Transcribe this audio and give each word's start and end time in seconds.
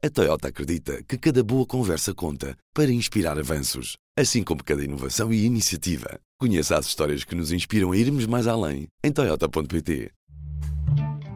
A 0.00 0.08
Toyota 0.08 0.46
acredita 0.46 1.02
que 1.02 1.18
cada 1.18 1.42
boa 1.42 1.66
conversa 1.66 2.14
conta 2.14 2.56
para 2.72 2.88
inspirar 2.88 3.36
avanços, 3.36 3.96
assim 4.16 4.44
como 4.44 4.62
cada 4.62 4.84
inovação 4.84 5.32
e 5.32 5.44
iniciativa. 5.44 6.20
Conheça 6.38 6.78
as 6.78 6.86
histórias 6.86 7.24
que 7.24 7.34
nos 7.34 7.50
inspiram 7.50 7.90
a 7.90 7.96
irmos 7.96 8.24
mais 8.24 8.46
além 8.46 8.86
em 9.02 9.10
Toyota.pt. 9.10 10.12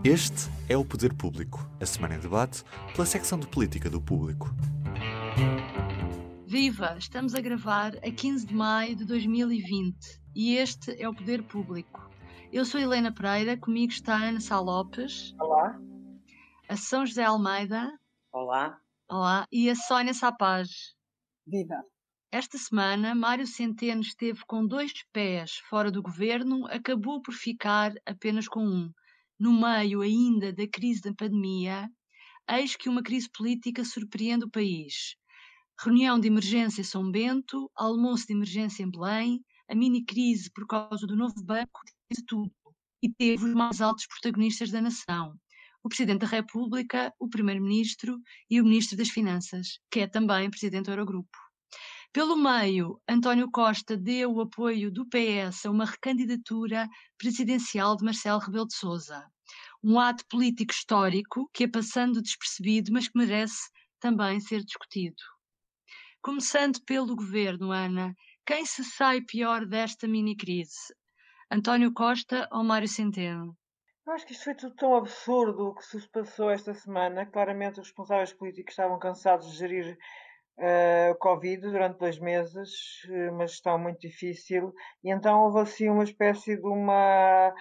Este 0.05 0.49
é 0.69 0.77
o 0.77 0.85
Poder 0.85 1.13
Público, 1.13 1.69
a 1.81 1.87
semana 1.87 2.15
em 2.15 2.21
debate 2.21 2.63
pela 2.95 3.05
secção 3.05 3.37
de 3.37 3.49
política 3.49 3.91
do 3.91 4.01
público. 4.01 4.55
Viva! 6.47 6.95
Estamos 6.97 7.35
a 7.35 7.41
gravar 7.41 7.97
a 7.97 8.13
15 8.13 8.47
de 8.47 8.55
maio 8.55 8.95
de 8.95 9.05
2020 9.05 9.97
e 10.37 10.55
este 10.55 11.03
é 11.03 11.09
o 11.09 11.15
Poder 11.15 11.43
Público. 11.43 12.09
Eu 12.53 12.65
sou 12.65 12.81
Helena 12.81 13.11
Pereira, 13.11 13.57
comigo 13.57 13.93
está 13.93 14.15
Ana 14.15 14.39
Sá 14.39 14.61
Lopes. 14.61 15.35
Olá. 15.41 15.77
A 16.69 16.77
São 16.77 17.05
José 17.05 17.25
Almeida. 17.25 17.91
Olá. 18.35 18.81
Olá. 19.11 19.47
E 19.53 19.69
a 19.69 19.75
Sónia 19.77 20.15
Sapaz. 20.15 20.95
Viva! 21.47 21.85
Esta 22.31 22.57
semana, 22.57 23.15
Mário 23.15 23.47
Centeno 23.47 24.01
esteve 24.01 24.41
com 24.47 24.67
dois 24.67 24.91
pés 25.13 25.59
fora 25.69 25.91
do 25.91 26.01
governo, 26.01 26.67
acabou 26.69 27.21
por 27.21 27.35
ficar 27.35 27.93
apenas 28.07 28.49
com 28.49 28.65
um. 28.67 28.91
No 29.39 29.53
meio 29.53 30.01
ainda 30.01 30.51
da 30.51 30.67
crise 30.67 31.03
da 31.03 31.13
pandemia, 31.13 31.91
eis 32.49 32.75
que 32.75 32.89
uma 32.89 33.03
crise 33.03 33.29
política 33.31 33.85
surpreende 33.85 34.47
o 34.47 34.51
país. 34.51 35.15
Reunião 35.79 36.19
de 36.19 36.29
emergência 36.29 36.81
em 36.81 36.85
São 36.85 37.11
Bento, 37.11 37.71
almoço 37.77 38.27
de 38.27 38.33
emergência 38.33 38.83
em 38.83 38.91
Belém, 38.91 39.45
a 39.69 39.75
mini-crise 39.75 40.51
por 40.55 40.67
causa 40.67 41.07
do 41.07 41.17
novo 41.17 41.45
banco, 41.45 41.83
de 42.11 42.25
tudo. 42.25 42.51
E 43.03 43.13
teve 43.13 43.45
os 43.45 43.53
mais 43.53 43.83
altos 43.83 44.07
protagonistas 44.07 44.71
da 44.71 44.81
nação 44.81 45.39
o 45.83 45.89
Presidente 45.89 46.21
da 46.21 46.27
República, 46.27 47.13
o 47.19 47.29
Primeiro-Ministro 47.29 48.21
e 48.49 48.61
o 48.61 48.65
Ministro 48.65 48.97
das 48.97 49.09
Finanças, 49.09 49.81
que 49.91 50.01
é 50.01 50.07
também 50.07 50.51
Presidente 50.51 50.87
do 50.87 50.93
Eurogrupo. 50.93 51.37
Pelo 52.13 52.37
meio, 52.37 53.01
António 53.09 53.51
Costa 53.51 53.97
deu 53.97 54.33
o 54.33 54.43
apoio 54.43 54.93
do 54.93 55.07
PS 55.07 55.65
a 55.65 55.71
uma 55.71 55.87
recandidatura 55.87 56.87
presidencial 57.17 57.97
de 57.97 58.05
Marcelo 58.05 58.39
Rebelo 58.39 58.67
de 58.67 58.75
Sousa. 58.75 59.27
Um 59.83 59.99
ato 59.99 60.25
político 60.29 60.73
histórico 60.73 61.49
que 61.53 61.65
é 61.65 61.69
passando 61.69 62.21
despercebido, 62.21 62.93
mas 62.93 63.09
que 63.09 63.19
merece 63.19 63.71
também 63.99 64.41
ser 64.41 64.63
discutido. 64.63 65.23
Começando 66.21 66.81
pelo 66.85 67.17
governo, 67.17 67.73
Ana, 67.73 68.15
quem 68.47 68.67
se 68.67 68.85
sai 68.85 69.23
pior 69.23 69.67
desta 69.67 70.07
mini-crise? 70.07 70.95
António 71.51 71.93
Costa 71.93 72.49
ou 72.53 72.63
Mário 72.63 72.89
Centeno? 72.89 73.57
Eu 74.05 74.15
acho 74.15 74.27
que 74.27 74.33
isto 74.33 74.45
foi 74.45 74.55
tudo 74.55 74.75
tão 74.75 74.97
absurdo 74.97 75.69
o 75.69 75.75
que 75.75 75.85
se 75.85 76.09
passou 76.09 76.51
esta 76.51 76.75
semana. 76.75 77.25
Claramente 77.25 77.79
os 77.79 77.87
responsáveis 77.87 78.33
políticos 78.33 78.73
estavam 78.73 78.99
cansados 78.99 79.53
de 79.53 79.59
gerir 79.59 79.97
uh, 80.59 81.13
o 81.13 81.15
Covid 81.17 81.61
durante 81.71 81.99
dois 81.99 82.19
meses, 82.19 82.71
eh, 83.09 83.31
uma 83.31 83.47
gestão 83.47 83.79
muito 83.79 84.01
difícil, 84.01 84.73
e 85.05 85.13
então 85.13 85.45
houve 85.45 85.61
assim 85.61 85.89
uma 85.89 86.03
espécie 86.03 86.57
de 86.57 86.67
uma. 86.67 87.55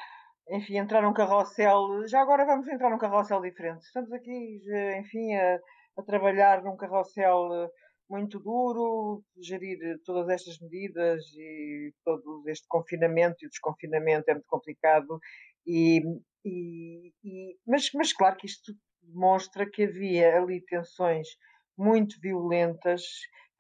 Enfim, 0.49 0.77
entrar 0.77 1.03
num 1.03 1.13
carrossel. 1.13 2.07
Já 2.07 2.21
agora 2.21 2.43
vamos 2.43 2.67
entrar 2.67 2.89
num 2.89 2.97
carrossel 2.97 3.39
diferente. 3.41 3.83
Estamos 3.83 4.11
aqui, 4.11 4.61
enfim, 4.97 5.35
a, 5.35 5.59
a 5.97 6.03
trabalhar 6.03 6.63
num 6.63 6.75
carrossel 6.75 7.53
eh, 7.53 7.69
muito 8.09 8.39
duro, 8.39 9.23
gerir 9.39 9.77
todas 10.03 10.27
estas 10.27 10.59
medidas 10.59 11.23
e 11.37 11.93
todo 12.03 12.43
este 12.47 12.67
confinamento 12.67 13.45
e 13.45 13.47
desconfinamento 13.47 14.29
é 14.29 14.33
muito 14.33 14.47
complicado 14.47 15.19
e, 15.65 16.01
e, 16.45 17.13
e, 17.23 17.57
mas, 17.65 17.89
mas 17.93 18.13
claro 18.13 18.37
que 18.37 18.45
isto 18.45 18.73
demonstra 19.01 19.69
que 19.69 19.83
havia 19.83 20.37
ali 20.37 20.61
tensões 20.61 21.27
muito 21.77 22.19
violentas 22.19 23.03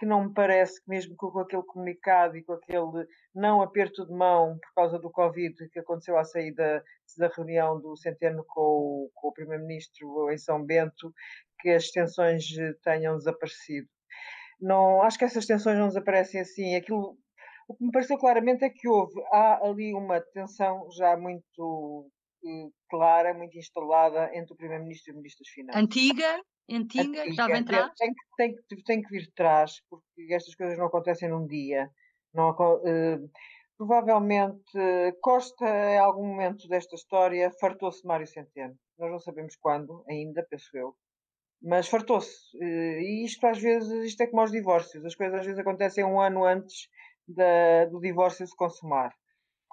que 0.01 0.05
não 0.07 0.25
me 0.25 0.33
parece 0.33 0.83
que 0.83 0.89
mesmo 0.89 1.15
com 1.15 1.39
aquele 1.39 1.61
comunicado 1.61 2.35
e 2.35 2.43
com 2.43 2.53
aquele 2.53 3.07
não 3.35 3.61
aperto 3.61 4.03
de 4.03 4.11
mão 4.11 4.57
por 4.57 4.73
causa 4.73 4.97
do 4.97 5.11
Covid 5.11 5.55
que 5.69 5.79
aconteceu 5.79 6.17
à 6.17 6.23
saída 6.23 6.83
da 7.19 7.27
reunião 7.27 7.79
do 7.79 7.95
Centeno 7.95 8.43
com 8.47 8.61
o, 8.61 9.11
com 9.13 9.27
o 9.27 9.33
Primeiro-Ministro 9.33 10.31
em 10.31 10.37
São 10.39 10.65
Bento, 10.65 11.13
que 11.59 11.69
as 11.69 11.91
tensões 11.91 12.45
tenham 12.83 13.15
desaparecido. 13.15 13.87
Não, 14.59 15.03
acho 15.03 15.19
que 15.19 15.25
essas 15.25 15.45
tensões 15.45 15.77
não 15.77 15.87
desaparecem 15.87 16.41
assim. 16.41 16.75
Aquilo, 16.75 17.15
o 17.71 17.73
que 17.73 17.85
me 17.85 17.91
pareceu 17.91 18.17
claramente 18.17 18.65
é 18.65 18.69
que 18.69 18.87
houve, 18.87 19.13
há 19.31 19.65
ali 19.65 19.93
uma 19.93 20.19
tensão 20.19 20.89
já 20.91 21.15
muito 21.15 22.11
clara, 22.89 23.33
muito 23.33 23.57
instalada 23.57 24.29
entre 24.35 24.53
o 24.53 24.57
Primeiro-Ministro 24.57 25.11
e 25.11 25.13
o 25.13 25.17
Ministro 25.17 25.43
das 25.45 25.53
Finanças. 25.53 25.81
Antiga, 25.81 26.41
antiga, 26.69 27.23
que 27.23 27.29
estava 27.29 27.53
a 27.53 27.57
entrar? 27.57 27.93
Tem, 27.97 28.13
tem, 28.35 28.55
tem, 28.67 28.83
tem, 28.83 29.01
que 29.01 29.09
vir 29.09 29.21
de 29.21 29.33
trás, 29.33 29.81
porque 29.89 30.33
estas 30.33 30.53
coisas 30.55 30.77
não 30.77 30.87
acontecem 30.87 31.29
num 31.29 31.47
dia. 31.47 31.89
Não, 32.33 32.49
uh, 32.49 33.29
provavelmente 33.77 34.73
Costa, 35.21 35.65
em 35.65 35.99
algum 35.99 36.25
momento 36.25 36.67
desta 36.67 36.95
história, 36.95 37.51
fartou-se 37.59 38.05
Mário 38.05 38.27
Centeno. 38.27 38.75
Nós 38.99 39.11
não 39.11 39.19
sabemos 39.19 39.55
quando, 39.55 40.03
ainda, 40.09 40.45
penso 40.49 40.75
eu. 40.75 40.93
Mas 41.61 41.87
fartou-se. 41.87 42.57
Uh, 42.57 42.99
e 42.99 43.23
isto 43.23 43.45
às 43.45 43.59
vezes, 43.59 43.89
isto 44.03 44.21
é 44.23 44.27
como 44.27 44.41
aos 44.41 44.51
divórcios. 44.51 45.05
As 45.05 45.15
coisas 45.15 45.39
às 45.39 45.45
vezes 45.45 45.59
acontecem 45.59 46.03
um 46.03 46.19
ano 46.19 46.43
antes 46.43 46.89
da, 47.33 47.85
do 47.85 47.99
divórcio 47.99 48.45
se 48.45 48.55
consumar 48.55 49.11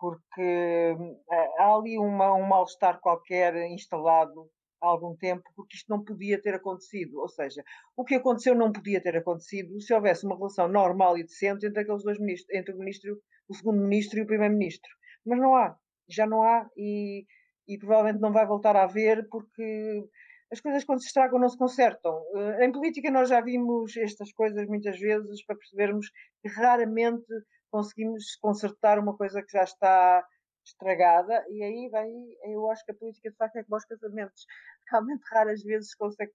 porque 0.00 0.94
hum, 0.98 1.20
há 1.58 1.74
ali 1.74 1.98
uma, 1.98 2.34
um 2.34 2.46
mal-estar 2.46 3.00
qualquer 3.00 3.54
instalado 3.70 4.48
há 4.80 4.86
algum 4.86 5.16
tempo, 5.16 5.42
porque 5.56 5.76
isto 5.76 5.88
não 5.88 6.04
podia 6.04 6.40
ter 6.40 6.54
acontecido. 6.54 7.18
Ou 7.18 7.28
seja, 7.28 7.62
o 7.96 8.04
que 8.04 8.14
aconteceu 8.14 8.54
não 8.54 8.72
podia 8.72 9.02
ter 9.02 9.16
acontecido 9.16 9.80
se 9.80 9.92
houvesse 9.92 10.24
uma 10.24 10.36
relação 10.36 10.68
normal 10.68 11.18
e 11.18 11.24
decente 11.24 11.66
entre 11.66 11.82
aqueles 11.82 12.04
dois 12.04 12.18
ministros, 12.18 12.54
entre 12.54 12.74
o 12.74 12.78
ministro, 12.78 13.18
o 13.48 13.54
segundo 13.54 13.82
ministro 13.82 14.18
e 14.18 14.22
o 14.22 14.26
primeiro-ministro. 14.26 14.90
Mas 15.26 15.38
não 15.38 15.54
há, 15.54 15.76
já 16.08 16.26
não 16.26 16.42
há 16.42 16.68
e, 16.76 17.26
e 17.66 17.76
provavelmente 17.76 18.20
não 18.20 18.32
vai 18.32 18.46
voltar 18.46 18.76
a 18.76 18.84
haver 18.84 19.28
porque 19.28 20.04
as 20.50 20.60
coisas 20.60 20.84
quando 20.84 21.00
se 21.00 21.08
estragam 21.08 21.38
não 21.38 21.48
se 21.48 21.58
consertam. 21.58 22.22
Eh, 22.34 22.64
em 22.64 22.72
política 22.72 23.10
nós 23.10 23.28
já 23.28 23.40
vimos 23.40 23.96
estas 23.96 24.32
coisas 24.32 24.66
muitas 24.66 24.98
vezes 24.98 25.44
para 25.44 25.56
percebermos 25.56 26.10
que 26.42 26.48
raramente 26.48 27.26
conseguimos 27.70 28.36
consertar 28.36 28.98
uma 28.98 29.16
coisa 29.16 29.42
que 29.42 29.52
já 29.52 29.64
está 29.64 30.24
estragada 30.64 31.44
e 31.50 31.62
aí 31.62 31.88
vem, 31.88 32.36
eu 32.52 32.70
acho 32.70 32.84
que 32.84 32.92
a 32.92 32.94
política 32.94 33.30
de 33.30 33.36
facto 33.36 33.56
é 33.56 33.64
como 33.64 33.76
os 33.76 33.84
casamentos. 33.84 34.46
Realmente 34.90 35.22
raras 35.30 35.62
vezes 35.62 35.94
consegue 35.94 36.32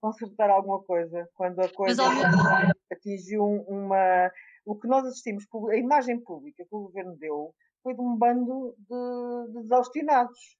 consertar 0.00 0.50
alguma 0.50 0.82
coisa 0.82 1.28
quando 1.34 1.60
a 1.60 1.68
coisa 1.68 2.02
Mas, 2.02 2.72
atingiu 2.92 3.44
uma. 3.44 4.30
O 4.66 4.78
que 4.78 4.86
nós 4.86 5.06
assistimos, 5.06 5.46
a 5.70 5.76
imagem 5.76 6.20
pública 6.20 6.64
que 6.64 6.74
o 6.74 6.82
governo 6.82 7.16
deu 7.16 7.54
foi 7.82 7.94
de 7.94 8.00
um 8.00 8.16
bando 8.16 8.74
de, 8.78 9.52
de 9.52 9.62
desaustinados. 9.62 10.58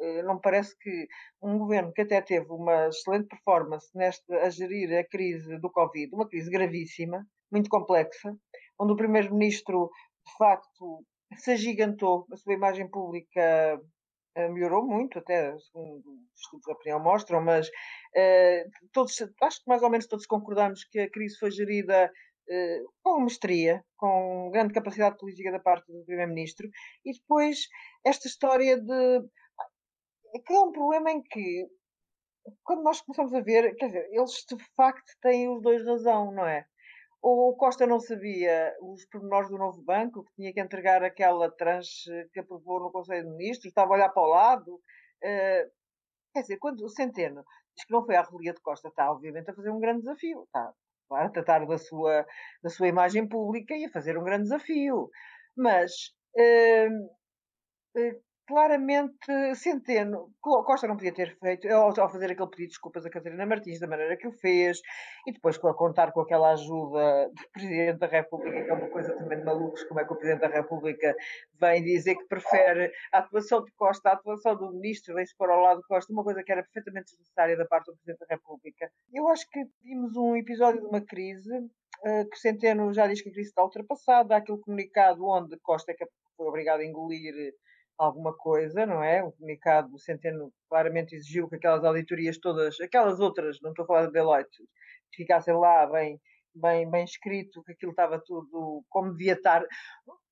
Eh, 0.00 0.22
não 0.22 0.40
parece 0.40 0.76
que 0.78 1.06
um 1.42 1.58
governo 1.58 1.92
que 1.92 2.02
até 2.02 2.20
teve 2.20 2.46
uma 2.50 2.88
excelente 2.88 3.28
performance 3.28 3.88
nesta, 3.94 4.36
a 4.38 4.50
gerir 4.50 4.96
a 4.98 5.04
crise 5.04 5.58
do 5.58 5.70
Covid, 5.70 6.14
uma 6.14 6.28
crise 6.28 6.50
gravíssima, 6.50 7.26
muito 7.50 7.68
complexa, 7.70 8.36
onde 8.78 8.92
o 8.92 8.96
primeiro-ministro, 8.96 9.90
de 10.26 10.36
facto, 10.36 11.04
se 11.36 11.52
agigantou, 11.52 12.26
a 12.32 12.36
sua 12.36 12.54
imagem 12.54 12.88
pública 12.88 13.80
eh, 14.36 14.48
melhorou 14.48 14.84
muito, 14.86 15.18
até 15.18 15.56
segundo 15.58 15.98
os 15.98 16.40
estudos 16.40 16.64
de 16.66 16.72
opinião 16.72 17.00
mostram, 17.00 17.40
mas 17.40 17.68
uh, 17.68 18.70
todos, 18.92 19.20
acho 19.42 19.58
que 19.62 19.68
mais 19.68 19.82
ou 19.82 19.90
menos 19.90 20.06
todos 20.06 20.26
concordamos 20.26 20.84
que 20.84 20.98
a 21.00 21.10
crise 21.10 21.38
foi 21.38 21.50
gerida 21.50 22.10
com 23.02 23.20
mestria, 23.20 23.82
com 23.96 24.50
grande 24.52 24.74
capacidade 24.74 25.16
política 25.16 25.50
da 25.50 25.58
parte 25.58 25.90
do 25.90 26.04
Primeiro-Ministro, 26.04 26.68
e 27.04 27.12
depois 27.12 27.68
esta 28.04 28.28
história 28.28 28.78
de. 28.78 29.22
Que 30.38 30.54
é 30.54 30.60
um 30.60 30.72
problema 30.72 31.10
em 31.10 31.22
que, 31.22 31.66
quando 32.62 32.82
nós 32.82 33.00
começamos 33.00 33.34
a 33.34 33.40
ver, 33.40 33.74
quer 33.76 33.86
dizer, 33.86 34.08
eles 34.10 34.44
de 34.48 34.56
facto 34.76 35.12
têm 35.20 35.48
os 35.48 35.62
dois 35.62 35.84
razão, 35.86 36.32
não 36.32 36.46
é? 36.46 36.66
o 37.26 37.56
Costa 37.56 37.86
não 37.86 37.98
sabia 37.98 38.76
os 38.82 39.06
pormenores 39.06 39.48
do 39.48 39.56
novo 39.56 39.80
banco, 39.82 40.24
que 40.24 40.34
tinha 40.34 40.52
que 40.52 40.60
entregar 40.60 41.02
aquela 41.02 41.50
tranche 41.50 42.10
que 42.34 42.40
aprovou 42.40 42.80
no 42.80 42.92
Conselho 42.92 43.24
de 43.24 43.36
Ministros, 43.36 43.64
estava 43.70 43.94
a 43.94 43.96
olhar 43.96 44.10
para 44.10 44.22
o 44.22 44.26
lado. 44.26 44.74
Uh, 44.74 45.70
quer 46.34 46.42
dizer, 46.42 46.58
quando 46.58 46.84
o 46.84 46.88
Centeno 46.90 47.42
diz 47.74 47.86
que 47.86 47.92
não 47.94 48.04
foi 48.04 48.16
à 48.16 48.22
relia 48.22 48.52
de 48.52 48.60
Costa, 48.60 48.88
está 48.88 49.10
obviamente 49.10 49.50
a 49.50 49.54
fazer 49.54 49.70
um 49.70 49.80
grande 49.80 50.00
desafio. 50.00 50.42
Está 50.42 50.70
a 51.12 51.30
tratar 51.30 51.66
da 51.66 51.78
sua, 51.78 52.26
da 52.62 52.68
sua 52.68 52.88
imagem 52.88 53.26
pública 53.26 53.74
e 53.74 53.86
a 53.86 53.90
fazer 53.90 54.18
um 54.18 54.24
grande 54.24 54.42
desafio. 54.42 55.08
Mas 55.56 55.92
uh, 56.36 58.00
uh, 58.00 58.22
claramente 58.46 59.54
Centeno, 59.54 60.30
Costa 60.40 60.86
não 60.86 60.96
podia 60.96 61.14
ter 61.14 61.36
feito, 61.38 61.68
ao, 61.68 61.94
fazer 61.94 62.30
aquele 62.30 62.48
pedido 62.48 62.66
de 62.66 62.68
desculpas 62.68 63.06
a 63.06 63.10
Catarina 63.10 63.46
Martins 63.46 63.80
da 63.80 63.86
maneira 63.86 64.16
que 64.16 64.28
o 64.28 64.32
fez, 64.32 64.80
e 65.26 65.32
depois 65.32 65.56
a 65.56 65.74
contar 65.74 66.12
com 66.12 66.20
aquela 66.20 66.52
ajuda 66.52 67.28
do 67.28 67.48
Presidente 67.52 67.98
da 67.98 68.06
República, 68.06 68.64
que 68.64 68.70
é 68.70 68.74
uma 68.74 68.88
coisa 68.90 69.16
também 69.16 69.38
de 69.38 69.44
malucos, 69.44 69.84
como 69.84 70.00
é 70.00 70.04
que 70.04 70.12
o 70.12 70.16
Presidente 70.16 70.40
da 70.40 70.48
República 70.48 71.14
vem 71.60 71.82
dizer 71.82 72.16
que 72.16 72.26
prefere 72.26 72.92
a 73.12 73.18
atuação 73.18 73.64
de 73.64 73.72
Costa 73.72 74.10
à 74.10 74.12
atuação 74.12 74.56
do 74.56 74.72
Ministro, 74.72 75.14
vem-se 75.14 75.36
pôr 75.36 75.50
ao 75.50 75.60
lado 75.60 75.80
de 75.80 75.86
Costa, 75.86 76.12
uma 76.12 76.24
coisa 76.24 76.42
que 76.42 76.52
era 76.52 76.62
perfeitamente 76.62 77.06
desnecessária 77.06 77.56
da 77.56 77.64
parte 77.64 77.86
do 77.86 77.96
Presidente 77.96 78.20
da 78.20 78.34
República. 78.34 78.90
Eu 79.12 79.28
acho 79.28 79.48
que 79.48 79.64
vimos 79.82 80.16
um 80.16 80.36
episódio 80.36 80.80
de 80.80 80.86
uma 80.86 81.00
crise, 81.00 81.52
eh, 82.04 82.24
que 82.24 82.38
Centeno 82.38 82.92
já 82.92 83.06
diz 83.06 83.22
que 83.22 83.30
a 83.30 83.32
crise 83.32 83.48
está 83.48 83.62
ultrapassada, 83.62 84.34
há 84.34 84.38
aquele 84.38 84.58
comunicado 84.58 85.24
onde 85.24 85.58
Costa 85.60 85.92
é 85.92 85.94
foi 86.36 86.46
obrigado 86.46 86.80
a 86.80 86.84
engolir 86.84 87.32
alguma 87.98 88.36
coisa, 88.36 88.84
não 88.86 89.02
é? 89.02 89.22
O 89.22 89.32
comunicado 89.32 89.88
do 89.90 89.98
Centeno 89.98 90.52
claramente 90.68 91.14
exigiu 91.14 91.48
que 91.48 91.56
aquelas 91.56 91.84
auditorias 91.84 92.38
todas, 92.38 92.80
aquelas 92.80 93.20
outras, 93.20 93.60
não 93.62 93.70
estou 93.70 93.84
a 93.84 93.86
falar 93.86 94.06
de 94.06 94.12
Deloitte, 94.12 94.64
ficassem 95.14 95.54
lá 95.54 95.86
bem, 95.86 96.20
bem, 96.54 96.90
bem 96.90 97.04
escrito, 97.04 97.62
que 97.62 97.72
aquilo 97.72 97.92
estava 97.92 98.20
tudo 98.24 98.84
como 98.88 99.12
devia 99.12 99.34
estar. 99.34 99.64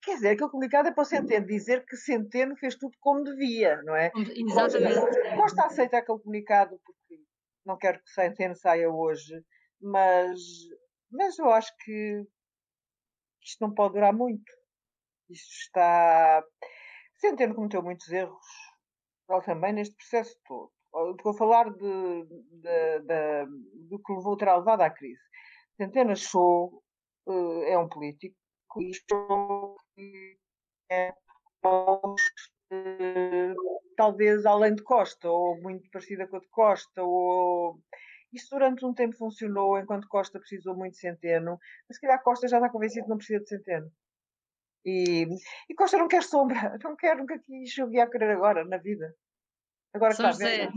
Quer 0.03 0.15
dizer, 0.15 0.31
aquele 0.31 0.51
comunicado 0.51 0.89
é 0.89 0.93
para 0.93 1.03
o 1.03 1.05
Centeno 1.05 1.47
dizer 1.47 1.85
que 1.87 1.97
Centeno 1.97 2.57
fez 2.57 2.75
tudo 2.77 2.97
como 3.01 3.23
devia, 3.23 3.81
não 3.83 3.95
é? 3.95 4.11
Exatamente. 4.37 5.37
Gosto 5.37 5.55
de 5.55 5.63
aceitar 5.63 5.99
aquele 5.99 6.19
comunicado 6.19 6.81
porque 6.85 7.23
não 7.65 7.77
quero 7.77 8.03
que 8.03 8.11
Centeno 8.11 8.57
saia 8.57 8.91
hoje, 8.91 9.41
mas, 9.81 10.41
mas 11.11 11.39
eu 11.39 11.51
acho 11.51 11.73
que 11.85 12.25
isto 13.45 13.61
não 13.61 13.73
pode 13.73 13.95
durar 13.95 14.13
muito. 14.13 14.53
Isto 15.31 15.53
está 15.67 16.45
Centeno 17.23 17.55
cometeu 17.55 17.85
muitos 17.85 18.11
erros, 18.11 18.45
também, 19.45 19.73
neste 19.73 19.95
processo 19.95 20.37
todo. 20.45 20.73
Estou 21.17 21.31
a 21.31 21.37
falar 21.37 21.71
de, 21.71 22.27
de, 22.27 22.99
de, 22.99 23.47
do 23.89 24.03
que 24.03 24.13
levou, 24.13 24.37
terá 24.37 24.57
levado 24.57 24.81
à 24.81 24.91
crise. 24.91 25.23
Centeno 25.77 26.11
achou, 26.11 26.83
uh, 27.29 27.63
é 27.63 27.79
um 27.79 27.89
político, 27.89 28.37
e 28.81 28.91
achou 28.91 29.77
que 29.95 30.37
é 30.91 31.15
uh, 31.65 32.17
talvez 33.97 34.45
além 34.45 34.75
de 34.75 34.83
Costa, 34.83 35.31
ou 35.31 35.57
muito 35.63 35.89
parecida 35.93 36.27
com 36.27 36.39
a 36.39 36.41
de 36.41 36.49
Costa, 36.49 37.05
ou... 37.05 37.79
Isso 38.33 38.49
durante 38.51 38.85
um 38.85 38.93
tempo 38.93 39.17
funcionou, 39.17 39.79
enquanto 39.79 40.09
Costa 40.09 40.41
precisou 40.41 40.75
muito 40.75 40.95
de 40.95 40.99
Centeno, 40.99 41.57
mas 41.89 41.97
se 41.97 42.01
calhar 42.01 42.21
Costa 42.25 42.49
já 42.49 42.57
está 42.57 42.69
convencido 42.69 43.05
que 43.05 43.11
não 43.11 43.19
precisa 43.19 43.39
de 43.39 43.49
Centeno. 43.49 43.93
E, 44.85 45.27
e 45.69 45.75
Costa 45.75 45.97
não 45.97 46.09
quer 46.09 46.23
sombra, 46.23 46.77
não 46.83 46.97
quer, 46.97 47.17
nunca 47.17 47.39
quis 47.39 47.77
o 47.79 47.93
ia 47.93 48.09
querer 48.09 48.31
agora 48.31 48.65
na 48.65 48.79
vida. 48.79 49.15
Agora 49.95 50.15
São 50.15 50.33
José, 50.33 50.71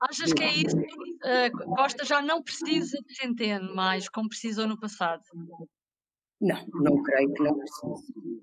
achas 0.00 0.32
que 0.32 0.42
é 0.42 0.52
isso? 0.54 0.76
Uh, 0.76 1.74
Costa 1.76 2.04
já 2.04 2.20
não 2.20 2.42
precisa 2.42 2.98
de 3.00 3.14
Centeno 3.14 3.74
mais, 3.76 4.08
como 4.08 4.28
precisou 4.28 4.66
no 4.66 4.78
passado? 4.78 5.22
Não, 6.40 6.66
não 6.74 7.02
creio 7.02 7.32
que 7.32 7.42
não 7.44 7.56
precise. 7.56 8.42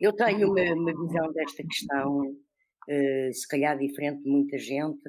Eu 0.00 0.12
tenho 0.14 0.52
uma, 0.52 0.62
uma 0.74 1.06
visão 1.06 1.32
desta 1.32 1.64
questão, 1.64 2.20
uh, 2.20 3.34
se 3.34 3.48
calhar 3.48 3.76
diferente 3.76 4.22
de 4.22 4.30
muita 4.30 4.56
gente, 4.56 5.02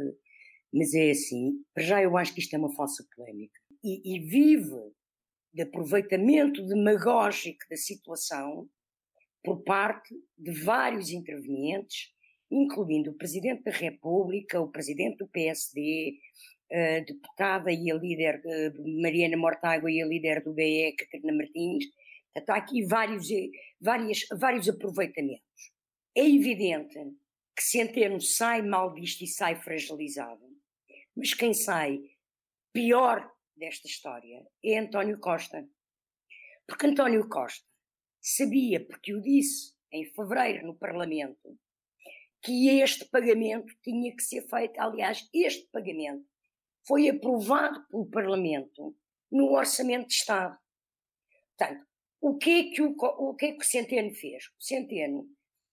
mas 0.73 0.95
é 0.95 1.11
assim, 1.11 1.63
para 1.73 1.83
já 1.83 2.01
eu 2.01 2.17
acho 2.17 2.33
que 2.33 2.39
isto 2.39 2.55
é 2.55 2.59
uma 2.59 2.73
falsa 2.73 3.05
polémica. 3.15 3.59
E, 3.83 4.15
e 4.15 4.19
vive 4.19 4.93
de 5.53 5.61
aproveitamento 5.61 6.65
demagógico 6.65 7.59
da 7.69 7.77
situação 7.77 8.67
por 9.43 9.63
parte 9.63 10.13
de 10.37 10.51
vários 10.63 11.09
intervenientes, 11.11 12.13
incluindo 12.51 13.11
o 13.11 13.17
Presidente 13.17 13.63
da 13.63 13.71
República, 13.71 14.59
o 14.59 14.71
Presidente 14.71 15.17
do 15.17 15.27
PSD, 15.27 16.17
a 16.71 16.99
deputada 16.99 17.71
e 17.71 17.91
a 17.91 17.95
líder 17.95 18.41
de 18.41 19.01
Mariana 19.01 19.37
Mortágua 19.37 19.91
e 19.91 20.01
a 20.01 20.05
líder 20.05 20.43
do 20.43 20.53
BE, 20.53 20.95
Catarina 20.97 21.33
Martins. 21.33 21.85
Está 22.35 22.55
aqui 22.55 22.85
vários, 22.85 23.27
vários, 23.81 24.25
vários 24.39 24.69
aproveitamentos. 24.69 25.43
É 26.15 26.27
evidente 26.27 26.97
que 27.55 27.63
Centeno 27.63 28.21
sai 28.21 28.61
mal 28.61 28.93
visto 28.93 29.23
e 29.23 29.27
sai 29.27 29.55
fragilizado, 29.61 30.45
mas 31.15 31.33
quem 31.33 31.53
sai 31.53 31.99
pior 32.71 33.29
desta 33.55 33.87
história 33.87 34.45
é 34.63 34.77
António 34.77 35.19
Costa. 35.19 35.67
Porque 36.67 36.87
António 36.87 37.27
Costa 37.27 37.68
sabia, 38.21 38.85
porque 38.85 39.13
o 39.13 39.21
disse 39.21 39.73
em 39.91 40.05
fevereiro 40.05 40.67
no 40.67 40.75
Parlamento, 40.75 41.57
que 42.41 42.69
este 42.79 43.05
pagamento 43.05 43.73
tinha 43.83 44.15
que 44.15 44.23
ser 44.23 44.47
feito. 44.47 44.79
Aliás, 44.79 45.27
este 45.33 45.67
pagamento 45.71 46.25
foi 46.87 47.09
aprovado 47.09 47.85
pelo 47.87 48.09
Parlamento 48.09 48.95
no 49.31 49.51
Orçamento 49.51 50.07
de 50.07 50.13
Estado. 50.13 50.57
Portanto, 51.57 51.85
o 52.21 52.37
que 52.37 52.49
é 52.49 52.63
que 52.71 52.81
o, 52.81 52.95
o, 52.97 53.35
que 53.35 53.45
é 53.47 53.51
que 53.53 53.61
o 53.61 53.67
Centeno 53.67 54.13
fez? 54.13 54.45
O 54.47 54.61
Centeno 54.61 55.27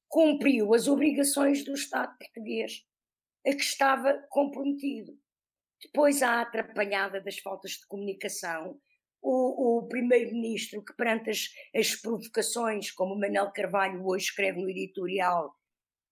cumpriu 0.09 0.75
as 0.75 0.89
obrigações 0.89 1.65
do 1.65 1.75
Estado 1.75 2.17
português 2.19 2.85
a 3.47 3.51
que 3.51 3.63
estava 3.63 4.15
comprometido. 4.29 5.19
Depois 5.83 6.23
há 6.23 6.35
a 6.35 6.41
atrapalhada 6.43 7.21
das 7.21 7.39
faltas 7.39 7.73
de 7.73 7.87
comunicação 7.87 8.81
o, 9.29 9.79
o 9.79 9.89
primeiro-ministro 9.89 10.85
que 10.85 10.95
perante 10.95 11.31
as, 11.31 11.49
as 11.75 11.97
provocações, 11.97 12.93
como 12.93 13.15
o 13.15 13.19
Manel 13.19 13.51
Carvalho 13.51 14.07
hoje 14.07 14.27
escreve 14.27 14.63
no 14.63 14.71
editorial 14.71 15.53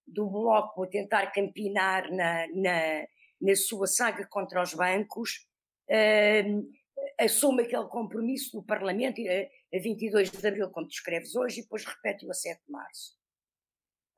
do 0.05 0.29
Bloco 0.29 0.83
a 0.83 0.87
tentar 0.87 1.31
campinar 1.31 2.11
na, 2.11 2.45
na, 2.47 3.07
na 3.41 3.55
sua 3.55 3.87
saga 3.87 4.27
contra 4.27 4.61
os 4.61 4.73
bancos, 4.73 5.47
uh, 5.89 6.73
assume 7.17 7.63
aquele 7.63 7.87
compromisso 7.87 8.59
do 8.59 8.65
Parlamento 8.65 9.21
a, 9.21 9.77
a 9.77 9.81
22 9.81 10.29
de 10.29 10.45
Abril, 10.45 10.69
como 10.69 10.87
tu 10.87 10.91
escreves 10.91 11.35
hoje, 11.37 11.59
e 11.59 11.63
depois 11.63 11.85
repete-o 11.85 12.29
a 12.29 12.33
7 12.33 12.65
de 12.65 12.71
Março. 12.71 13.15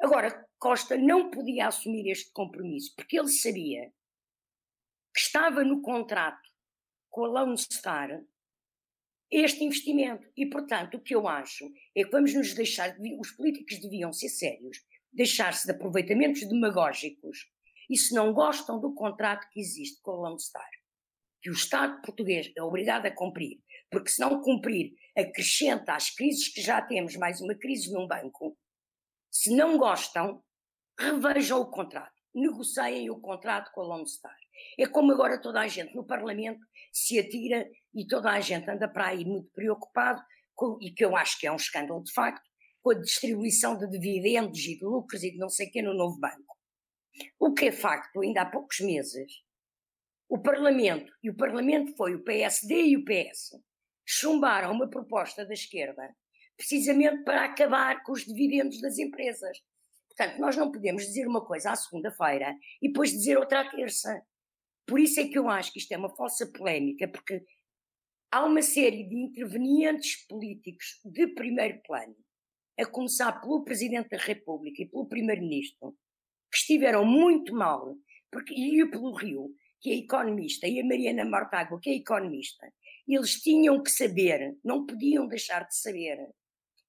Agora, 0.01 0.43
Costa 0.57 0.97
não 0.97 1.29
podia 1.29 1.67
assumir 1.67 2.09
este 2.09 2.31
compromisso, 2.31 2.95
porque 2.95 3.19
ele 3.19 3.29
sabia 3.29 3.91
que 5.13 5.19
estava 5.19 5.63
no 5.63 5.83
contrato 5.83 6.49
com 7.11 7.25
a 7.25 7.27
Lone 7.27 7.57
Star 7.57 8.23
este 9.31 9.63
investimento. 9.63 10.27
E, 10.35 10.45
portanto, 10.45 10.95
o 10.95 11.01
que 11.01 11.15
eu 11.15 11.27
acho 11.27 11.65
é 11.95 12.03
que 12.03 12.11
vamos 12.11 12.33
nos 12.33 12.53
deixar, 12.53 12.95
os 13.19 13.31
políticos 13.31 13.79
deviam 13.79 14.11
ser 14.13 14.29
sérios, 14.29 14.77
deixar-se 15.11 15.65
de 15.65 15.71
aproveitamentos 15.71 16.47
demagógicos 16.47 17.49
e 17.89 17.97
se 17.97 18.13
não 18.13 18.33
gostam 18.33 18.79
do 18.79 18.93
contrato 18.93 19.47
que 19.51 19.59
existe 19.59 20.01
com 20.01 20.11
a 20.11 20.29
Lone 20.29 20.39
Star, 20.39 20.69
que 21.41 21.49
o 21.49 21.53
Estado 21.53 22.01
português 22.01 22.51
é 22.55 22.61
obrigado 22.61 23.05
a 23.05 23.11
cumprir, 23.11 23.61
porque 23.89 24.09
se 24.09 24.19
não 24.19 24.41
cumprir, 24.41 24.93
acrescenta 25.15 25.93
às 25.93 26.09
crises 26.09 26.49
que 26.49 26.61
já 26.61 26.81
temos 26.81 27.15
mais 27.15 27.41
uma 27.41 27.55
crise 27.55 27.91
num 27.91 28.07
banco, 28.07 28.57
se 29.31 29.55
não 29.55 29.77
gostam, 29.77 30.43
revejam 30.99 31.61
o 31.61 31.69
contrato, 31.69 32.13
negociem 32.33 33.09
o 33.09 33.19
contrato 33.19 33.71
com 33.71 33.81
a 33.81 33.85
Lone 33.85 34.07
Star. 34.07 34.35
É 34.77 34.87
como 34.87 35.11
agora 35.11 35.41
toda 35.41 35.61
a 35.61 35.67
gente 35.67 35.95
no 35.95 36.05
Parlamento 36.05 36.59
se 36.91 37.19
atira 37.19 37.67
e 37.93 38.05
toda 38.05 38.31
a 38.31 38.39
gente 38.39 38.69
anda 38.69 38.87
para 38.87 39.07
aí 39.07 39.25
muito 39.25 39.49
preocupado, 39.51 40.21
com, 40.55 40.77
e 40.81 40.91
que 40.91 41.05
eu 41.05 41.15
acho 41.15 41.39
que 41.39 41.47
é 41.47 41.51
um 41.51 41.55
escândalo 41.55 42.03
de 42.03 42.11
facto, 42.13 42.47
com 42.81 42.91
a 42.91 42.99
distribuição 42.99 43.77
de 43.77 43.89
dividendos 43.89 44.59
e 44.59 44.77
de 44.77 44.85
lucros 44.85 45.23
e 45.23 45.31
de 45.31 45.37
não 45.37 45.49
sei 45.49 45.67
o 45.67 45.71
que 45.71 45.81
no 45.81 45.93
novo 45.93 46.19
banco. 46.19 46.57
O 47.39 47.53
que 47.53 47.65
é 47.65 47.71
facto, 47.71 48.21
ainda 48.21 48.41
há 48.41 48.45
poucos 48.45 48.79
meses, 48.79 49.43
o 50.29 50.39
Parlamento, 50.39 51.11
e 51.23 51.29
o 51.29 51.35
Parlamento 51.35 51.95
foi 51.95 52.15
o 52.15 52.23
PSD 52.23 52.87
e 52.87 52.97
o 52.97 53.05
PS, 53.05 53.59
chumbaram 54.05 54.71
uma 54.71 54.89
proposta 54.89 55.45
da 55.45 55.53
esquerda 55.53 56.15
precisamente 56.57 57.23
para 57.23 57.45
acabar 57.45 58.03
com 58.03 58.11
os 58.11 58.25
dividendos 58.25 58.81
das 58.81 58.97
empresas. 58.97 59.57
Portanto, 60.07 60.39
nós 60.39 60.57
não 60.57 60.71
podemos 60.71 61.03
dizer 61.03 61.27
uma 61.27 61.45
coisa 61.45 61.71
à 61.71 61.75
segunda-feira 61.75 62.53
e 62.81 62.87
depois 62.87 63.11
dizer 63.11 63.37
outra 63.37 63.61
à 63.61 63.69
terça. 63.69 64.21
Por 64.87 64.99
isso 64.99 65.19
é 65.19 65.27
que 65.27 65.37
eu 65.37 65.49
acho 65.49 65.73
que 65.73 65.79
isto 65.79 65.91
é 65.91 65.97
uma 65.97 66.15
falsa 66.15 66.49
polémica, 66.51 67.07
porque 67.07 67.43
há 68.31 68.45
uma 68.45 68.61
série 68.61 69.03
de 69.03 69.15
intervenientes 69.15 70.25
políticos 70.27 71.01
de 71.03 71.27
primeiro 71.27 71.81
plano, 71.83 72.15
a 72.79 72.85
começar 72.85 73.33
pelo 73.41 73.65
Presidente 73.65 74.09
da 74.09 74.17
República 74.17 74.81
e 74.81 74.85
pelo 74.87 75.07
Primeiro-Ministro, 75.07 75.91
que 76.49 76.57
estiveram 76.57 77.05
muito 77.05 77.53
mal, 77.53 77.95
porque, 78.31 78.53
e 78.53 78.89
pelo 78.89 79.13
Rio, 79.13 79.53
que 79.81 79.91
é 79.91 79.95
economista, 79.95 80.67
e 80.67 80.79
a 80.79 80.85
Mariana 80.85 81.25
Mortágua, 81.25 81.79
que 81.81 81.89
é 81.89 81.95
economista, 81.95 82.71
eles 83.07 83.41
tinham 83.41 83.81
que 83.83 83.91
saber, 83.91 84.57
não 84.63 84.85
podiam 84.85 85.27
deixar 85.27 85.67
de 85.67 85.75
saber, 85.75 86.17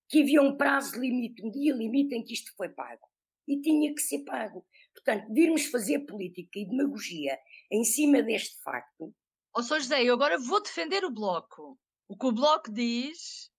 que 0.08 0.22
havia 0.22 0.40
um 0.40 0.56
prazo 0.56 0.98
limite, 0.98 1.44
um 1.44 1.50
dia 1.50 1.74
limite 1.74 2.14
em 2.14 2.24
que 2.24 2.32
isto 2.32 2.52
foi 2.56 2.68
pago. 2.68 3.06
E 3.46 3.60
tinha 3.60 3.94
que 3.94 4.00
ser 4.00 4.24
pago. 4.24 4.64
Portanto, 4.94 5.32
virmos 5.32 5.66
fazer 5.66 6.00
política 6.00 6.58
e 6.58 6.68
demagogia 6.68 7.38
em 7.70 7.84
cima 7.84 8.22
deste 8.22 8.60
facto 8.62 9.14
Ó 9.58 9.60
oh, 9.60 9.62
Sr. 9.62 9.80
José, 9.80 10.04
eu 10.04 10.14
agora 10.14 10.38
vou 10.38 10.62
defender 10.62 11.04
o 11.04 11.10
Bloco. 11.10 11.76
O 12.06 12.16
que 12.16 12.26
o 12.26 12.32
Bloco 12.32 12.70
diz 12.70 13.50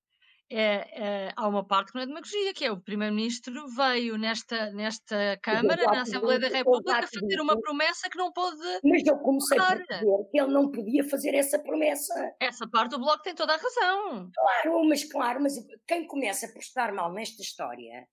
é, 0.49 1.27
é, 1.27 1.33
há 1.35 1.47
uma 1.47 1.65
parte 1.65 1.91
que 1.91 1.95
não 1.95 2.03
é 2.03 2.07
demagogia, 2.07 2.53
que 2.53 2.63
é 2.63 2.71
o 2.71 2.79
Primeiro-Ministro 2.79 3.67
veio 3.67 4.17
nesta, 4.17 4.71
nesta 4.71 5.37
Câmara, 5.43 5.83
na 5.83 6.03
Assembleia 6.03 6.39
da 6.39 6.47
República, 6.47 7.07
fazer 7.07 7.41
uma 7.41 7.59
promessa 7.59 8.09
que 8.09 8.17
não 8.17 8.31
pôde. 8.31 8.57
Mas 8.83 9.05
eu 9.05 9.17
comecei 9.17 9.59
a 9.59 9.75
dizer 9.75 10.29
que 10.31 10.39
ele 10.39 10.53
não 10.53 10.71
podia 10.71 11.03
fazer 11.03 11.35
essa 11.35 11.59
promessa. 11.59 12.13
Essa 12.39 12.67
parte 12.67 12.91
do 12.91 12.99
Bloco 12.99 13.21
tem 13.21 13.35
toda 13.35 13.53
a 13.53 13.57
razão. 13.57 14.31
Claro, 14.33 14.87
mas 14.87 15.03
claro, 15.03 15.41
mas 15.41 15.53
quem 15.85 16.07
começa 16.07 16.45
a 16.45 16.51
prestar 16.51 16.93
mal 16.93 17.11
nesta 17.11 17.41
história, 17.41 18.07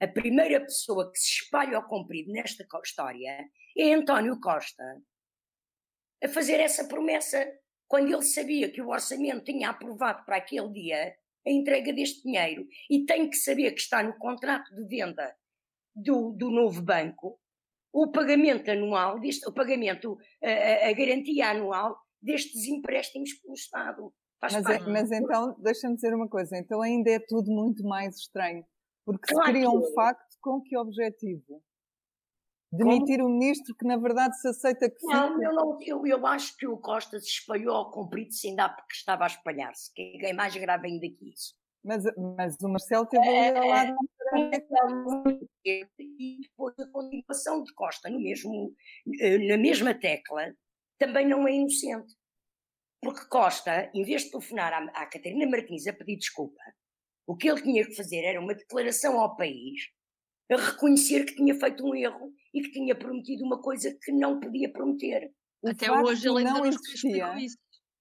a 0.00 0.08
primeira 0.08 0.60
pessoa 0.60 1.12
que 1.12 1.18
se 1.18 1.42
espalha 1.42 1.76
ao 1.76 1.86
comprido 1.86 2.32
nesta 2.32 2.66
história 2.82 3.44
é 3.76 3.92
António 3.92 4.40
Costa. 4.40 4.82
A 6.22 6.28
fazer 6.28 6.60
essa 6.60 6.86
promessa, 6.86 7.46
quando 7.88 8.12
ele 8.12 8.22
sabia 8.22 8.70
que 8.70 8.80
o 8.80 8.88
orçamento 8.88 9.44
tinha 9.44 9.70
aprovado 9.70 10.24
para 10.24 10.36
aquele 10.36 10.72
dia 10.72 11.14
a 11.46 11.50
entrega 11.50 11.92
deste 11.92 12.22
dinheiro 12.22 12.66
e 12.90 13.04
tem 13.04 13.30
que 13.30 13.36
saber 13.36 13.72
que 13.72 13.80
está 13.80 14.02
no 14.02 14.16
contrato 14.18 14.74
de 14.74 14.84
venda 14.86 15.36
do, 15.94 16.32
do 16.32 16.50
novo 16.50 16.82
banco 16.82 17.38
o 17.92 18.10
pagamento 18.10 18.70
anual, 18.70 19.18
deste, 19.18 19.48
o 19.48 19.52
pagamento, 19.52 20.18
a, 20.42 20.88
a 20.88 20.92
garantia 20.92 21.50
anual 21.50 21.96
destes 22.20 22.66
empréstimos 22.66 23.32
pelo 23.34 23.54
Estado. 23.54 24.12
Mas, 24.42 24.54
é, 24.54 24.78
mas, 24.80 25.10
então, 25.10 25.56
deixa-me 25.60 25.94
dizer 25.94 26.14
uma 26.14 26.28
coisa, 26.28 26.58
então 26.58 26.82
ainda 26.82 27.10
é 27.10 27.18
tudo 27.18 27.50
muito 27.50 27.82
mais 27.84 28.16
estranho, 28.16 28.64
porque 29.04 29.32
claro 29.32 29.46
se 29.46 29.52
cria 29.52 29.70
um 29.70 29.82
facto 29.94 30.36
com 30.42 30.60
que 30.60 30.76
objetivo? 30.76 31.62
Demitir 32.72 33.18
Como? 33.18 33.30
o 33.30 33.32
ministro 33.38 33.74
que 33.76 33.86
na 33.86 33.96
verdade 33.96 34.38
se 34.40 34.48
aceita 34.48 34.90
que 34.90 35.06
não, 35.06 35.42
eu, 35.42 35.52
não 35.52 35.78
eu, 35.80 36.06
eu 36.06 36.26
acho 36.26 36.56
que 36.56 36.66
o 36.66 36.76
Costa 36.76 37.18
se 37.20 37.28
espalhou 37.28 37.74
ao 37.74 37.90
comprido 37.90 38.32
sem 38.32 38.56
dar 38.56 38.74
porque 38.74 38.94
estava 38.94 39.24
a 39.24 39.28
espalhar-se, 39.28 39.92
que 39.94 40.18
é 40.22 40.32
mais 40.32 40.54
grave 40.56 40.88
ainda 40.88 41.06
que 41.08 41.30
isso. 41.30 41.54
Mas, 41.84 42.02
mas 42.36 42.56
o 42.60 42.68
Marcelo 42.68 43.06
teve 43.06 43.24
é, 43.24 43.48
ali 43.48 43.58
ao 43.58 43.68
lado. 43.68 43.96
É, 45.64 45.86
e 45.98 46.40
depois 46.42 46.74
a 46.80 46.90
continuação 46.90 47.62
de 47.62 47.72
Costa 47.74 48.10
no 48.10 48.20
mesmo, 48.20 48.74
eh, 49.20 49.38
na 49.38 49.56
mesma 49.56 49.94
tecla 49.94 50.52
também 50.98 51.28
não 51.28 51.46
é 51.46 51.52
inocente. 51.52 52.12
Porque 53.00 53.28
Costa, 53.28 53.88
em 53.94 54.02
vez 54.02 54.24
de 54.24 54.32
telefonar 54.32 54.72
à, 54.72 55.02
à 55.02 55.06
Catarina 55.06 55.48
Martins 55.48 55.86
a 55.86 55.92
pedir 55.92 56.16
desculpa, 56.16 56.60
o 57.26 57.36
que 57.36 57.48
ele 57.48 57.62
tinha 57.62 57.84
que 57.84 57.94
fazer 57.94 58.24
era 58.24 58.40
uma 58.40 58.54
declaração 58.54 59.20
ao 59.20 59.36
país 59.36 59.80
a 60.50 60.56
reconhecer 60.56 61.24
que 61.24 61.36
tinha 61.36 61.54
feito 61.54 61.84
um 61.84 61.94
erro 61.94 62.32
e 62.56 62.62
que 62.62 62.70
tinha 62.70 62.96
prometido 62.96 63.44
uma 63.44 63.60
coisa 63.60 63.94
que 64.02 64.10
não 64.10 64.40
podia 64.40 64.72
prometer. 64.72 65.30
O 65.62 65.68
Até 65.68 65.92
hoje 65.92 66.26
ele 66.26 66.42
não 66.42 66.64
existia. 66.64 67.34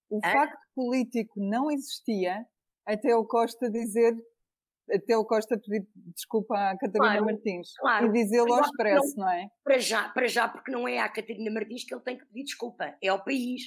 O 0.09 0.17
Hã? 0.17 0.31
facto 0.31 0.59
político 0.74 1.33
não 1.35 1.69
existia 1.69 2.45
até 2.85 3.13
o 3.13 3.25
Costa 3.25 3.69
dizer 3.69 4.15
até 4.89 5.17
o 5.17 5.25
Costa 5.25 5.59
pedir 5.59 5.85
desculpa 6.13 6.55
à 6.55 6.77
Catarina 6.77 7.17
claro, 7.17 7.25
Martins 7.25 7.74
claro. 7.79 8.05
e 8.05 8.12
dizê-lo 8.12 8.53
ao 8.53 8.62
expresso, 8.62 9.17
não, 9.17 9.25
não, 9.25 9.31
é? 9.31 9.50
Para 9.63 9.79
já, 9.79 10.09
para 10.09 10.27
já, 10.27 10.47
porque 10.47 10.71
não 10.71 10.88
é 10.88 11.00
à 11.00 11.09
Catarina 11.09 11.51
Martins 11.51 11.83
que 11.83 11.93
ele 11.93 12.03
tem 12.03 12.17
que 12.17 12.25
pedir 12.27 12.43
desculpa, 12.43 12.95
é 13.01 13.07
ao 13.07 13.24
país. 13.24 13.63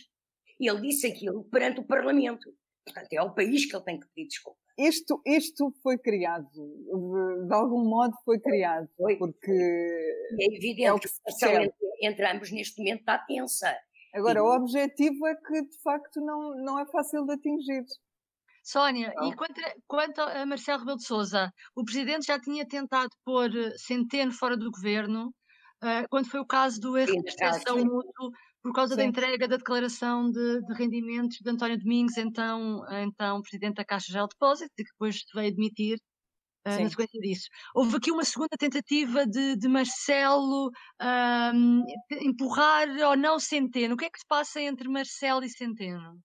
Ele 0.60 0.80
disse 0.80 1.08
aquilo 1.08 1.44
perante 1.50 1.80
o 1.80 1.84
Parlamento. 1.84 2.48
Portanto, 2.92 3.12
é 3.12 3.16
ao 3.16 3.34
país 3.34 3.66
que 3.66 3.76
ele 3.76 3.84
tem 3.84 4.00
que 4.00 4.06
pedir 4.08 4.28
desculpa 4.28 4.58
isto, 4.78 5.20
isto 5.26 5.74
foi 5.82 5.98
criado, 5.98 6.46
de, 6.52 7.46
de, 7.46 7.52
algum 7.52 7.84
modo 7.84 8.14
foi 8.24 8.38
criado, 8.38 8.88
foi. 8.96 9.16
porque 9.16 9.50
é 9.50 10.56
evidente 10.56 10.82
é 10.82 10.98
que 10.98 11.06
a 11.06 11.10
situação 11.10 11.50
entre, 11.50 11.72
entre, 12.00 12.26
ambos 12.30 12.52
neste 12.52 12.78
momento 12.78 13.00
está 13.00 13.18
tensa. 13.18 13.76
Agora, 14.14 14.38
e... 14.38 14.42
o 14.42 14.54
objetivo 14.54 15.26
é 15.26 15.34
que 15.34 15.62
de 15.62 15.82
facto 15.82 16.20
não, 16.20 16.54
não 16.62 16.78
é 16.78 16.86
fácil 16.86 17.26
de 17.26 17.32
atingir. 17.32 17.84
Sónia, 18.62 19.12
não. 19.16 19.28
e 19.28 19.34
quanto, 19.34 19.60
quanto 19.88 20.20
a 20.20 20.46
Marcelo 20.46 20.78
Rebelo 20.80 20.98
de 20.98 21.06
Sousa, 21.06 21.52
o 21.74 21.84
Presidente 21.84 22.26
já 22.26 22.38
tinha 22.38 22.66
tentado 22.66 23.10
pôr 23.24 23.50
Centeno 23.78 24.30
fora 24.30 24.56
do 24.56 24.70
governo, 24.70 25.34
uh, 25.82 26.06
quando 26.08 26.30
foi 26.30 26.38
o 26.38 26.46
caso 26.46 26.78
do 26.80 26.96
erro 26.96 27.14
de 27.14 27.22
prestação 27.22 27.78
mútuo 27.78 28.30
por 28.62 28.72
causa 28.72 28.94
Sim. 28.94 28.98
da 28.98 29.04
entrega 29.04 29.48
da 29.48 29.56
declaração 29.56 30.30
de, 30.30 30.60
de, 30.62 30.74
rendimentos 30.74 31.38
de 31.38 31.50
António 31.50 31.78
Domingos, 31.78 32.16
então, 32.16 32.84
então 33.02 33.40
presidente 33.42 33.76
da 33.76 33.84
Caixa 33.84 34.12
Geral 34.12 34.26
de 34.26 34.34
Depósitos, 34.34 34.74
e 34.78 34.84
que 34.84 34.92
depois 34.92 35.24
veio 35.34 35.48
admitir 35.48 35.98
uh, 36.66 36.82
na 36.82 36.90
sequência 36.90 37.20
disso. 37.20 37.48
Houve 37.74 37.96
aqui 37.96 38.10
uma 38.10 38.24
segunda 38.24 38.56
tentativa 38.58 39.26
de, 39.26 39.56
de 39.56 39.68
Marcelo 39.68 40.70
um, 41.54 41.84
empurrar 42.22 42.88
ou 43.08 43.16
não 43.16 43.38
Centeno. 43.38 43.94
O 43.94 43.96
que 43.96 44.06
é 44.06 44.10
que 44.10 44.18
se 44.18 44.26
passa 44.26 44.60
entre 44.60 44.88
Marcelo 44.88 45.44
e 45.44 45.48
Centeno? 45.48 46.18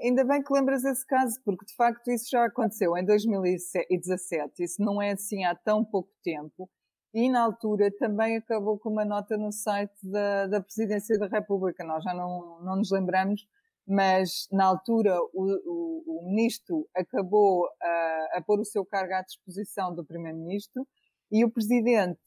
Ainda 0.00 0.24
bem 0.24 0.42
que 0.44 0.52
lembras 0.52 0.84
esse 0.84 1.04
caso, 1.04 1.40
porque 1.44 1.64
de 1.66 1.74
facto 1.74 2.08
isso 2.08 2.28
já 2.30 2.44
aconteceu 2.44 2.96
em 2.96 3.04
2017, 3.04 4.62
isso 4.62 4.80
não 4.80 5.02
é 5.02 5.10
assim 5.10 5.44
há 5.44 5.56
tão 5.56 5.84
pouco 5.84 6.10
tempo, 6.22 6.70
e 7.14 7.30
na 7.30 7.42
altura 7.42 7.90
também 7.98 8.36
acabou 8.36 8.78
com 8.78 8.90
uma 8.90 9.04
nota 9.04 9.36
no 9.36 9.50
site 9.50 9.94
da, 10.02 10.46
da 10.46 10.60
Presidência 10.60 11.18
da 11.18 11.26
República. 11.26 11.84
Nós 11.84 12.04
já 12.04 12.12
não, 12.12 12.60
não 12.62 12.76
nos 12.76 12.90
lembramos, 12.90 13.46
mas 13.86 14.48
na 14.50 14.64
altura 14.64 15.16
o, 15.32 15.44
o, 15.44 16.04
o 16.06 16.28
ministro 16.28 16.88
acabou 16.94 17.66
a, 17.80 18.28
a 18.34 18.42
pôr 18.42 18.60
o 18.60 18.64
seu 18.64 18.84
cargo 18.84 19.14
à 19.14 19.22
disposição 19.22 19.94
do 19.94 20.04
Primeiro-Ministro 20.04 20.86
e 21.30 21.44
o 21.44 21.50
Presidente, 21.50 22.20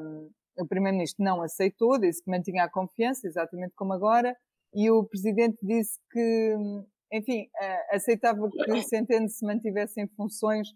um, 0.00 0.30
o 0.58 0.66
Primeiro-Ministro 0.66 1.24
não 1.24 1.40
aceitou, 1.42 1.98
disse 1.98 2.22
que 2.22 2.30
mantinha 2.30 2.64
a 2.64 2.70
confiança, 2.70 3.26
exatamente 3.26 3.74
como 3.76 3.92
agora, 3.92 4.36
e 4.74 4.90
o 4.90 5.04
Presidente 5.04 5.58
disse 5.62 5.98
que, 6.10 6.56
enfim, 7.12 7.48
aceitava 7.90 8.48
que 8.50 8.72
o 8.72 8.82
Centeno 8.82 9.28
se 9.28 9.44
mantivesse 9.44 10.00
em 10.00 10.08
funções 10.08 10.68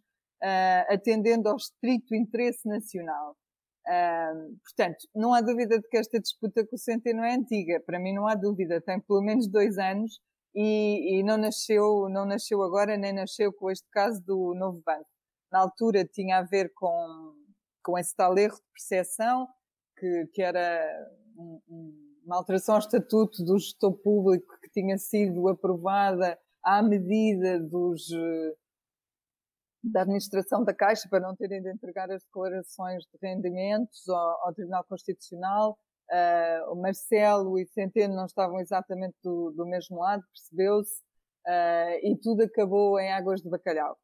uh, 0.43 0.93
atendendo 0.93 1.49
ao 1.49 1.57
estrito 1.57 2.15
interesse 2.15 2.69
nacional. 2.69 3.37
Uh, 3.87 4.57
portanto, 4.63 5.09
não 5.15 5.35
há 5.35 5.41
dúvida 5.41 5.79
de 5.79 5.89
que 5.89 5.97
esta 5.97 6.21
disputa 6.21 6.67
com 6.67 6.77
o 6.77 6.79
Centeno 6.79 7.23
é 7.25 7.35
antiga. 7.35 7.81
Para 7.85 7.99
mim 7.99 8.13
não 8.15 8.27
há 8.27 8.35
dúvida. 8.35 8.81
Tem 8.81 9.01
pelo 9.01 9.23
menos 9.23 9.49
dois 9.49 9.79
anos 9.79 10.21
e, 10.55 11.19
e, 11.19 11.23
não 11.23 11.37
nasceu, 11.37 12.09
não 12.09 12.27
nasceu 12.27 12.63
agora 12.63 12.97
nem 12.97 13.13
nasceu 13.13 13.53
com 13.53 13.71
este 13.71 13.89
caso 13.91 14.23
do 14.25 14.55
novo 14.55 14.83
banco. 14.85 15.09
Na 15.51 15.61
altura 15.61 16.05
tinha 16.05 16.39
a 16.39 16.43
ver 16.43 16.73
com, 16.75 17.35
com 17.83 17.99
esse 17.99 18.15
tal 18.15 18.37
erro 18.39 18.57
de 18.57 18.73
percepção 18.73 19.49
que, 19.99 20.27
que 20.33 20.43
era 20.43 20.81
um, 21.37 21.61
um, 21.69 22.21
uma 22.25 22.37
alteração 22.37 22.75
ao 22.75 22.81
estatuto 22.81 23.45
do 23.45 23.59
gestor 23.59 23.97
público 23.99 24.59
que 24.63 24.71
tinha 24.71 24.97
sido 24.99 25.49
aprovada 25.49 26.39
à 26.63 26.83
medida 26.83 27.59
dos, 27.59 28.09
da 29.83 30.03
administração 30.03 30.65
da 30.65 30.75
Caixa 30.75 31.09
para 31.09 31.21
não 31.21 31.35
terem 31.35 31.61
de 31.61 31.73
entregar 31.73 32.11
as 32.11 32.23
declarações 32.23 33.05
de 33.05 33.19
rendimentos 33.21 34.09
ao, 34.09 34.47
ao 34.47 34.55
Tribunal 34.55 34.85
Constitucional. 34.85 35.79
Uh, 36.11 36.73
o 36.73 36.81
Marcelo 36.81 37.59
e 37.59 37.67
Centeno 37.67 38.15
não 38.15 38.27
estavam 38.27 38.61
exatamente 38.61 39.17
do, 39.23 39.51
do 39.53 39.67
mesmo 39.67 39.99
lado, 39.99 40.23
percebeu-se, 40.33 41.01
uh, 41.47 41.99
e 42.03 42.17
tudo 42.21 42.43
acabou 42.43 42.99
em 43.01 43.13
águas 43.13 43.41
de 43.41 43.49
bacalhau. 43.49 43.97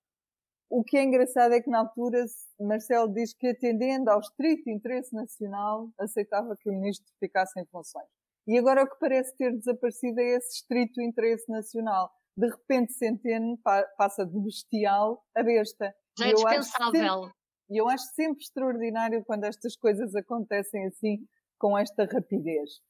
O 0.70 0.82
que 0.84 0.96
é 0.96 1.02
engraçado 1.02 1.54
é 1.54 1.60
que 1.62 1.70
na 1.70 1.80
altura 1.80 2.24
Marcelo 2.60 3.12
diz 3.12 3.32
que 3.34 3.48
atendendo 3.48 4.10
ao 4.10 4.20
estrito 4.20 4.68
interesse 4.68 5.14
nacional 5.14 5.88
aceitava 5.98 6.56
que 6.60 6.68
o 6.68 6.72
ministro 6.72 7.10
ficasse 7.18 7.58
em 7.58 7.64
funções. 7.66 8.06
E 8.46 8.58
agora 8.58 8.82
o 8.82 8.88
que 8.88 8.98
parece 8.98 9.36
ter 9.36 9.56
desaparecido 9.56 10.20
é 10.20 10.36
esse 10.36 10.56
estrito 10.56 11.00
interesse 11.00 11.50
nacional 11.50 12.10
de 12.38 12.48
repente 12.48 12.92
Centeno 12.92 13.58
passa 13.96 14.24
de 14.24 14.38
bestial 14.40 15.24
a 15.36 15.42
besta. 15.42 15.92
Já 16.16 16.28
é 16.28 16.32
dispensável. 16.32 17.30
E 17.68 17.80
eu 17.80 17.88
acho 17.88 18.04
sempre 18.14 18.40
extraordinário 18.40 19.24
quando 19.24 19.44
estas 19.44 19.76
coisas 19.76 20.14
acontecem 20.14 20.86
assim, 20.86 21.18
com 21.58 21.76
esta 21.76 22.04
rapidez. 22.04 22.80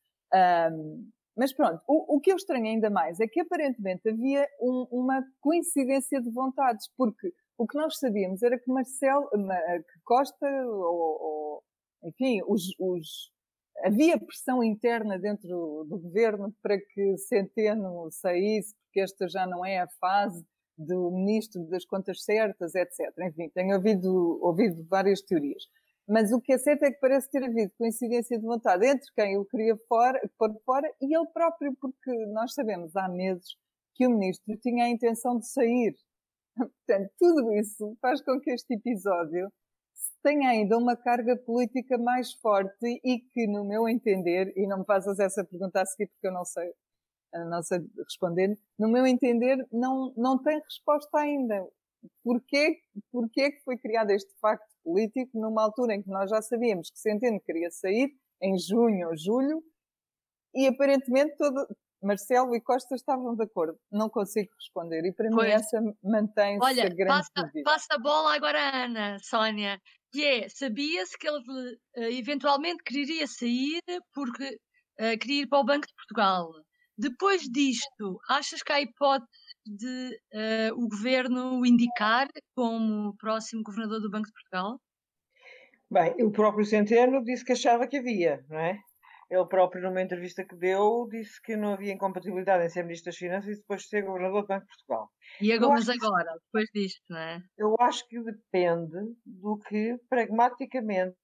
Um, 0.73 1.11
mas 1.37 1.53
pronto, 1.53 1.81
o, 1.89 2.17
o, 2.17 2.21
que 2.21 2.31
eu 2.31 2.37
estranho 2.37 2.67
ainda 2.67 2.91
mais 2.91 3.19
é 3.21 3.27
que 3.27 3.41
aparentemente 3.41 4.09
havia 4.09 4.47
um, 4.61 4.87
uma 4.91 5.25
coincidência 5.41 6.21
de 6.21 6.31
vontades, 6.31 6.87
porque 6.97 7.33
o 7.57 7.67
que 7.67 7.79
nós 7.79 7.99
sabíamos 7.99 8.43
era 8.43 8.59
que 8.59 8.71
Marcelo, 8.71 9.29
que 9.31 10.01
Costa, 10.05 10.47
ou, 10.67 11.23
ou 11.23 11.63
enfim, 12.05 12.43
os, 12.47 12.65
os, 12.79 13.31
havia 13.85 14.19
pressão 14.19 14.63
interna 14.63 15.19
dentro 15.19 15.85
do 15.89 15.99
governo 15.99 16.55
para 16.63 16.79
que 16.79 17.17
Centeno 17.19 18.09
saísse, 18.11 18.75
porque 18.85 19.01
esta 19.01 19.29
já 19.29 19.47
não 19.47 19.65
é 19.65 19.81
a 19.81 19.89
fase 20.01 20.45
do 20.77 21.11
ministro 21.11 21.65
das 21.69 21.85
contas 21.85 22.23
certas, 22.23 22.75
etc. 22.75 23.13
Enfim, 23.21 23.51
tenho 23.51 23.75
ouvido, 23.75 24.39
ouvido 24.43 24.87
várias 24.89 25.21
teorias. 25.23 25.65
Mas 26.09 26.33
o 26.33 26.41
que 26.41 26.53
é 26.53 26.59
certo 26.59 26.85
é 26.85 26.91
que 26.91 27.01
parece 27.01 27.31
ter 27.31 27.45
havido 27.45 27.73
coincidência 27.77 28.39
de 28.39 28.45
vontade 28.45 28.87
entre 28.87 29.07
quem 29.15 29.35
ele 29.35 29.45
queria 29.45 29.77
fora, 29.89 30.19
pôr 30.39 30.55
fora 30.65 30.91
e 31.03 31.15
ele 31.15 31.27
próprio, 31.35 31.77
porque 31.81 32.11
nós 32.33 32.55
sabemos 32.55 32.97
há 32.97 33.09
meses 33.09 33.57
que 33.95 34.07
o 34.07 34.11
ministro 34.11 34.57
tinha 34.59 34.85
a 34.85 34.89
intenção 34.89 35.39
de 35.39 35.47
sair. 35.49 35.95
Portanto, 36.57 37.11
tudo 37.19 37.53
isso 37.53 37.97
faz 38.01 38.23
com 38.23 38.41
que 38.41 38.53
este 38.53 38.75
episódio 38.75 39.53
tem 40.23 40.47
ainda 40.47 40.77
uma 40.77 40.97
carga 40.97 41.37
política 41.37 41.97
mais 41.99 42.33
forte 42.35 43.01
e 43.05 43.21
que, 43.21 43.47
no 43.47 43.65
meu 43.65 43.89
entender, 43.89 44.53
e 44.57 44.67
não 44.67 44.81
me 44.81 44.85
faças 44.85 45.19
essa 45.19 45.45
pergunta 45.45 45.81
a 45.81 45.87
seguir 45.87 46.09
porque 46.09 46.27
eu 46.27 46.33
não 46.33 46.45
sei, 46.45 46.73
não 47.51 47.63
sei 47.63 47.81
responder, 47.99 48.59
no 48.79 48.89
meu 48.89 49.07
entender, 49.07 49.67
não, 49.73 50.13
não 50.17 50.43
tem 50.43 50.61
resposta 50.61 51.19
ainda. 51.19 51.67
porquê, 52.25 52.79
porquê 53.13 53.53
que 53.53 53.63
foi 53.65 53.77
criado 53.79 54.11
este 54.11 54.33
facto 54.41 54.69
político 54.85 55.39
numa 55.39 55.63
altura 55.63 55.95
em 55.95 56.03
que 56.03 56.11
nós 56.11 56.31
já 56.31 56.43
sabíamos 56.43 56.91
que 56.91 56.99
Centeno 56.99 57.41
queria 57.41 57.71
sair, 57.71 58.11
em 58.41 58.59
junho 58.59 59.09
ou 59.09 59.17
julho, 59.17 59.63
e 60.55 60.67
aparentemente 60.67 61.37
todo, 61.37 61.67
Marcelo 62.03 62.55
e 62.55 62.61
Costa 62.61 62.95
estavam 62.95 63.35
de 63.35 63.45
acordo. 63.45 63.79
Não 63.91 64.09
consigo 64.09 64.51
responder. 64.57 65.05
E 65.05 65.13
para 65.13 65.31
pois. 65.31 65.49
mim 65.49 65.53
essa 65.53 65.81
mantém-se 66.03 66.65
Olha, 66.65 66.87
a 66.87 66.89
grande 66.89 67.07
passa, 67.07 67.31
dúvida. 67.37 67.63
passa 67.65 67.95
a 67.95 67.99
bola 67.99 68.35
agora 68.35 68.61
à 68.61 68.85
Ana, 68.85 69.19
Sónia. 69.21 69.81
Que 70.13 70.25
é, 70.25 70.49
sabia-se 70.49 71.19
que 71.19 71.29
ele 71.29 71.39
uh, 71.39 72.19
eventualmente 72.19 72.83
queria 72.83 73.27
sair 73.27 73.83
porque 74.15 74.59
uh, 75.01 75.19
queria 75.21 75.43
ir 75.43 75.49
para 75.49 75.61
o 75.61 75.65
Banco 75.65 75.87
de 75.87 75.95
Portugal. 75.95 76.51
Depois 76.97 77.43
disto, 77.43 78.19
achas 78.29 78.63
que 78.63 78.73
há 78.73 78.81
hipótese 78.81 79.29
de 79.67 80.21
uh, 80.35 80.83
o 80.83 80.89
governo 80.89 81.61
o 81.61 81.67
indicar 81.67 82.29
como 82.57 83.17
próximo 83.19 83.63
governador 83.63 84.01
do 84.01 84.11
Banco 84.11 84.27
de 84.27 84.33
Portugal? 84.33 84.81
Bem, 85.91 86.15
o 86.25 86.31
próprio 86.31 86.65
Centeno 86.65 87.23
disse 87.25 87.45
que 87.45 87.53
achava 87.53 87.87
que 87.87 87.99
havia, 87.99 88.45
não 88.49 88.59
é? 88.59 88.79
Ele 89.31 89.45
próprio, 89.47 89.83
numa 89.83 90.01
entrevista 90.01 90.43
que 90.43 90.57
deu, 90.57 91.07
disse 91.11 91.41
que 91.43 91.55
não 91.55 91.75
havia 91.75 91.93
incompatibilidade 91.93 92.65
em 92.65 92.69
ser 92.71 92.83
Ministro 92.83 93.11
das 93.11 93.19
Finanças 93.19 93.51
e 93.51 93.61
depois 93.61 93.87
ser 93.87 94.03
Governador 94.03 94.43
do 94.43 94.49
Banco 94.49 94.63
de 94.63 94.69
Portugal. 94.69 95.11
E 95.41 95.53
agora, 95.53 95.75
mas 95.75 95.89
agora, 95.89 96.33
que, 96.33 96.39
depois 96.47 96.71
disto, 96.73 97.03
não 97.11 97.19
é? 97.19 97.43
Eu 97.59 97.77
acho 97.79 98.09
que 98.09 98.23
depende 98.23 98.97
do 99.27 99.59
que, 99.59 99.99
pragmaticamente 100.09 101.17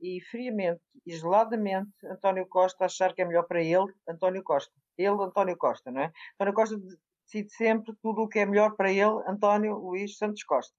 e 0.00 0.20
friamente, 0.30 0.80
isoladamente, 1.06 1.92
António 2.06 2.46
Costa 2.46 2.86
achar 2.86 3.14
que 3.14 3.22
é 3.22 3.24
melhor 3.24 3.46
para 3.46 3.62
ele, 3.62 3.92
António 4.08 4.42
Costa. 4.42 4.72
Ele, 4.96 5.22
António 5.22 5.56
Costa, 5.56 5.90
não 5.90 6.00
é? 6.00 6.12
António 6.34 6.54
Costa 6.54 6.76
decide 7.24 7.52
sempre 7.52 7.94
tudo 8.02 8.22
o 8.22 8.28
que 8.28 8.38
é 8.38 8.46
melhor 8.46 8.74
para 8.74 8.90
ele, 8.90 9.22
António 9.26 9.74
Luís 9.78 10.16
Santos 10.16 10.42
Costa. 10.44 10.74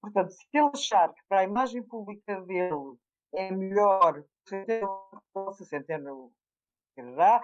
Portanto, 0.00 0.30
se 0.30 0.46
ele 0.52 0.70
achar 0.72 1.12
que 1.12 1.20
para 1.28 1.40
a 1.40 1.44
imagem 1.44 1.82
pública 1.82 2.40
dele 2.42 2.96
é 3.36 3.52
melhor 3.52 4.24
se 4.46 5.64
Centeno 5.64 6.32
quererá, 6.94 7.42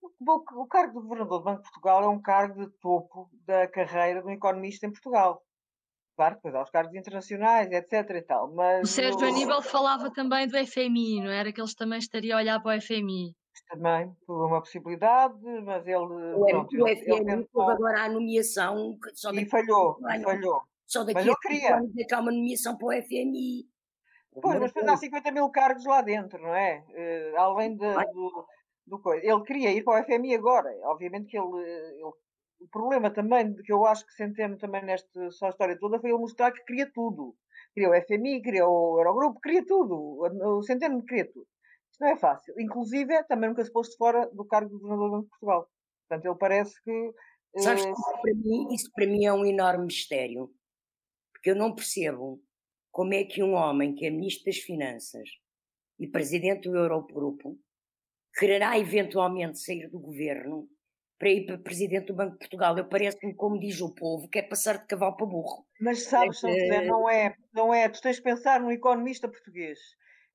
o 0.00 0.66
cargo 0.66 1.00
de 1.00 1.06
governador 1.06 1.38
do 1.38 1.44
Banco 1.44 1.62
de 1.62 1.70
Portugal 1.70 2.04
é 2.04 2.08
um 2.08 2.20
cargo 2.20 2.66
de 2.66 2.72
topo 2.78 3.28
da 3.46 3.66
carreira 3.68 4.22
do 4.22 4.30
economista 4.30 4.86
em 4.86 4.90
Portugal. 4.90 5.42
Claro, 6.16 6.36
depois 6.36 6.54
há 6.54 6.62
os 6.62 6.70
cargos 6.70 6.94
internacionais, 6.94 7.70
etc. 7.72 8.10
e 8.10 8.22
tal. 8.22 8.52
Mas 8.54 8.88
o 8.88 8.92
Sérgio 8.92 9.26
Aníbal 9.26 9.62
falava 9.62 10.12
também 10.12 10.46
do 10.46 10.56
FMI, 10.66 11.20
não 11.22 11.30
era 11.30 11.52
que 11.52 11.60
eles 11.60 11.74
também 11.74 11.98
estariam 11.98 12.38
a 12.38 12.40
olhar 12.40 12.60
para 12.62 12.78
o 12.78 12.80
FMI? 12.80 13.34
Também, 13.68 14.14
por 14.26 14.46
uma 14.46 14.60
possibilidade, 14.60 15.34
mas 15.64 15.86
ele. 15.86 15.96
O, 15.96 16.46
pronto, 16.46 16.82
o 16.82 16.86
FMI 16.86 17.04
ele 17.06 17.24
tentou... 17.24 17.68
agora 17.68 18.04
a 18.04 18.08
nomeação. 18.08 18.96
Só 19.14 19.32
e 19.32 19.44
falhou, 19.46 19.98
falhou. 20.22 20.62
Só 20.86 21.02
daqui 21.02 21.26
mas 21.26 21.28
a 21.28 21.36
queria. 21.40 21.76
anos 21.76 21.96
é 21.96 22.04
que 22.04 22.14
há 22.14 22.20
uma 22.20 22.30
nomeação 22.30 22.76
para 22.76 22.86
o 22.86 23.02
FMI. 23.02 23.66
Pois, 24.40 24.58
mas 24.58 24.72
depois 24.72 24.88
há 24.88 24.96
50 24.96 25.30
mil 25.30 25.48
cargos 25.50 25.84
lá 25.84 26.02
dentro, 26.02 26.42
não 26.42 26.54
é? 26.54 26.84
Uh, 26.88 27.38
além 27.38 27.76
de, 27.76 27.94
do, 28.12 28.46
do 28.86 28.98
coisa. 28.98 29.24
Ele 29.24 29.42
queria 29.42 29.70
ir 29.72 29.84
para 29.84 30.02
o 30.02 30.04
FMI 30.04 30.34
agora. 30.34 30.70
Obviamente 30.84 31.26
que 31.26 31.38
ele, 31.38 31.62
ele 31.62 32.12
o 32.64 32.68
problema 32.68 33.10
também 33.10 33.54
que 33.54 33.72
eu 33.72 33.84
acho 33.86 34.06
que 34.06 34.14
Centeno 34.14 34.56
também 34.56 34.82
nesta 34.84 35.30
só 35.30 35.50
história 35.50 35.78
toda 35.78 36.00
foi 36.00 36.10
ele 36.10 36.18
mostrar 36.18 36.52
que 36.52 36.64
queria 36.64 36.90
tudo. 36.92 37.36
Queria 37.74 37.90
o 37.90 38.02
FMI, 38.02 38.42
queria 38.42 38.66
o 38.66 38.98
Eurogrupo, 38.98 39.40
queria 39.40 39.64
tudo. 39.66 40.20
O 40.20 40.62
Centeno 40.62 41.04
queria 41.04 41.30
tudo. 41.30 41.46
Isto 41.90 42.00
não 42.00 42.08
é 42.08 42.16
fácil. 42.16 42.54
Inclusive, 42.58 43.22
também 43.24 43.50
nunca 43.50 43.64
se 43.64 43.72
pôs 43.72 43.94
fora 43.96 44.28
do 44.32 44.44
cargo 44.44 44.70
de 44.70 44.80
governador 44.80 45.08
do 45.08 45.12
Banco 45.12 45.24
de 45.24 45.30
Portugal. 45.30 45.68
Portanto, 46.08 46.26
ele 46.26 46.38
parece 46.38 46.82
que. 46.82 47.12
Sabes 47.58 47.84
que 47.84 47.92
isso 47.92 48.20
para, 48.20 48.34
mim, 48.34 48.74
isso 48.74 48.92
para 48.92 49.06
mim 49.06 49.24
é 49.24 49.32
um 49.32 49.44
enorme 49.44 49.86
mistério. 49.86 50.50
Porque 51.32 51.50
eu 51.50 51.56
não 51.56 51.74
percebo 51.74 52.42
como 52.94 53.12
é 53.12 53.24
que 53.24 53.42
um 53.42 53.54
homem 53.54 53.92
que 53.92 54.06
é 54.06 54.10
Ministro 54.10 54.44
das 54.44 54.58
Finanças 54.58 55.28
e 55.98 56.06
Presidente 56.06 56.70
do 56.70 56.76
Eurogrupo 56.76 57.58
quererá 58.38 58.78
eventualmente 58.78 59.58
sair 59.58 59.90
do 59.90 59.98
governo 59.98 60.68
para 61.18 61.28
ir 61.28 61.44
para 61.44 61.58
Presidente 61.58 62.06
do 62.06 62.14
Banco 62.14 62.34
de 62.34 62.38
Portugal. 62.38 62.78
Eu 62.78 62.88
parece-me, 62.88 63.34
como 63.34 63.58
diz 63.58 63.80
o 63.80 63.92
povo, 63.92 64.28
que 64.28 64.38
é 64.38 64.42
passar 64.42 64.78
de 64.78 64.86
cavalo 64.86 65.16
para 65.16 65.26
burro. 65.26 65.66
Mas 65.80 66.04
sabes, 66.04 66.38
São 66.38 66.48
José, 66.48 66.86
não 66.86 67.10
é, 67.10 67.34
não 67.52 67.74
é. 67.74 67.88
Tu 67.88 68.00
tens 68.00 68.16
de 68.16 68.22
pensar 68.22 68.60
no 68.60 68.70
economista 68.70 69.28
português. 69.28 69.76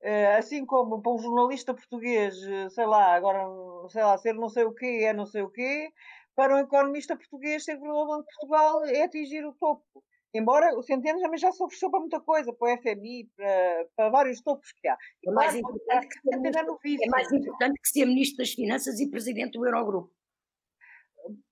Uh, 0.02 0.38
assim 0.38 0.66
como 0.66 1.02
para 1.02 1.14
um 1.14 1.18
jornalista 1.18 1.74
português, 1.74 2.36
uh, 2.44 2.70
sei 2.72 2.86
lá, 2.86 3.16
agora, 3.16 3.40
sei 3.88 4.04
lá, 4.04 4.18
ser 4.18 4.34
não 4.34 4.50
sei 4.50 4.66
o 4.66 4.74
quê 4.74 5.04
é 5.04 5.14
não 5.14 5.26
sei 5.26 5.44
o 5.44 5.50
quê, 5.50 5.90
para 6.36 6.58
um 6.58 6.60
economista 6.60 7.16
português 7.16 7.64
ser 7.64 7.78
governador 7.78 8.06
do 8.06 8.12
Banco 8.18 8.28
de 8.28 8.36
Portugal 8.36 8.86
é 8.86 9.04
atingir 9.04 9.46
o 9.46 9.54
topo. 9.54 10.04
Embora 10.34 10.78
o 10.78 10.84
Centeno 10.84 11.20
também 11.20 11.40
já 11.40 11.52
se 11.52 11.64
ofereceu 11.64 11.90
para 11.90 12.00
muita 12.00 12.20
coisa, 12.22 12.54
para 12.54 12.74
o 12.74 12.78
FMI, 12.78 13.30
para, 13.36 13.86
para 13.96 14.10
vários 14.10 14.42
topos 14.42 14.72
que 14.74 14.88
há. 14.88 14.96
É 15.26 15.32
mais, 15.32 15.56
importante 15.56 16.08
que 16.08 16.20
ser 16.22 16.38
ministro, 16.38 16.88
é 17.04 17.10
mais 17.10 17.32
importante 17.32 17.80
que 17.82 17.90
ser 17.90 18.06
Ministro 18.06 18.38
das 18.38 18.52
Finanças 18.52 19.00
e 19.00 19.10
Presidente 19.10 19.58
do 19.58 19.66
Eurogrupo. 19.66 20.12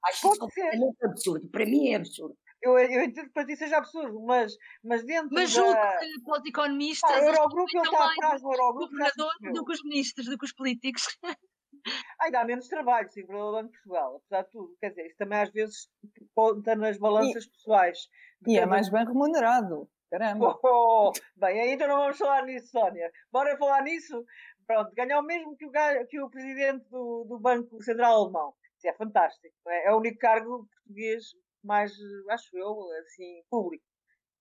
Acho 0.05 0.21
Pode 0.21 0.37
isso 0.37 0.49
ser. 0.53 1.05
absurdo. 1.05 1.49
Para 1.49 1.65
mim 1.65 1.89
é 1.89 1.95
absurdo. 1.95 2.37
Eu, 2.61 2.77
eu 2.77 3.03
entendo 3.03 3.27
que 3.27 3.33
para 3.33 3.45
ti 3.45 3.55
seja 3.55 3.77
absurdo, 3.77 4.19
mas, 4.21 4.55
mas 4.83 5.05
dentro 5.05 5.29
Mas 5.31 5.51
julgo 5.51 5.73
da... 5.73 5.97
que 5.97 6.21
para 6.23 6.41
os 6.41 6.45
economistas... 6.45 7.11
Ah, 7.11 7.19
o 7.19 7.23
Eurogrupo, 7.25 7.69
ele 7.73 7.83
está 7.83 8.11
atrás 8.11 8.41
do 8.41 8.51
Eurogrupo. 8.51 8.91
governador 8.91 9.31
do 9.53 9.65
que 9.65 9.73
os 9.73 9.83
ministros, 9.83 10.25
do 10.27 10.37
que 10.37 10.45
os 10.45 10.53
políticos. 10.53 11.03
Ai, 12.21 12.31
dá 12.31 12.43
menos 12.45 12.67
trabalho, 12.67 13.09
sim, 13.11 13.25
para 13.25 13.37
o 13.37 13.51
Banco 13.51 13.71
de 13.71 13.77
Portugal, 13.77 14.15
apesar 14.17 14.43
de 14.43 14.51
tudo. 14.51 14.77
Quer 14.79 14.89
dizer, 14.89 15.05
isso 15.07 15.17
também 15.17 15.39
às 15.39 15.51
vezes 15.51 15.89
conta 16.35 16.75
nas 16.75 16.97
balanças 16.97 17.45
e, 17.45 17.51
pessoais. 17.51 18.09
E 18.47 18.57
é 18.57 18.65
mais 18.65 18.89
bem 18.89 19.05
remunerado. 19.05 19.89
Caramba. 20.09 20.57
Oh, 20.63 21.09
oh, 21.09 21.13
bem, 21.35 21.59
ainda 21.59 21.87
não 21.87 21.97
vamos 21.97 22.17
falar 22.17 22.45
nisso, 22.45 22.67
Sónia. 22.71 23.11
Bora 23.31 23.57
falar 23.57 23.83
nisso? 23.83 24.25
Pronto, 24.65 24.93
ganhar 24.95 25.19
o 25.19 25.23
mesmo 25.23 25.55
que 25.55 25.65
o, 25.65 25.71
que 26.07 26.19
o 26.19 26.29
presidente 26.29 26.87
do, 26.89 27.25
do 27.25 27.39
Banco 27.39 27.81
Central 27.83 28.23
Alemão. 28.23 28.53
Isso 28.77 28.87
é 28.87 28.93
fantástico. 28.93 29.55
É? 29.67 29.87
é 29.87 29.93
o 29.93 29.97
único 29.97 30.19
cargo 30.19 30.67
português 30.73 31.25
mais, 31.63 31.93
acho 32.29 32.57
eu, 32.57 32.77
assim, 33.01 33.43
público, 33.49 33.83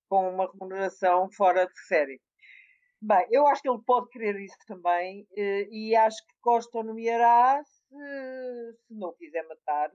com 0.08 0.30
uma 0.30 0.50
remuneração 0.50 1.30
fora 1.32 1.66
de 1.66 1.78
série. 1.86 2.20
Bem, 3.02 3.26
eu 3.30 3.46
acho 3.46 3.62
que 3.62 3.68
ele 3.68 3.80
pode 3.86 4.08
querer 4.08 4.40
isso 4.40 4.56
também 4.66 5.26
eh, 5.36 5.68
e 5.70 5.94
acho 5.94 6.16
que 6.26 6.34
Costa 6.40 6.78
o 6.78 6.82
nomeará 6.82 7.62
se, 7.64 8.74
se 8.86 8.94
não 8.94 9.12
quiser 9.14 9.46
matar, 9.46 9.90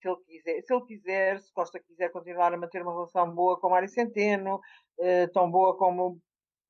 se 0.00 0.08
ele 0.08 0.16
quiser, 0.24 0.62
se 0.62 0.74
ele 0.74 0.84
quiser, 0.86 1.40
se 1.40 1.52
Costa 1.52 1.80
quiser 1.80 2.10
continuar 2.10 2.54
a 2.54 2.56
manter 2.56 2.82
uma 2.82 2.92
relação 2.92 3.34
boa 3.34 3.58
com 3.60 3.70
Mário 3.70 3.88
Centeno, 3.88 4.60
eh, 5.00 5.26
tão 5.28 5.50
boa 5.50 5.76
como 5.76 6.20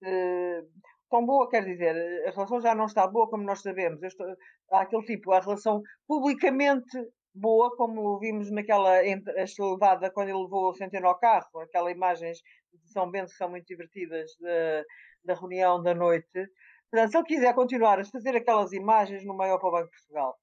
eh, 0.03 0.63
tão 1.11 1.25
boa, 1.27 1.49
quer 1.51 1.65
dizer, 1.65 1.95
a 2.29 2.31
relação 2.31 2.61
já 2.61 2.75
não 2.75 2.87
está 2.87 3.07
boa 3.07 3.29
como 3.29 3.45
nós 3.45 3.61
sabemos. 3.63 4.03
Estou, 4.03 4.27
há 4.73 4.81
aquele 4.83 5.05
tipo, 5.05 5.33
a 5.33 5.41
relação 5.41 5.83
publicamente 6.09 6.99
boa, 7.35 7.77
como 7.77 8.19
vimos 8.21 8.51
naquela 8.51 9.01
levada 9.03 10.11
quando 10.11 10.29
ele 10.29 10.43
levou 10.43 10.71
o 10.71 10.75
Centeno 10.75 11.09
ao 11.09 11.19
carro, 11.19 11.61
aquelas 11.61 11.93
imagens 11.95 12.39
de 12.73 12.91
São 12.93 13.11
Bento 13.11 13.31
que 13.31 13.37
são 13.37 13.51
muito 13.51 13.67
divertidas 13.67 14.31
de, 14.41 14.85
da 15.25 15.35
reunião 15.35 15.83
da 15.83 15.95
noite. 15.95 16.51
Portanto, 16.91 17.11
se 17.11 17.17
ele 17.17 17.27
quiser 17.27 17.55
continuar 17.55 17.99
a 17.99 18.05
fazer 18.05 18.37
aquelas 18.37 18.73
imagens 18.73 19.25
no 19.25 19.35
maior 19.35 19.59
para 19.59 19.69
o 19.69 19.73
Banco 19.73 19.87
de 19.87 19.97
Portugal, 19.97 20.39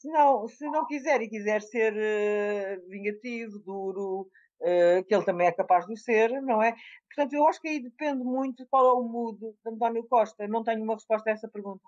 se 0.00 0.08
não, 0.08 0.48
se 0.48 0.64
não 0.70 0.86
quiser 0.86 1.20
e 1.20 1.28
quiser 1.28 1.60
ser 1.60 1.92
uh, 1.92 2.88
vingativo, 2.88 3.58
duro, 3.58 4.22
uh, 4.62 5.04
que 5.06 5.14
ele 5.14 5.24
também 5.24 5.46
é 5.46 5.52
capaz 5.52 5.86
de 5.86 5.96
ser, 6.00 6.30
não 6.42 6.62
é? 6.62 6.74
Portanto, 7.14 7.34
eu 7.34 7.46
acho 7.46 7.60
que 7.60 7.68
aí 7.68 7.82
depende 7.82 8.24
muito 8.24 8.66
qual 8.70 8.86
é 8.86 8.92
o 8.92 9.02
mood 9.02 9.38
de 9.38 9.54
António 9.66 10.06
Costa. 10.08 10.48
Não 10.48 10.64
tenho 10.64 10.82
uma 10.82 10.94
resposta 10.94 11.28
a 11.28 11.32
essa 11.34 11.48
pergunta. 11.48 11.82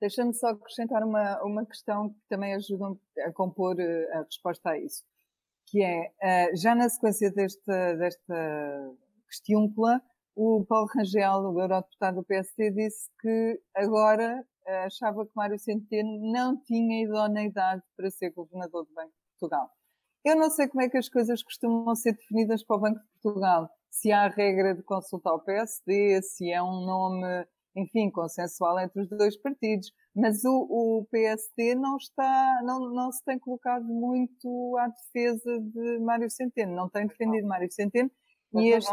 Deixa-me 0.00 0.34
só 0.34 0.48
acrescentar 0.48 1.02
uma, 1.02 1.42
uma 1.42 1.66
questão 1.66 2.10
que 2.10 2.20
também 2.28 2.54
ajuda 2.54 2.94
a 3.26 3.32
compor 3.32 3.76
uh, 3.76 4.18
a 4.18 4.22
resposta 4.24 4.70
a 4.70 4.78
isso, 4.78 5.02
que 5.66 5.82
é, 5.82 6.54
já 6.54 6.74
na 6.74 6.88
sequência 6.88 7.30
desta, 7.32 7.96
desta 7.96 8.94
questiúncula, 9.28 10.00
o 10.38 10.64
Paulo 10.64 10.88
Rangel, 10.94 11.40
o 11.40 11.60
eurodeputado 11.60 12.18
do 12.18 12.24
PSD, 12.24 12.70
disse 12.70 13.10
que 13.20 13.60
agora 13.74 14.46
eh, 14.68 14.84
achava 14.84 15.26
que 15.26 15.32
Mário 15.34 15.58
Centeno 15.58 16.30
não 16.30 16.56
tinha 16.62 17.02
idoneidade 17.02 17.82
para 17.96 18.08
ser 18.08 18.30
governador 18.30 18.84
do 18.84 18.94
Banco 18.94 19.08
de 19.08 19.38
Portugal. 19.40 19.68
Eu 20.24 20.36
não 20.36 20.48
sei 20.48 20.68
como 20.68 20.82
é 20.82 20.88
que 20.88 20.96
as 20.96 21.08
coisas 21.08 21.42
costumam 21.42 21.92
ser 21.96 22.12
definidas 22.12 22.62
para 22.62 22.76
o 22.76 22.80
Banco 22.80 23.00
de 23.00 23.20
Portugal. 23.20 23.68
Se 23.90 24.12
há 24.12 24.26
a 24.26 24.28
regra 24.28 24.76
de 24.76 24.82
consultar 24.84 25.34
o 25.34 25.40
PSD, 25.40 26.22
se 26.22 26.52
é 26.52 26.62
um 26.62 26.86
nome, 26.86 27.44
enfim, 27.74 28.08
consensual 28.08 28.78
entre 28.78 29.02
os 29.02 29.08
dois 29.08 29.36
partidos. 29.36 29.90
Mas 30.14 30.44
o, 30.44 30.68
o 30.70 31.06
PSD 31.10 31.74
não 31.74 31.96
está, 31.96 32.60
não, 32.62 32.92
não 32.92 33.10
se 33.10 33.24
tem 33.24 33.40
colocado 33.40 33.86
muito 33.86 34.76
à 34.78 34.86
defesa 34.86 35.58
de 35.58 35.98
Mário 35.98 36.30
Centeno, 36.30 36.76
não 36.76 36.88
tem 36.88 37.08
defendido 37.08 37.48
Mário 37.48 37.72
Centeno. 37.72 38.10
e 38.54 38.68
este, 38.68 38.92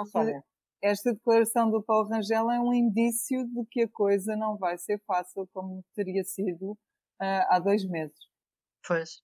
esta 0.81 1.13
declaração 1.13 1.71
do 1.71 1.83
Paulo 1.83 2.09
Rangel 2.09 2.51
é 2.51 2.59
um 2.59 2.73
indício 2.73 3.45
de 3.47 3.65
que 3.71 3.83
a 3.83 3.89
coisa 3.89 4.35
não 4.35 4.57
vai 4.57 4.77
ser 4.77 5.01
fácil 5.07 5.47
como 5.53 5.83
teria 5.95 6.23
sido 6.23 6.71
uh, 6.71 7.45
há 7.49 7.59
dois 7.59 7.85
meses. 7.87 8.17
Pois. 8.87 9.21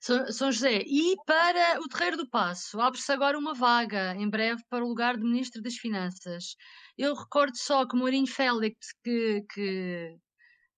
São 0.00 0.50
José, 0.50 0.82
e 0.86 1.14
para 1.26 1.78
o 1.80 1.88
Terreiro 1.88 2.16
do 2.16 2.30
Passo, 2.30 2.80
abre-se 2.80 3.12
agora 3.12 3.38
uma 3.38 3.52
vaga 3.52 4.14
em 4.16 4.28
breve 4.30 4.62
para 4.70 4.82
o 4.82 4.88
lugar 4.88 5.16
de 5.16 5.22
Ministro 5.22 5.60
das 5.60 5.74
Finanças. 5.74 6.56
Eu 6.96 7.14
recordo 7.14 7.56
só 7.56 7.86
que 7.86 7.96
Mourinho 7.96 8.26
Félix, 8.26 8.94
que, 9.04 9.44
que, 9.52 10.16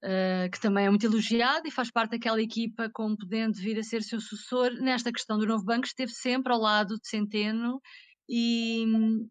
uh, 0.02 0.50
que 0.50 0.60
também 0.60 0.86
é 0.86 0.90
muito 0.90 1.06
elogiado 1.06 1.68
e 1.68 1.70
faz 1.70 1.88
parte 1.92 2.12
daquela 2.12 2.42
equipa 2.42 2.90
como 2.92 3.16
podendo 3.16 3.54
vir 3.58 3.78
a 3.78 3.84
ser 3.84 4.02
seu 4.02 4.20
sucessor, 4.20 4.72
nesta 4.80 5.12
questão 5.12 5.38
do 5.38 5.46
novo 5.46 5.64
banco, 5.64 5.86
esteve 5.86 6.10
sempre 6.10 6.52
ao 6.52 6.58
lado 6.58 6.96
de 6.96 7.08
Centeno 7.08 7.80
e, 8.28 8.84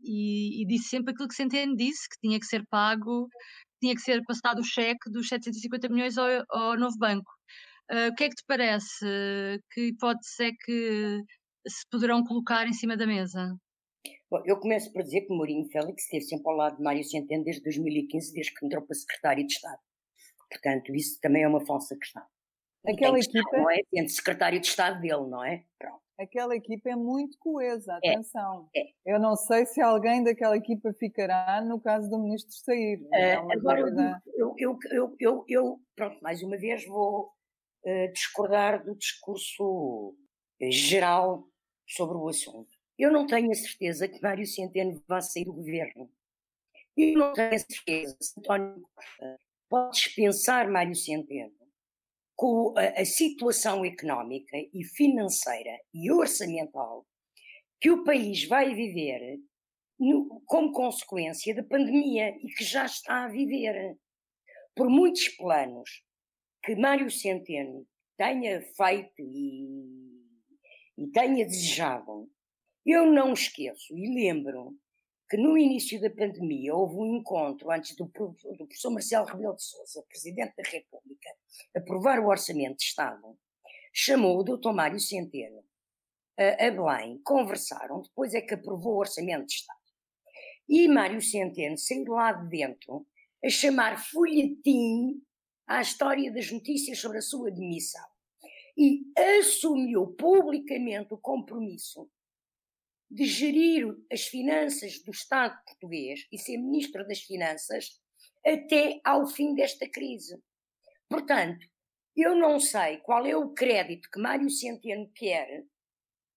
e, 0.04 0.64
e, 0.64 0.66
disse 0.68 0.90
sempre 0.90 1.14
aquilo 1.14 1.28
que 1.28 1.36
Centeno 1.36 1.76
disse, 1.76 2.08
que 2.10 2.20
tinha 2.22 2.40
que 2.40 2.46
ser 2.46 2.64
pago, 2.70 3.28
tinha 3.82 3.96
que 3.96 4.02
ser 4.02 4.22
passado 4.24 4.60
o 4.60 4.64
cheque 4.64 5.10
dos 5.10 5.28
750 5.28 5.90
milhões 5.90 6.18
ao, 6.18 6.28
ao 6.50 6.78
novo 6.78 6.98
banco. 6.98 7.32
Uh, 7.92 8.10
o 8.12 8.16
que 8.16 8.26
é 8.26 8.30
que 8.30 8.36
te 8.36 8.44
parece? 8.48 9.06
Que 9.72 9.88
hipóteses 9.88 10.40
é 10.40 10.52
que 10.66 11.22
se 11.68 11.88
poderão 11.90 12.24
colocar 12.24 12.68
em 12.68 12.74
cima 12.74 12.96
da 12.96 13.08
mesa? 13.08 13.56
Bom, 14.30 14.42
eu 14.46 14.58
começo 14.60 14.92
por 14.94 15.04
dizer 15.04 15.22
que 15.22 15.34
Mourinho 15.34 15.68
Félix 15.70 16.04
esteve 16.04 16.24
sempre 16.24 16.50
ao 16.50 16.56
lado 16.56 16.78
de 16.78 16.84
Mário 16.84 17.04
Centeno 17.04 17.44
desde 17.44 17.62
2015, 17.64 18.34
desde 18.34 18.54
que 18.54 18.66
entrou 18.66 18.82
para 18.86 18.96
secretário 18.96 19.46
de 19.46 19.54
Estado. 19.54 19.80
Portanto, 20.50 20.96
isso 20.96 21.20
também 21.22 21.44
é 21.44 21.48
uma 21.48 21.66
falsa 21.66 21.96
questão. 21.98 22.24
Aquela 22.88 23.20
equipa. 23.20 23.58
Não 23.58 23.70
é? 23.70 23.82
Entre 23.94 24.10
secretário 24.10 24.60
de 24.60 24.68
Estado 24.68 25.00
dele, 25.00 25.28
não 25.28 25.44
é? 25.44 25.64
Pronto. 25.78 26.02
Aquela 26.20 26.56
equipa 26.56 26.90
é 26.92 26.96
muito 26.96 27.38
coesa, 27.40 28.00
é, 28.04 28.12
atenção. 28.12 28.70
É, 28.76 28.82
é. 28.82 29.16
Eu 29.16 29.20
não 29.20 29.36
sei 29.36 29.66
se 29.66 29.82
alguém 29.82 30.24
daquela 30.24 30.56
equipa 30.56 30.94
ficará 30.94 31.62
no 31.62 31.80
caso 31.82 32.10
do 32.10 32.20
ministro 32.20 32.54
sair. 32.54 33.02
É, 33.12 33.34
agora, 33.34 33.82
eu, 34.36 34.54
eu, 34.58 34.78
eu, 34.92 35.16
eu, 35.20 35.46
eu, 35.48 35.80
pronto, 35.96 36.22
mais 36.22 36.44
uma 36.44 36.58
vez 36.58 36.86
vou 36.86 37.32
uh, 37.86 38.14
discordar 38.14 38.84
do 38.84 38.96
discurso 38.96 40.16
eh, 40.62 40.70
geral 40.70 41.48
sobre 41.88 42.18
o 42.18 42.30
assunto. 42.30 42.70
Eu 43.00 43.12
não 43.12 43.26
tenho 43.26 43.50
a 43.50 43.56
certeza 43.56 44.08
que 44.08 44.22
Mário 44.22 44.46
Centeno 44.46 45.02
vá 45.08 45.22
sair 45.22 45.46
do 45.46 45.54
governo. 45.54 46.08
Eu 46.96 47.18
não 47.18 47.34
tenho 47.34 47.56
a 47.56 47.60
certeza 47.60 48.16
se 48.22 48.40
António 48.40 48.80
Costa 48.94 49.40
pode 49.68 49.96
dispensar 49.96 50.70
Mário 50.70 50.94
Centeno 50.94 51.61
com 52.42 52.74
a, 52.76 53.06
situação 53.06 53.86
económica 53.86 54.58
e 54.74 54.84
financeira 54.84 55.80
e 55.94 56.12
orçamental 56.12 57.06
que 57.80 57.92
o 57.92 58.04
país 58.04 58.48
vai 58.48 58.74
viver 58.74 59.40
no, 60.00 60.42
como 60.48 60.72
consequência 60.72 61.54
da 61.54 61.62
pandemia 61.62 62.36
e 62.42 62.48
que 62.48 62.64
já 62.64 62.86
está 62.86 63.26
a 63.26 63.28
viver. 63.28 63.96
Por 64.76 64.90
muitos 64.90 65.28
planos 65.38 66.04
que 66.64 66.76
Mário 66.76 67.12
Centeno 67.12 67.86
tenha 68.18 68.60
feito 68.76 69.22
e, 69.22 70.24
e 70.98 71.12
tenha 71.12 71.46
desejado, 71.46 72.28
eu 72.84 73.06
não 73.06 73.34
esqueço 73.34 73.96
e 73.96 74.16
lembro 74.16 74.76
que 75.32 75.38
no 75.38 75.58
início 75.58 75.98
da 76.02 76.10
pandemia 76.10 76.76
houve 76.76 76.98
um 76.98 77.16
encontro 77.16 77.72
antes 77.72 77.96
do, 77.96 78.04
do 78.04 78.34
professor 78.66 78.92
Marcelo 78.92 79.26
Rebelo 79.26 79.56
de 79.56 79.64
Sousa, 79.64 80.04
Presidente 80.10 80.54
da 80.58 80.70
República, 80.70 81.30
aprovar 81.74 82.20
o 82.20 82.28
Orçamento 82.28 82.76
de 82.76 82.84
Estado, 82.84 83.40
chamou 83.94 84.38
o 84.38 84.44
Dr. 84.44 84.74
Mário 84.74 85.00
Centeno 85.00 85.64
a, 86.38 86.68
a 86.68 86.72
Belém, 86.72 87.22
conversaram, 87.24 88.02
depois 88.02 88.34
é 88.34 88.42
que 88.42 88.56
aprovou 88.56 88.96
o 88.96 89.00
Orçamento 89.00 89.46
de 89.46 89.54
Estado. 89.54 89.80
E 90.68 90.86
Mário 90.90 91.22
Centeno 91.22 91.78
saiu 91.78 92.12
lá 92.12 92.34
de 92.34 92.50
dentro 92.50 93.08
a 93.42 93.50
chamar 93.50 94.04
folhetim 94.04 95.24
à 95.66 95.80
história 95.80 96.30
das 96.30 96.52
notícias 96.52 97.00
sobre 97.00 97.20
a 97.20 97.22
sua 97.22 97.50
demissão 97.50 98.06
e 98.78 99.06
assumiu 99.40 100.08
publicamente 100.08 101.14
o 101.14 101.18
compromisso 101.18 102.10
de 103.12 103.26
gerir 103.26 103.86
as 104.10 104.22
finanças 104.22 105.04
do 105.04 105.12
Estado 105.12 105.62
português 105.66 106.26
e 106.32 106.38
ser 106.38 106.58
ministro 106.58 107.06
das 107.06 107.20
Finanças 107.20 108.00
até 108.46 109.02
ao 109.04 109.28
fim 109.28 109.54
desta 109.54 109.88
crise. 109.90 110.42
Portanto, 111.10 111.68
eu 112.16 112.36
não 112.36 112.58
sei 112.58 112.98
qual 113.00 113.26
é 113.26 113.36
o 113.36 113.54
crédito 113.54 114.10
que 114.10 114.20
Mário 114.20 114.50
Centeno 114.50 115.12
quer 115.14 115.66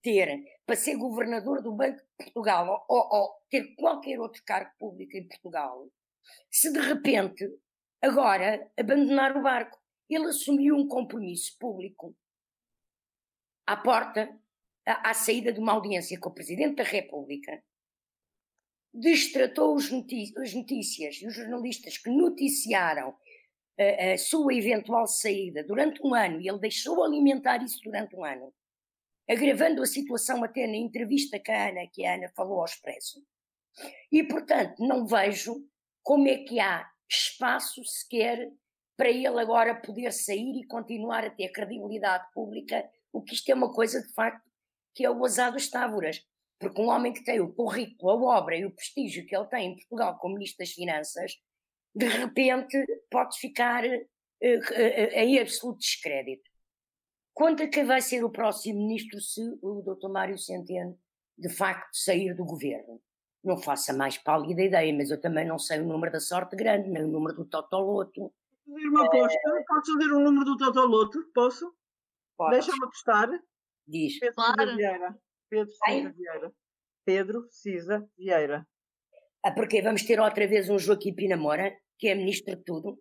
ter 0.03 0.43
para 0.65 0.75
ser 0.75 0.97
governador 0.97 1.63
do 1.63 1.73
Banco 1.73 1.97
de 1.97 2.25
Portugal 2.25 2.85
ou, 2.89 3.07
ou 3.09 3.29
ter 3.49 3.73
qualquer 3.75 4.19
outro 4.19 4.43
cargo 4.45 4.71
público 4.77 5.15
em 5.15 5.27
Portugal, 5.27 5.89
se 6.51 6.71
de 6.73 6.79
repente 6.79 7.49
agora 8.01 8.69
abandonar 8.77 9.35
o 9.37 9.41
barco. 9.41 9.79
Ele 10.09 10.27
assumiu 10.27 10.75
um 10.75 10.87
compromisso 10.87 11.57
público 11.57 12.15
à 13.65 13.75
porta, 13.77 14.29
à, 14.85 15.13
saída 15.13 15.51
de 15.51 15.59
uma 15.59 15.73
audiência 15.73 16.19
com 16.19 16.29
o 16.29 16.33
Presidente 16.33 16.75
da 16.75 16.83
República, 16.83 17.63
destratou 18.93 19.75
as 19.75 19.89
notícias 20.53 21.15
e 21.15 21.27
os 21.27 21.33
jornalistas 21.33 21.97
que 21.97 22.09
noticiaram 22.09 23.15
a, 23.77 24.13
a, 24.13 24.17
sua 24.17 24.53
eventual 24.53 25.05
saída 25.07 25.63
durante 25.63 26.01
um 26.05 26.13
ano, 26.13 26.39
e 26.39 26.47
ele 26.47 26.59
deixou 26.59 27.03
alimentar 27.03 27.61
isso 27.63 27.81
durante 27.83 28.15
um 28.15 28.23
ano, 28.23 28.53
agravando 29.29 29.81
a 29.81 29.85
situação 29.85 30.43
até 30.43 30.65
na 30.67 30.77
entrevista 30.77 31.39
que 31.39 31.51
a 31.51 31.69
Ana, 31.69 31.87
que 31.91 32.05
a 32.05 32.15
Ana 32.15 32.29
falou 32.35 32.59
ao 32.59 32.65
Expresso. 32.65 33.21
E, 34.11 34.23
portanto, 34.23 34.79
não 34.79 35.05
vejo 35.05 35.67
como 36.01 36.27
é 36.29 36.37
que 36.37 36.59
há 36.59 36.89
espaço 37.09 37.83
sequer 37.83 38.49
para 38.95 39.09
ele 39.09 39.39
agora 39.39 39.75
poder 39.75 40.13
sair 40.13 40.57
e 40.57 40.67
continuar 40.67 41.25
a 41.25 41.29
ter 41.29 41.49
credibilidade 41.49 42.25
pública, 42.33 42.89
o 43.11 43.21
que 43.21 43.33
isto 43.33 43.49
é 43.49 43.55
uma 43.55 43.73
coisa 43.73 44.01
de 44.01 44.13
facto 44.13 44.49
que 44.95 45.05
é 45.05 45.11
o 45.11 45.23
azar 45.25 45.51
dos 45.51 45.69
távoras. 45.69 46.25
Porque 46.57 46.81
um 46.81 46.87
homem 46.87 47.11
que 47.11 47.23
tem 47.23 47.41
o 47.41 47.53
currículo, 47.53 48.11
a 48.27 48.37
obra 48.37 48.57
e 48.57 48.65
o 48.65 48.71
prestígio 48.71 49.25
que 49.25 49.35
ele 49.35 49.45
tem 49.47 49.71
em 49.71 49.75
Portugal 49.75 50.17
como 50.17 50.35
Ministro 50.35 50.59
das 50.59 50.71
Finanças, 50.71 51.33
de 51.93 52.05
repente 52.05 52.77
pode 53.11 53.37
ficar 53.37 53.83
uh, 53.83 53.89
uh, 53.89 55.13
em 55.13 55.39
absoluto 55.39 55.79
descrédito. 55.79 56.49
Quanto 57.33 57.63
a 57.63 57.67
quem 57.67 57.85
vai 57.85 58.01
ser 58.01 58.23
o 58.23 58.29
próximo 58.29 58.79
Ministro 58.79 59.19
se 59.19 59.41
o 59.61 59.81
Dr. 59.81 60.09
Mário 60.09 60.37
Centeno 60.37 60.97
de 61.37 61.49
facto 61.49 61.93
sair 61.93 62.33
do 62.33 62.45
governo? 62.45 63.01
Não 63.43 63.57
faço 63.57 63.91
a 63.91 63.93
mais 63.93 64.17
pálida 64.17 64.61
ideia, 64.61 64.93
mas 64.95 65.11
eu 65.11 65.19
também 65.19 65.45
não 65.45 65.59
sei 65.59 65.81
o 65.81 65.85
número 65.85 66.11
da 66.11 66.19
sorte 66.21 66.55
grande, 66.55 66.89
nem 66.89 67.03
o 67.03 67.07
número 67.07 67.35
do 67.35 67.45
Totoloto. 67.45 68.33
Uma 68.65 69.05
aposta? 69.05 69.37
É... 69.37 69.63
Posso 69.67 69.93
fazer 69.93 70.13
o 70.13 70.19
número 70.19 70.45
do 70.45 70.57
Totoloto? 70.57 71.19
Posso? 71.33 71.75
Deixa-me 72.49 72.85
apostar. 72.85 73.29
Diz. 73.87 74.19
Pedro 74.19 74.35
claro. 74.35 74.61
Cisa 74.61 74.75
Vieira. 74.75 75.19
Pedro 75.49 75.71
Cisa 75.71 76.13
Vieira. 76.17 76.53
Pedro 77.05 77.47
Cisa 77.49 78.09
Vieira. 78.17 78.67
Ah, 79.43 79.51
porque 79.51 79.81
vamos 79.81 80.03
ter 80.03 80.19
outra 80.19 80.47
vez 80.47 80.69
um 80.69 80.79
Joaquim 80.79 81.13
Pinamora, 81.13 81.75
que 81.99 82.07
é 82.07 82.15
ministro 82.15 82.55
de 82.55 82.63
tudo. 82.63 82.99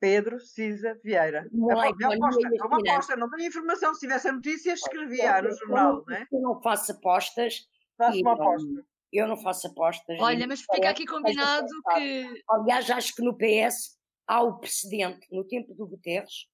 Pedro 0.00 0.40
Cisa 0.40 0.98
Vieira. 1.02 1.48
Não 1.52 1.70
é, 1.70 1.74
uma 1.74 2.14
aposta, 2.14 2.48
é 2.48 2.64
uma 2.64 2.78
aposta, 2.78 3.16
não 3.16 3.30
tenho 3.30 3.48
informação. 3.48 3.94
Se 3.94 4.00
tivesse 4.00 4.28
a 4.28 4.32
notícia, 4.32 4.72
escrevia 4.72 5.40
no 5.40 5.54
jornal, 5.56 6.04
não 6.06 6.16
é? 6.16 6.26
Eu 6.32 6.40
não 6.40 6.60
faço 6.60 6.92
apostas. 6.92 7.66
Faço 7.96 8.20
uma 8.20 8.32
aposta. 8.32 8.84
Eu 9.12 9.28
não 9.28 9.36
faço 9.36 9.68
apostas. 9.68 10.18
Olha, 10.20 10.46
mas 10.46 10.60
fica 10.60 10.90
aqui 10.90 11.06
combinado 11.06 11.68
que. 11.94 12.42
Aliás, 12.50 12.90
acho 12.90 13.14
que 13.14 13.22
no 13.22 13.36
PS 13.36 13.96
há 14.26 14.42
o 14.42 14.58
precedente, 14.58 15.26
no 15.30 15.46
tempo 15.46 15.72
do 15.74 15.86
Guterres, 15.86 16.48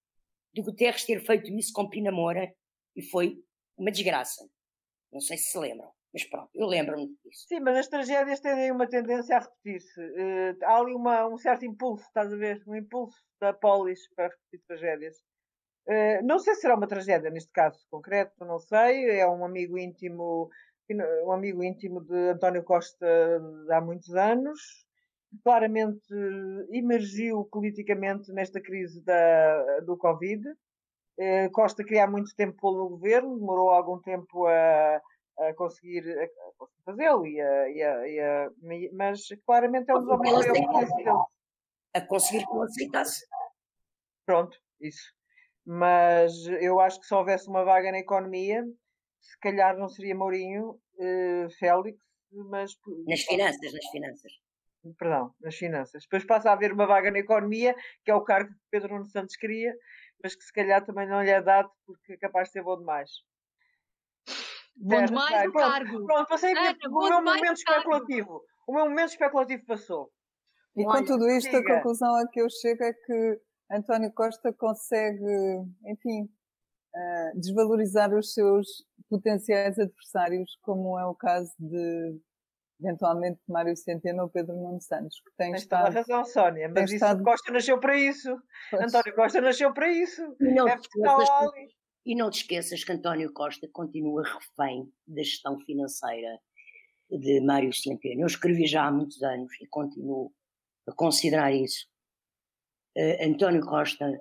de 0.53 0.62
Guterres 0.62 1.05
ter 1.05 1.25
feito 1.25 1.51
isso 1.53 1.73
com 1.73 1.88
Pinamora 1.88 2.53
e 2.95 3.03
foi 3.03 3.43
uma 3.81 3.90
desgraça. 3.90 4.45
Não 5.12 5.21
sei 5.21 5.37
se 5.37 5.51
se 5.51 5.59
lembram, 5.59 5.90
mas 6.12 6.25
pronto, 6.25 6.51
eu 6.55 6.66
lembro-me 6.66 7.09
disso. 7.25 7.47
Sim, 7.49 7.61
mas 7.61 7.79
as 7.79 7.88
tragédias 7.88 8.40
têm 8.40 8.71
uma 8.71 8.88
tendência 8.88 9.37
a 9.37 9.40
repetir-se. 9.40 10.01
Uh, 10.01 10.57
há 10.64 10.77
ali 10.77 10.95
uma, 10.95 11.27
um 11.27 11.37
certo 11.37 11.64
impulso, 11.64 12.05
estás 12.05 12.33
a 12.33 12.37
ver? 12.37 12.62
Um 12.66 12.77
impulso 12.77 13.16
da 13.40 13.53
polis 13.53 14.01
para 14.14 14.29
repetir 14.29 14.62
tragédias. 14.66 15.16
Uh, 15.88 16.25
não 16.25 16.38
sei 16.38 16.55
se 16.55 16.61
será 16.61 16.77
uma 16.77 16.87
tragédia 16.87 17.31
neste 17.31 17.51
caso 17.51 17.85
concreto, 17.90 18.45
não 18.45 18.61
sei. 18.61 19.19
É 19.19 19.29
um 19.29 19.45
amigo 19.45 19.79
íntimo 19.79 20.51
um 21.25 21.33
amigo 21.33 21.62
íntimo 21.62 22.01
de 22.01 22.31
António 22.31 22.64
Costa 22.64 23.07
há 23.71 23.81
muitos 23.81 24.12
anos, 24.14 24.61
claramente 25.45 26.12
emergiu 26.73 27.45
politicamente 27.45 28.33
nesta 28.33 28.61
crise 28.61 29.01
da, 29.05 29.81
do 29.81 29.97
Covid. 29.97 30.43
Eh, 31.22 31.50
Costa 31.50 31.85
queria 31.85 32.04
há 32.04 32.06
muito 32.06 32.35
tempo 32.35 32.56
pô-lo 32.59 32.85
no 32.85 32.88
governo, 32.90 33.38
demorou 33.38 33.68
algum 33.68 34.00
tempo 34.00 34.46
a, 34.46 34.96
a 35.38 35.54
conseguir, 35.54 36.02
fazê-lo, 36.83 37.26
e 37.26 37.38
e 37.38 38.90
mas 38.94 39.20
claramente 39.44 39.90
é 39.90 39.94
um 39.94 40.00
dos 40.00 40.09
objetivos 40.09 40.56
A 41.92 42.00
conseguir 42.00 42.46
que 42.46 42.52
ele 42.54 42.64
aceitasse. 42.64 43.26
Pronto, 44.24 44.56
isso. 44.80 45.12
Mas 45.66 46.33
eu 46.46 46.80
acho 46.80 46.98
que 46.98 47.06
se 47.06 47.14
houvesse 47.14 47.48
uma 47.48 47.64
vaga 47.64 47.92
na 47.92 47.98
economia, 47.98 48.64
se 49.20 49.38
calhar 49.40 49.76
não 49.76 49.90
seria 49.90 50.14
Mourinho, 50.14 50.70
uh, 50.70 51.50
Félix, 51.59 51.98
mas. 52.33 52.72
Nas 53.06 53.20
finanças, 53.20 53.72
nas 53.74 53.87
finanças. 53.90 54.33
Perdão, 54.98 55.35
nas 55.40 55.54
finanças. 55.54 56.02
Depois 56.04 56.24
passa 56.24 56.48
a 56.48 56.54
haver 56.54 56.72
uma 56.72 56.87
vaga 56.87 57.11
na 57.11 57.18
economia, 57.18 57.74
que 58.02 58.11
é 58.11 58.14
o 58.14 58.24
cargo 58.24 58.50
que 58.50 58.61
Pedro 58.70 58.94
Nuno 58.94 59.06
Santos 59.06 59.37
queria, 59.37 59.74
mas 60.22 60.35
que 60.35 60.42
se 60.44 60.52
calhar 60.52 60.85
também 60.85 61.09
não 61.09 61.22
lhe 61.22 61.30
é 61.30 61.40
dado 61.40 61.70
porque 61.87 62.14
é 62.14 62.16
capaz 62.16 62.48
de 62.48 62.52
ser 62.52 62.62
bom 62.62 62.78
demais. 62.78 63.11
Bom 64.76 64.96
Certo, 64.96 65.09
demais 65.09 65.48
o 65.48 65.52
pronto, 65.52 65.70
cargo. 65.70 66.06
Pronto, 66.06 66.28
passei 66.28 66.56
a 66.56 66.61
Ana, 66.61 66.78
o 66.88 67.09
meu 67.09 67.22
momento 67.22 67.52
especulativo. 67.52 68.42
O 68.66 68.74
meu 68.74 68.85
momento 68.85 69.11
especulativo 69.11 69.66
passou. 69.66 70.11
E 70.76 70.85
com 70.85 70.90
Olha, 70.90 71.04
tudo 71.04 71.28
isto, 71.28 71.54
a 71.54 71.61
diga. 71.61 71.74
conclusão 71.76 72.14
a 72.14 72.28
que 72.28 72.40
eu 72.40 72.48
chego 72.48 72.85
é 72.85 72.92
que 72.92 73.40
António 73.72 74.12
Costa 74.12 74.52
consegue, 74.52 75.64
enfim, 75.87 76.28
eh, 76.94 77.33
desvalorizar 77.35 78.14
os 78.14 78.33
seus 78.33 78.66
potenciais 79.09 79.78
adversários, 79.78 80.56
como 80.62 80.98
é 80.98 81.04
o 81.06 81.14
caso 81.14 81.52
de, 81.59 82.20
eventualmente, 82.83 83.40
Mário 83.49 83.77
Centeno 83.77 84.23
ou 84.23 84.29
Pedro 84.29 84.55
Nuno 84.57 84.81
Santos, 84.81 85.21
que 85.21 85.31
têm 85.37 85.53
Tens 85.53 85.66
toda 85.66 85.85
a 85.85 85.88
estado. 85.90 85.95
razão, 85.95 86.25
Sónia, 86.25 86.66
mas 86.69 86.75
tem 86.75 86.85
isso 86.85 86.95
estado- 86.95 87.23
Costa 87.23 87.53
nasceu 87.53 87.79
para 87.81 87.97
isso. 87.97 88.43
Pois, 88.71 88.83
António 88.95 89.14
Costa 89.16 89.40
nasceu 89.40 89.73
para 89.75 89.93
isso. 89.93 90.23
E 90.40 90.55
não, 90.55 90.69
É 90.69 90.77
te 90.77 90.83
porque 90.88 90.99
está 90.99 91.23
esqueças, 91.23 91.75
e 92.07 92.14
não 92.16 92.31
te 92.31 92.37
esqueças 92.43 92.85
que 92.85 92.93
António 92.93 93.33
Costa 93.33 93.69
continua 93.73 94.23
refém 94.23 94.90
da 95.07 95.23
gestão 95.23 95.59
financeira 95.61 96.38
de 97.11 97.40
Mário 97.40 97.73
Centeno. 97.73 98.23
Eu 98.23 98.27
escrevi 98.27 98.66
já 98.66 98.87
há 98.87 98.90
muitos 98.93 99.23
anos 99.23 99.53
e 99.61 99.66
continuo 99.66 100.33
a 100.88 100.93
considerar 100.93 101.53
isso. 101.53 101.87
Eh, 102.97 103.27
António 103.27 103.61
Costa 103.64 104.21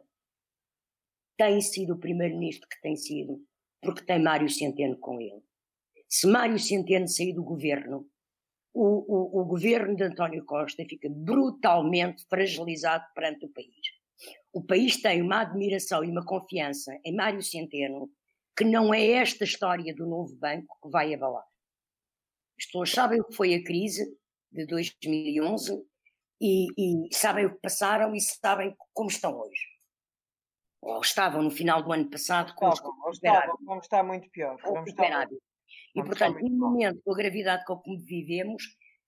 tem 1.38 1.62
sido 1.62 1.93
o 1.93 2.00
primeiro-ministro 2.00 2.67
que 2.67 2.82
tem 2.82 2.95
sido, 2.95 3.41
porque 3.82 4.04
tem 4.06 4.22
Mário 4.22 4.50
Centeno 4.50 4.98
com 4.98 5.19
ele. 5.22 5.41
Se 6.08 6.28
Mário 6.28 6.60
Centeno 6.60 7.08
sair 7.08 7.34
do 7.34 7.43
governo, 7.43 8.10
o, 8.73 9.39
o, 9.39 9.41
o 9.41 9.45
governo 9.45 9.95
de 9.95 10.03
António 10.03 10.45
Costa 10.45 10.84
fica 10.88 11.10
brutalmente 11.10 12.25
fragilizado 12.27 13.05
perante 13.13 13.45
o 13.45 13.49
país. 13.49 13.99
O 14.51 14.63
país 14.63 15.01
tem 15.01 15.21
uma 15.21 15.41
admiração 15.41 16.03
e 16.03 16.10
uma 16.10 16.25
confiança 16.25 16.97
em 17.03 17.15
Mário 17.15 17.41
Centeno 17.41 18.10
que 18.55 18.65
não 18.65 18.93
é 18.93 19.12
esta 19.12 19.45
história 19.45 19.95
do 19.95 20.05
novo 20.05 20.36
banco 20.36 20.77
que 20.84 20.89
vai 20.89 21.13
abalar. 21.13 21.45
As 22.58 22.65
pessoas 22.65 22.91
sabem 22.91 23.21
o 23.21 23.23
que 23.23 23.36
foi 23.36 23.53
a 23.53 23.63
crise 23.63 24.05
de 24.51 24.65
2011 24.65 25.82
e, 26.41 26.67
e 26.77 27.15
sabem 27.15 27.45
o 27.45 27.53
que 27.53 27.62
passaram 27.62 28.13
e 28.13 28.19
sabem 28.19 28.75
como 28.93 29.10
estão 29.10 29.39
hoje. 29.39 29.65
Ou 30.82 30.99
estavam 30.99 31.41
no 31.41 31.51
final 31.51 31.84
do 31.84 31.91
ano 31.91 32.10
passado 32.10 32.53
com 32.55 32.67
os 32.67 32.79
Estavam, 33.13 33.58
vamos 33.63 33.86
estar 33.86 34.03
muito 34.03 34.29
pior. 34.29 34.58
Vamos 34.62 34.89
estar 34.89 35.10
muito-. 35.10 35.48
E, 35.95 35.99
vamos 35.99 36.13
estar 36.13 36.32
portanto, 36.32 36.49
no 36.49 36.69
momento 36.69 37.02
com 37.04 37.13
a 37.13 37.17
gravidade 37.17 37.65
com 37.65 37.80
que 37.80 37.97
vivemos, 37.97 38.63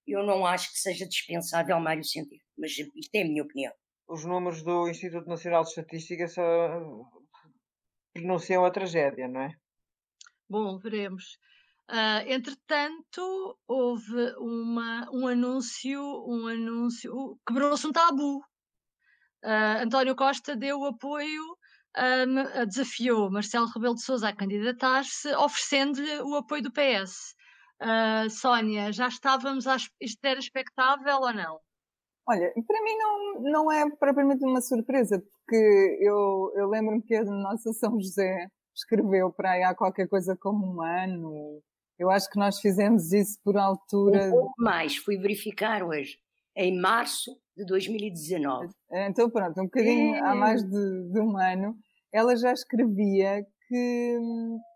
eu 0.08 0.24
não 0.24 0.46
acho 0.46 0.72
que 0.72 0.80
seja 0.80 1.08
dispensável 1.08 1.80
Mário 1.80 2.04
Centeno. 2.04 2.42
Mas 2.58 2.72
isto 2.72 3.16
é 3.16 3.22
a 3.22 3.26
minha 3.26 3.44
opinião. 3.44 3.74
Os 4.08 4.26
números 4.26 4.64
do 4.64 4.90
Instituto 4.90 5.28
Nacional 5.28 5.64
de 5.64 5.70
Estatística 5.70 6.28
só 6.28 6.44
pronunciam 8.14 8.66
a 8.66 8.72
tragédia, 8.72 9.28
não 9.28 9.42
é? 9.42 9.56
Bom, 10.50 10.78
veremos. 10.80 11.38
Ah, 11.88 12.24
entretanto, 12.28 13.58
houve 13.68 14.34
uma, 14.38 15.10
um 15.12 15.28
anúncio, 15.28 16.02
um 16.28 16.48
anúncio, 16.48 17.40
quebrou-se 17.48 17.88
um 17.88 17.92
tabu. 17.92 18.42
Ah, 19.44 19.82
António 19.84 20.16
Costa 20.16 20.56
deu 20.56 20.80
o 20.80 20.86
apoio, 20.86 21.58
ma- 22.28 22.66
desafiou 22.66 23.30
Marcelo 23.32 23.68
Rebelo 23.68 23.96
de 23.96 24.02
Sousa 24.04 24.30
a 24.30 24.36
candidatar-se, 24.36 25.34
oferecendo-lhe 25.36 26.20
o 26.22 26.36
apoio 26.36 26.62
do 26.64 26.72
PS. 26.72 27.34
Ah, 27.80 28.28
Sónia, 28.30 28.92
já 28.92 29.08
estávamos, 29.08 29.66
à, 29.68 29.76
es- 29.76 29.90
isto 30.00 30.24
era 30.24 30.40
expectável 30.40 31.18
ou 31.18 31.34
não? 31.34 31.60
Olha, 32.28 32.54
e 32.56 32.62
para 32.64 32.82
mim 32.84 32.96
não, 32.98 33.42
não 33.42 33.72
é 33.72 33.90
propriamente 33.98 34.46
uma 34.46 34.62
surpresa, 34.62 35.20
porque 35.20 35.98
eu, 36.00 36.54
eu 36.56 36.70
lembro-me 36.70 37.02
que 37.02 37.16
a 37.16 37.24
nossa 37.24 37.74
São 37.74 38.00
José 38.00 38.48
escreveu 38.76 39.32
para 39.34 39.52
aí 39.52 39.64
há 39.64 39.76
qualquer 39.76 40.08
coisa 40.08 40.38
como 40.38 40.76
um 40.76 40.82
ano. 40.82 41.62
Eu 42.00 42.10
acho 42.10 42.30
que 42.30 42.40
nós 42.40 42.60
fizemos 42.60 43.12
isso 43.12 43.38
por 43.44 43.58
altura. 43.58 44.28
Um 44.28 44.32
pouco 44.32 44.54
mais, 44.58 44.96
fui 44.98 45.18
verificar 45.18 45.84
hoje, 45.84 46.18
em 46.56 46.80
março 46.80 47.32
de 47.56 47.66
2019. 47.66 48.70
Então, 48.92 49.30
pronto, 49.30 49.60
um 49.60 49.66
bocadinho 49.66 50.24
há 50.24 50.36
mais 50.36 50.64
de, 50.64 51.12
de 51.12 51.20
um 51.20 51.38
ano, 51.38 51.76
ela 52.12 52.36
já 52.36 52.52
escrevia 52.52 53.46
que 53.68 54.20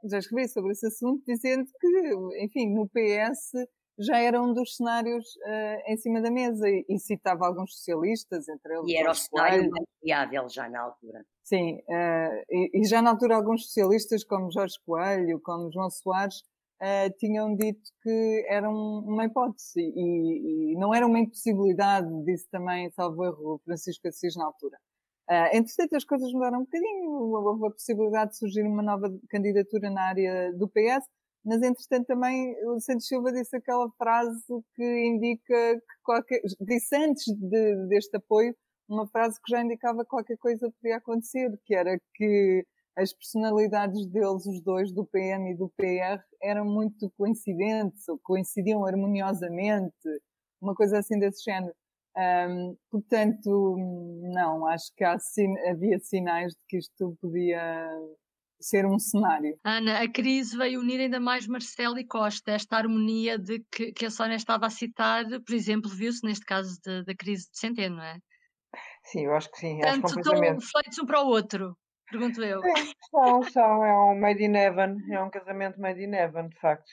já 0.09 0.19
escrevia 0.19 0.47
sobre 0.47 0.71
esse 0.71 0.87
assunto, 0.87 1.21
dizendo 1.27 1.65
que, 1.79 2.43
enfim, 2.45 2.73
no 2.73 2.87
PS 2.87 3.51
já 3.99 4.19
era 4.19 4.41
um 4.41 4.53
dos 4.53 4.75
cenários 4.75 5.25
eh, 5.45 5.93
em 5.93 5.97
cima 5.97 6.21
da 6.21 6.29
mesa 6.29 6.67
e, 6.69 6.85
e 6.89 6.99
citava 6.99 7.45
alguns 7.45 7.75
socialistas, 7.75 8.47
entre 8.47 8.73
eles 8.73 8.87
E 8.87 8.97
era 8.97 9.11
o 9.11 9.15
cenário 9.15 9.57
Coelho. 9.57 9.71
mais 9.71 9.85
viável 10.03 10.49
já 10.49 10.69
na 10.69 10.81
altura. 10.81 11.25
Sim, 11.43 11.79
eh, 11.89 12.45
e, 12.49 12.81
e 12.81 12.85
já 12.85 13.01
na 13.01 13.11
altura 13.11 13.35
alguns 13.35 13.65
socialistas, 13.65 14.23
como 14.23 14.51
Jorge 14.51 14.75
Coelho, 14.85 15.39
como 15.41 15.71
João 15.71 15.89
Soares, 15.89 16.43
eh, 16.81 17.09
tinham 17.11 17.55
dito 17.55 17.81
que 18.03 18.45
era 18.49 18.69
um- 18.69 18.99
uma 19.07 19.25
hipótese 19.25 19.79
e, 19.79 20.73
e 20.73 20.77
não 20.77 20.93
era 20.93 21.05
uma 21.07 21.19
impossibilidade, 21.19 22.07
disse 22.25 22.47
também, 22.49 22.91
salvo 22.91 23.23
erro, 23.25 23.61
Francisco 23.65 24.07
Assis 24.07 24.35
na 24.35 24.45
altura. 24.45 24.77
Uh, 25.29 25.49
entretanto, 25.57 25.95
as 25.95 26.03
coisas 26.05 26.31
mudaram 26.33 26.59
um 26.59 26.63
bocadinho, 26.65 27.09
houve 27.11 27.67
a 27.67 27.71
possibilidade 27.71 28.31
de 28.31 28.37
surgir 28.37 28.61
uma 28.63 28.83
nova 28.83 29.09
candidatura 29.29 29.89
na 29.89 30.03
área 30.09 30.53
do 30.53 30.67
PS, 30.69 31.07
mas 31.43 31.61
entretanto 31.63 32.05
também 32.07 32.55
o 32.67 32.79
Santos 32.79 33.07
Silva 33.07 33.31
disse 33.31 33.55
aquela 33.55 33.89
frase 33.97 34.39
que 34.75 34.83
indica 35.07 35.75
que 35.77 35.81
qualquer, 36.03 36.41
disse 36.61 36.95
antes 36.95 37.25
de- 37.35 37.87
deste 37.87 38.15
apoio, 38.17 38.55
uma 38.87 39.07
frase 39.07 39.39
que 39.41 39.49
já 39.51 39.61
indicava 39.63 40.03
que 40.03 40.09
qualquer 40.09 40.37
coisa 40.37 40.71
podia 40.79 40.97
acontecer, 40.97 41.49
que 41.65 41.73
era 41.75 41.99
que 42.13 42.63
as 42.97 43.13
personalidades 43.13 44.05
deles, 44.07 44.45
os 44.45 44.61
dois, 44.61 44.91
do 44.91 45.05
PM 45.05 45.51
e 45.51 45.57
do 45.57 45.69
PR, 45.77 46.21
eram 46.41 46.65
muito 46.65 47.11
coincidentes, 47.17 48.07
ou 48.07 48.19
coincidiam 48.19 48.85
harmoniosamente, 48.85 49.93
uma 50.61 50.73
coisa 50.75 50.99
assim 50.99 51.19
desse 51.19 51.43
género. 51.43 51.73
Ahm, 52.17 52.75
portanto, 52.89 53.75
não, 54.33 54.65
acho 54.67 54.93
que 54.95 55.03
sin- 55.19 55.57
havia 55.67 55.99
sinais 55.99 56.53
de 56.53 56.59
que 56.69 56.77
isto 56.77 57.17
podia 57.21 57.89
ser 58.61 58.85
um 58.85 58.97
cenário. 58.97 59.59
Ana, 59.65 60.01
a 60.01 60.09
crise 60.11 60.57
veio 60.57 60.79
unir 60.79 60.99
ainda 61.01 61.19
mais 61.19 61.45
Marcelo 61.45 61.99
e 61.99 62.05
Costa, 62.05 62.51
esta 62.51 62.77
harmonia 62.77 63.37
de 63.37 63.59
que, 63.71 63.91
que 63.91 64.05
a 64.05 64.09
Sónia 64.11 64.35
estava 64.37 64.65
a 64.65 64.69
citar, 64.69 65.25
por 65.45 65.53
exemplo, 65.53 65.89
viu-se 65.91 66.25
neste 66.25 66.45
caso 66.45 66.79
da 67.05 67.13
crise 67.15 67.49
de 67.51 67.59
Centeno, 67.59 67.97
não 67.97 68.03
é? 68.03 68.17
Sim, 69.03 69.25
eu 69.25 69.33
acho 69.35 69.49
que 69.51 69.57
sim, 69.59 69.81
acho 69.83 70.01
Portanto, 70.01 70.07
estão 70.07 70.13
completamente. 70.15 70.65
feitos 70.71 70.99
um 70.99 71.05
para 71.05 71.21
o 71.21 71.27
outro, 71.27 71.77
pergunto 72.09 72.43
eu. 72.43 72.61
Sim, 72.61 72.93
são, 73.09 73.43
são, 73.43 73.85
é 73.85 73.93
um 74.11 74.19
made 74.19 74.43
in 74.43 74.55
heaven, 74.55 74.97
é 75.11 75.21
um 75.21 75.29
casamento 75.29 75.79
made 75.79 76.03
in 76.03 76.13
heaven, 76.13 76.49
de 76.49 76.59
facto. 76.59 76.91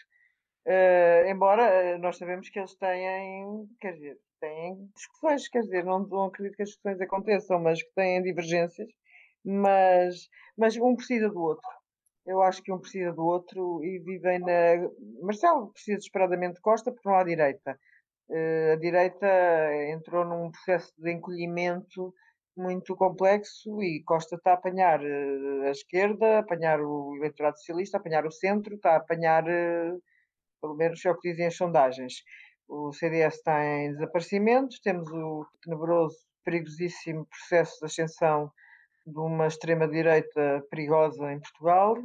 Eh, 0.65 1.31
embora 1.31 1.63
eh, 1.63 1.99
nós 1.99 2.17
sabemos 2.19 2.49
que 2.49 2.59
eles 2.59 2.75
têm, 2.77 3.69
quer 3.81 3.95
dizer, 3.95 4.19
têm 4.41 4.89
discussões, 4.95 5.49
quer 5.49 5.61
dizer, 5.63 5.85
não, 5.85 6.01
não 6.07 6.25
acredito 6.27 6.57
que 6.57 6.63
as 6.63 6.69
discussões 6.71 7.01
aconteçam, 7.01 7.61
mas 7.61 7.83
que 7.83 7.93
têm 7.95 8.23
divergências, 8.23 8.89
mas, 9.45 10.29
mas 10.57 10.77
um 10.77 10.95
precisa 10.95 11.29
do 11.29 11.41
outro. 11.41 11.69
Eu 12.25 12.41
acho 12.43 12.63
que 12.63 12.73
um 12.73 12.79
precisa 12.79 13.13
do 13.13 13.25
outro 13.25 13.83
e 13.85 13.99
vivem 13.99 14.39
na. 14.39 14.89
Marcelo 15.23 15.73
precisa 15.73 15.97
desesperadamente 15.99 16.55
de 16.57 16.61
Costa 16.61 16.93
porque 16.93 17.09
não 17.09 17.17
há 17.17 17.25
direita. 17.25 17.79
Eh, 18.31 18.73
a 18.75 18.77
direita 18.77 19.27
entrou 19.91 20.25
num 20.25 20.51
processo 20.51 20.93
de 20.99 21.13
encolhimento 21.13 22.15
muito 22.57 22.95
complexo 22.97 23.83
e 23.83 24.03
Costa 24.05 24.37
está 24.37 24.53
a 24.53 24.55
apanhar 24.55 25.03
eh, 25.05 25.69
a 25.69 25.71
esquerda, 25.71 26.37
a 26.37 26.39
apanhar 26.41 26.81
o 26.81 27.17
eleitorado 27.17 27.59
socialista, 27.59 27.97
a 27.97 28.01
apanhar 28.01 28.27
o 28.27 28.31
centro, 28.31 28.75
está 28.75 28.93
a 28.93 28.97
apanhar, 28.97 29.49
eh, 29.49 29.93
pelo 30.61 30.77
menos 30.77 31.05
é 31.05 31.11
o 31.11 31.19
que 31.19 31.31
dizem 31.31 31.47
as 31.47 31.57
sondagens. 31.57 32.15
O 32.69 32.93
CDS 32.93 33.37
está 33.37 33.65
em 33.65 33.93
desaparecimento, 33.93 34.77
temos 34.83 35.11
o 35.11 35.47
tenebroso, 35.63 36.17
perigosíssimo 36.45 37.27
processo 37.27 37.79
de 37.81 37.87
ascensão 37.87 38.51
de 39.07 39.19
uma 39.19 39.47
extrema-direita 39.47 40.65
perigosa 40.71 41.33
em 41.33 41.41
Portugal 41.41 41.97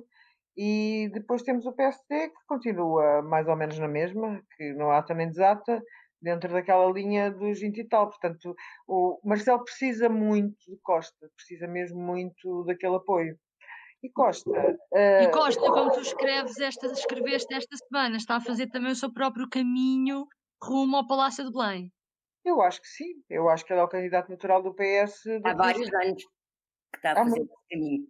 e 0.57 1.09
depois 1.13 1.43
temos 1.43 1.65
o 1.65 1.73
PSD 1.73 2.29
que 2.29 2.45
continua 2.47 3.21
mais 3.21 3.47
ou 3.47 3.55
menos 3.55 3.77
na 3.77 3.87
mesma, 3.87 4.41
que 4.55 4.73
não 4.73 4.91
há 4.91 5.03
também 5.03 5.29
desata, 5.29 5.81
dentro 6.27 6.51
daquela 6.51 6.91
linha 6.91 7.31
dos 7.31 7.59
20 7.59 7.77
e 7.77 7.87
tal. 7.87 8.09
Portanto, 8.09 8.53
o 8.87 9.19
Marcelo 9.23 9.63
precisa 9.63 10.09
muito 10.09 10.57
de 10.69 10.77
Costa, 10.81 11.29
precisa 11.35 11.67
mesmo 11.67 11.99
muito 11.99 12.63
daquele 12.65 12.95
apoio. 12.97 13.37
E 14.03 14.09
Costa. 14.11 14.51
E 14.93 15.25
eh, 15.25 15.27
Costa, 15.31 15.61
como 15.61 15.91
tu 15.91 16.01
escreves 16.01 16.59
esta, 16.59 16.85
escreveste 16.87 17.51
esta 17.53 17.75
semana, 17.77 18.17
está 18.17 18.35
a 18.35 18.41
fazer 18.41 18.67
também 18.67 18.91
o 18.91 18.95
seu 18.95 19.11
próprio 19.11 19.49
caminho 19.49 20.27
rumo 20.61 20.97
ao 20.97 21.07
Palácio 21.07 21.45
de 21.45 21.51
Belém. 21.51 21.91
eu 22.45 22.61
acho 22.61 22.79
que 22.81 22.87
sim. 22.87 23.13
Eu 23.29 23.49
acho 23.49 23.65
que 23.65 23.73
ele 23.73 23.79
é 23.79 23.83
o 23.83 23.87
candidato 23.87 24.29
natural 24.29 24.61
do 24.61 24.73
PS. 24.73 25.25
Há 25.43 25.53
vários 25.53 25.91
anos 25.93 26.23
que 26.93 26.97
está 26.97 27.09
a 27.09 27.11
Há 27.13 27.15
fazer 27.23 27.39
muito. 27.39 27.53
esse 27.53 27.69
caminho. 27.71 28.07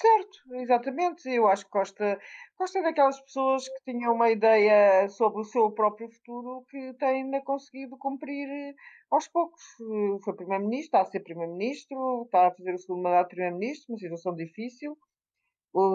Certo, 0.00 0.38
exatamente. 0.54 1.28
Eu 1.28 1.46
acho 1.46 1.64
que 1.66 1.70
Costa, 1.70 2.18
Costa 2.56 2.78
é 2.78 2.82
daquelas 2.82 3.20
pessoas 3.20 3.68
que 3.68 3.92
tinham 3.92 4.14
uma 4.14 4.30
ideia 4.30 5.06
sobre 5.10 5.42
o 5.42 5.44
seu 5.44 5.70
próprio 5.72 6.08
futuro 6.10 6.64
que 6.70 6.94
tem 6.94 7.22
ainda 7.24 7.42
conseguido 7.42 7.98
cumprir 7.98 8.48
eh, 8.48 8.74
aos 9.10 9.28
poucos. 9.28 9.62
Eh, 9.80 10.18
foi 10.24 10.34
Primeiro-Ministro, 10.34 10.86
está 10.86 11.00
a 11.02 11.04
ser 11.04 11.20
Primeiro-Ministro, 11.20 12.22
está 12.24 12.46
a 12.46 12.50
fazer 12.54 12.72
o 12.74 12.78
segundo 12.78 13.02
mandato 13.02 13.28
de 13.28 13.34
Primeiro-Ministro, 13.34 13.92
uma 13.92 13.98
situação 13.98 14.34
difícil. 14.34 14.96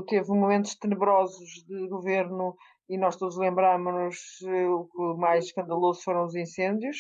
Teve 0.07 0.29
momentos 0.29 0.75
tenebrosos 0.75 1.65
de 1.67 1.87
governo 1.87 2.55
e 2.87 2.97
nós 2.97 3.15
todos 3.17 3.37
lembramos 3.37 4.39
eh, 4.45 4.67
o 4.67 4.85
que 4.85 5.19
mais 5.19 5.45
escandaloso 5.45 6.03
foram 6.03 6.25
os 6.25 6.35
incêndios. 6.35 6.97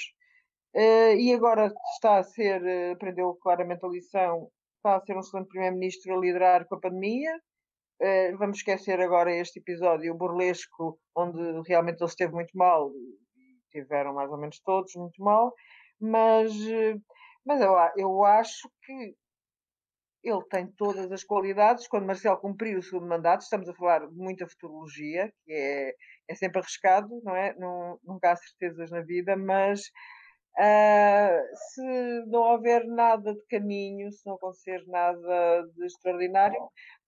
E 0.73 1.33
agora 1.33 1.71
está 1.93 2.17
a 2.17 2.23
ser, 2.23 2.61
aprendeu 2.91 3.33
claramente 3.35 3.85
a 3.85 3.89
lição 3.89 4.49
está 4.85 4.97
a 4.97 5.01
ser 5.01 5.15
um 5.15 5.19
excelente 5.19 5.47
primeiro-ministro 5.47 6.13
a 6.13 6.19
liderar 6.19 6.67
com 6.67 6.75
a 6.75 6.79
pandemia. 6.79 7.35
Uh, 8.01 8.37
vamos 8.37 8.57
esquecer 8.57 9.01
agora 9.01 9.35
este 9.35 9.59
episódio 9.59 10.13
burlesco, 10.13 10.99
onde 11.15 11.67
realmente 11.67 12.01
ele 12.01 12.09
esteve 12.09 12.33
muito 12.33 12.55
mal, 12.55 12.91
tiveram 13.71 14.13
mais 14.13 14.29
ou 14.29 14.37
menos 14.37 14.59
todos 14.59 14.93
muito 14.95 15.21
mal, 15.23 15.53
mas, 15.99 16.51
uh, 16.53 17.01
mas 17.45 17.61
eu, 17.61 17.73
eu 17.97 18.23
acho 18.25 18.69
que 18.83 19.15
ele 20.23 20.43
tem 20.49 20.67
todas 20.75 21.11
as 21.11 21.23
qualidades. 21.23 21.87
Quando 21.87 22.05
Marcelo 22.05 22.37
cumprir 22.37 22.77
o 22.77 22.83
segundo 22.83 23.07
mandato, 23.07 23.41
estamos 23.41 23.69
a 23.69 23.73
falar 23.73 24.07
de 24.07 24.15
muita 24.15 24.47
futurologia, 24.47 25.31
que 25.43 25.53
é, 25.53 25.93
é 26.27 26.35
sempre 26.35 26.59
arriscado, 26.59 27.07
não 27.23 27.35
é? 27.35 27.55
Não, 27.57 27.99
nunca 28.03 28.31
há 28.31 28.35
certezas 28.35 28.91
na 28.91 29.01
vida, 29.01 29.35
mas 29.37 29.81
Uh, 30.57 31.55
se 31.55 32.25
não 32.27 32.39
houver 32.41 32.85
nada 32.85 33.33
de 33.33 33.45
caminho, 33.47 34.09
se 34.11 34.25
não 34.25 34.35
acontecer 34.35 34.81
nada 34.87 35.67
de 35.75 35.85
extraordinário, 35.85 36.57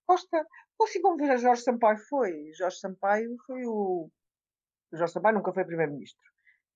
Costa, 0.06 0.46
assim 0.82 1.00
como 1.00 1.18
Jorge 1.38 1.62
Sampaio 1.62 1.98
foi. 2.08 2.50
Jorge 2.56 2.78
Sampaio 2.78 3.36
foi 3.46 3.66
o. 3.66 4.10
Jorge 4.92 5.12
Sampaio 5.12 5.36
nunca 5.36 5.52
foi 5.52 5.64
Primeiro-Ministro, 5.64 6.24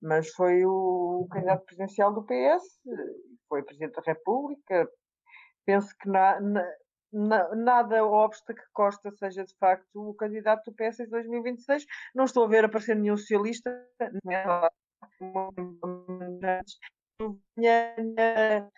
mas 0.01 0.31
foi 0.31 0.65
o 0.65 1.27
candidato 1.31 1.65
presidencial 1.65 2.13
do 2.13 2.25
PS, 2.25 2.81
foi 3.49 3.63
Presidente 3.63 3.95
da 3.95 4.03
República. 4.05 4.89
Penso 5.65 5.95
que 5.99 6.09
na, 6.09 6.41
na, 7.13 7.55
nada 7.55 8.05
obsta 8.05 8.55
que 8.55 8.63
Costa 8.73 9.11
seja 9.13 9.45
de 9.45 9.55
facto 9.57 10.11
o 10.11 10.15
candidato 10.15 10.71
do 10.71 10.75
PS 10.75 11.01
em 11.01 11.09
2026. 11.09 11.87
Não 12.15 12.25
estou 12.25 12.45
a 12.45 12.49
ver 12.49 12.65
aparecer 12.65 12.97
nenhum 12.97 13.17
socialista, 13.17 13.71
venha, 17.57 18.69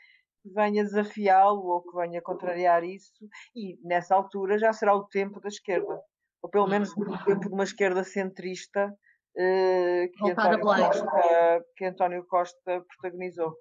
venha 0.44 0.84
desafiá-lo 0.84 1.66
ou 1.66 1.82
que 1.82 1.96
venha 1.96 2.22
contrariar 2.22 2.84
isso, 2.84 3.12
e 3.54 3.78
nessa 3.82 4.14
altura 4.14 4.58
já 4.58 4.72
será 4.72 4.94
o 4.94 5.06
tempo 5.08 5.40
da 5.40 5.48
esquerda, 5.48 6.00
ou 6.42 6.50
pelo 6.50 6.66
menos 6.66 6.92
o 6.96 7.24
tempo 7.24 7.48
de 7.48 7.54
uma 7.54 7.64
esquerda 7.64 8.04
centrista 8.04 8.86
uh, 8.88 10.12
que, 10.12 10.30
António 10.30 10.60
Costa, 10.60 11.64
que 11.76 11.84
António 11.84 12.26
Costa 12.26 12.84
protagonizou. 12.88 13.54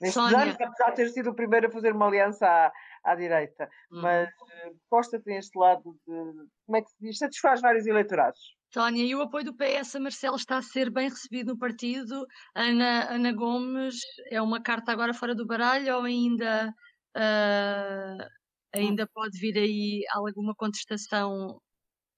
Nestes 0.00 0.20
Sónia. 0.20 0.38
anos, 0.38 0.56
apesar 0.60 0.90
de 0.90 0.96
ter 0.96 1.08
sido 1.10 1.30
o 1.30 1.34
primeiro 1.34 1.68
a 1.68 1.70
fazer 1.70 1.92
uma 1.92 2.08
aliança 2.08 2.44
à, 2.44 2.72
à 3.04 3.14
direita, 3.14 3.68
hum. 3.92 4.00
mas 4.02 4.28
uh, 4.28 4.76
Costa 4.88 5.20
tem 5.20 5.36
este 5.36 5.56
lado 5.56 5.96
de, 6.06 6.46
como 6.66 6.76
é 6.76 6.82
que 6.82 6.90
se 6.90 6.96
diz, 7.00 7.18
satisfaz 7.18 7.60
vários 7.60 7.86
eleitorados. 7.86 8.40
Tónia, 8.72 9.04
e 9.04 9.14
o 9.14 9.20
apoio 9.20 9.44
do 9.44 9.54
PS 9.54 9.96
a 9.96 10.00
Marcelo 10.00 10.36
está 10.36 10.56
a 10.56 10.62
ser 10.62 10.90
bem 10.90 11.06
recebido 11.06 11.52
no 11.52 11.58
partido? 11.58 12.26
Ana, 12.54 13.12
Ana 13.12 13.30
Gomes 13.30 13.96
é 14.30 14.40
uma 14.40 14.62
carta 14.62 14.90
agora 14.90 15.12
fora 15.12 15.34
do 15.34 15.46
baralho 15.46 15.94
ou 15.94 16.04
ainda, 16.04 16.74
uh, 17.14 18.26
ainda 18.74 19.06
pode 19.12 19.38
vir 19.38 19.58
aí 19.58 20.02
alguma 20.10 20.54
contestação 20.54 21.60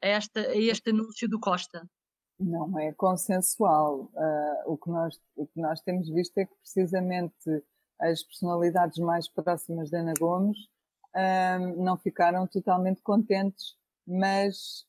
a, 0.00 0.06
esta, 0.06 0.40
a 0.42 0.56
este 0.56 0.90
anúncio 0.90 1.28
do 1.28 1.40
Costa? 1.40 1.82
Não, 2.38 2.78
é 2.78 2.92
consensual. 2.92 4.12
Uh, 4.14 4.72
o, 4.72 4.78
que 4.78 4.90
nós, 4.90 5.20
o 5.34 5.46
que 5.48 5.60
nós 5.60 5.80
temos 5.80 6.08
visto 6.08 6.38
é 6.38 6.46
que 6.46 6.54
precisamente 6.54 7.64
as 8.00 8.22
personalidades 8.22 8.98
mais 8.98 9.28
próximas 9.28 9.90
de 9.90 9.96
Ana 9.96 10.14
Gomes 10.20 10.58
uh, 11.16 11.82
não 11.82 11.96
ficaram 11.96 12.46
totalmente 12.46 13.02
contentes 13.02 13.74
mas 14.06 14.84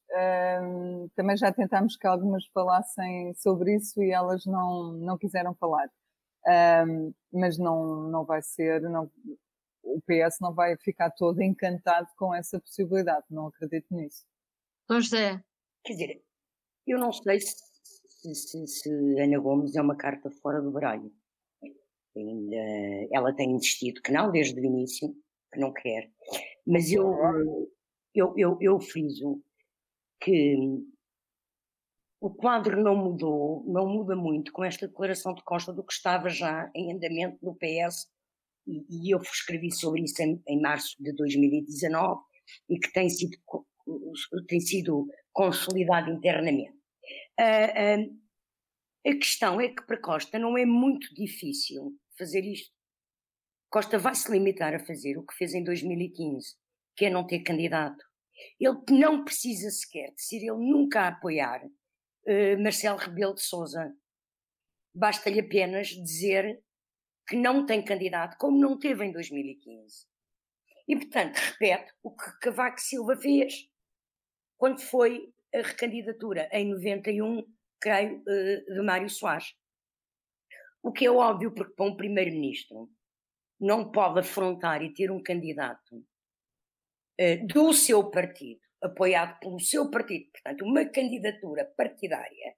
um, 0.61 1.09
também 1.15 1.37
já 1.37 1.51
tentámos 1.51 1.95
que 1.95 2.05
algumas 2.05 2.45
falassem 2.47 3.33
sobre 3.35 3.75
isso 3.75 4.01
e 4.03 4.11
elas 4.11 4.45
não, 4.45 4.93
não 4.93 5.17
quiseram 5.17 5.55
falar. 5.55 5.89
Um, 6.87 7.13
mas 7.33 7.57
não, 7.57 8.09
não 8.09 8.25
vai 8.25 8.41
ser, 8.41 8.81
não, 8.81 9.09
o 9.83 10.01
PS 10.01 10.37
não 10.41 10.53
vai 10.53 10.77
ficar 10.77 11.11
todo 11.11 11.41
encantado 11.41 12.07
com 12.17 12.33
essa 12.33 12.59
possibilidade, 12.59 13.25
não 13.29 13.47
acredito 13.47 13.87
nisso. 13.91 14.25
Dom 14.87 15.01
José. 15.01 15.41
Quer 15.83 15.93
dizer, 15.93 16.23
eu 16.85 16.99
não 16.99 17.11
sei 17.11 17.39
se, 17.39 18.35
se, 18.35 18.67
se, 18.67 18.89
Ana 19.19 19.39
Gomes 19.39 19.75
é 19.75 19.81
uma 19.81 19.95
carta 19.95 20.29
fora 20.41 20.61
do 20.61 20.71
baralho. 20.71 21.11
Ainda, 22.15 22.55
ela 23.11 23.35
tem 23.35 23.51
insistido 23.51 24.01
que 24.01 24.11
não 24.11 24.31
desde 24.31 24.59
o 24.59 24.63
início, 24.63 25.13
que 25.51 25.59
não 25.59 25.73
quer. 25.73 26.11
Mas 26.65 26.91
eu, 26.91 27.13
eu, 28.15 28.33
eu, 28.37 28.57
eu 28.61 28.79
friso 28.79 29.41
que 30.21 30.55
o 32.19 32.33
quadro 32.33 32.81
não 32.81 32.95
mudou, 32.95 33.63
não 33.67 33.87
muda 33.87 34.15
muito 34.15 34.51
com 34.51 34.63
esta 34.63 34.87
declaração 34.87 35.33
de 35.33 35.43
Costa 35.43 35.71
do 35.71 35.83
que 35.83 35.93
estava 35.93 36.29
já 36.29 36.71
em 36.73 36.91
andamento 36.91 37.37
no 37.43 37.55
PS, 37.55 38.07
e, 38.67 38.85
e 38.89 39.13
eu 39.13 39.19
escrevi 39.21 39.71
sobre 39.71 40.03
isso 40.03 40.21
em, 40.23 40.41
em, 40.47 40.59
março 40.59 40.95
de 40.99 41.13
2019 41.13 42.21
e 42.69 42.79
que 42.79 42.91
tem 42.91 43.09
sido, 43.09 43.37
tem 44.47 44.59
sido 44.59 45.07
consolidado 45.31 46.09
internamente. 46.09 46.75
Uh, 47.39 48.01
uh, 48.01 48.25
a 49.07 49.13
questão 49.13 49.61
é 49.61 49.69
que 49.69 49.85
para 49.85 50.01
Costa 50.01 50.39
não 50.39 50.57
é 50.57 50.65
muito 50.65 51.13
difícil 51.13 51.95
fazer 52.17 52.41
isto. 52.41 52.73
Costa 53.69 53.99
vai 53.99 54.15
se 54.15 54.31
limitar 54.31 54.73
a 54.73 54.79
fazer 54.79 55.17
o 55.17 55.25
que 55.25 55.35
fez 55.35 55.53
em 55.53 55.63
2015, 55.63 56.55
que 56.95 57.05
é 57.05 57.09
não 57.09 57.25
ter 57.25 57.39
candidato. 57.39 58.03
Ele 58.59 58.77
não 58.91 59.23
precisa 59.23 59.69
sequer 59.69 60.13
de 60.13 60.21
ser 60.21 60.37
ele 60.37 60.57
nunca 60.57 61.01
a 61.01 61.07
apoiar 61.09 61.65
uh, 61.65 62.61
Marcelo 62.61 62.97
Rebelo 62.97 63.35
de 63.35 63.41
Souza. 63.41 63.93
Basta-lhe 64.93 65.39
apenas 65.39 65.87
dizer 65.87 66.61
que 67.27 67.35
não 67.35 67.65
tem 67.65 67.83
candidato, 67.83 68.37
como 68.37 68.59
não 68.59 68.77
teve 68.77 69.05
em 69.05 69.11
2015. 69.11 70.05
E, 70.87 70.95
portanto, 70.95 71.37
repete 71.37 71.91
o 72.03 72.15
que 72.15 72.39
Cavaco 72.39 72.79
Silva 72.79 73.15
fez 73.17 73.67
quando 74.57 74.79
foi 74.81 75.33
a 75.53 75.61
recandidatura 75.61 76.47
em 76.51 76.69
91, 76.69 77.43
creio, 77.79 78.19
uh, 78.19 78.73
de 78.73 78.81
Mário 78.81 79.09
Soares. 79.09 79.53
O 80.83 80.91
que 80.91 81.05
é 81.05 81.11
óbvio, 81.11 81.51
porque 81.53 81.73
para 81.73 81.85
um 81.85 81.97
primeiro-ministro 81.97 82.89
não 83.59 83.91
pode 83.91 84.19
afrontar 84.19 84.83
e 84.83 84.93
ter 84.93 85.09
um 85.09 85.21
candidato 85.21 85.95
eh, 85.95 86.14
do 87.47 87.73
seu 87.73 88.09
partido, 88.09 88.59
apoiado 88.81 89.39
pelo 89.39 89.59
seu 89.59 89.89
partido, 89.89 90.29
portanto, 90.31 90.65
uma 90.65 90.85
candidatura 90.85 91.65
partidária 91.77 92.55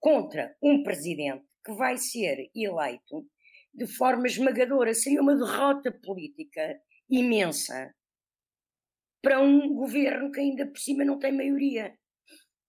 contra 0.00 0.56
um 0.60 0.82
presidente 0.82 1.46
que 1.64 1.72
vai 1.72 1.96
ser 1.96 2.50
eleito 2.54 3.26
de 3.72 3.86
forma 3.86 4.26
esmagadora. 4.26 4.92
Seria 4.94 5.22
uma 5.22 5.36
derrota 5.36 5.92
política 5.92 6.80
imensa 7.08 7.94
para 9.22 9.40
um 9.40 9.72
governo 9.74 10.32
que 10.32 10.40
ainda 10.40 10.66
por 10.66 10.78
cima 10.78 11.04
não 11.04 11.18
tem 11.18 11.32
maioria. 11.32 11.96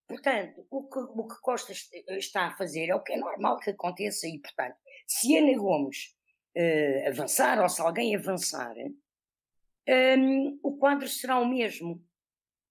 Portanto, 0.08 0.66
o 0.70 0.88
que, 0.88 1.00
o 1.00 1.28
que 1.28 1.42
Costa 1.42 1.74
está 2.10 2.48
a 2.48 2.56
fazer 2.56 2.90
é 2.90 2.96
o 2.96 3.02
que 3.02 3.14
é 3.14 3.18
normal 3.18 3.58
que 3.60 3.72
aconteça 3.72 4.28
e, 4.28 4.40
portanto, 4.40 4.76
se 5.08 5.36
Ana 5.36 5.58
Gomes 5.58 6.16
uh, 6.56 7.08
avançar 7.08 7.60
ou 7.60 7.68
se 7.68 7.82
alguém 7.82 8.16
avançar, 8.16 8.76
um, 9.90 10.60
o 10.64 10.78
quadro 10.78 11.08
será 11.08 11.40
o 11.40 11.48
mesmo. 11.48 12.04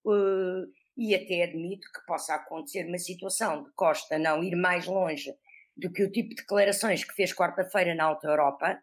Uh, 0.05 0.67
e 0.97 1.15
até 1.15 1.45
admito 1.45 1.87
que 1.93 2.05
possa 2.07 2.35
acontecer 2.35 2.87
uma 2.87 2.99
situação 2.99 3.63
de 3.63 3.71
Costa 3.73 4.19
não 4.19 4.43
ir 4.43 4.55
mais 4.57 4.87
longe 4.87 5.33
do 5.77 5.91
que 5.91 6.03
o 6.03 6.11
tipo 6.11 6.31
de 6.31 6.37
declarações 6.37 7.03
que 7.05 7.15
fez 7.15 7.33
quarta-feira 7.33 7.95
na 7.95 8.05
Alta 8.05 8.29
Europa 8.29 8.79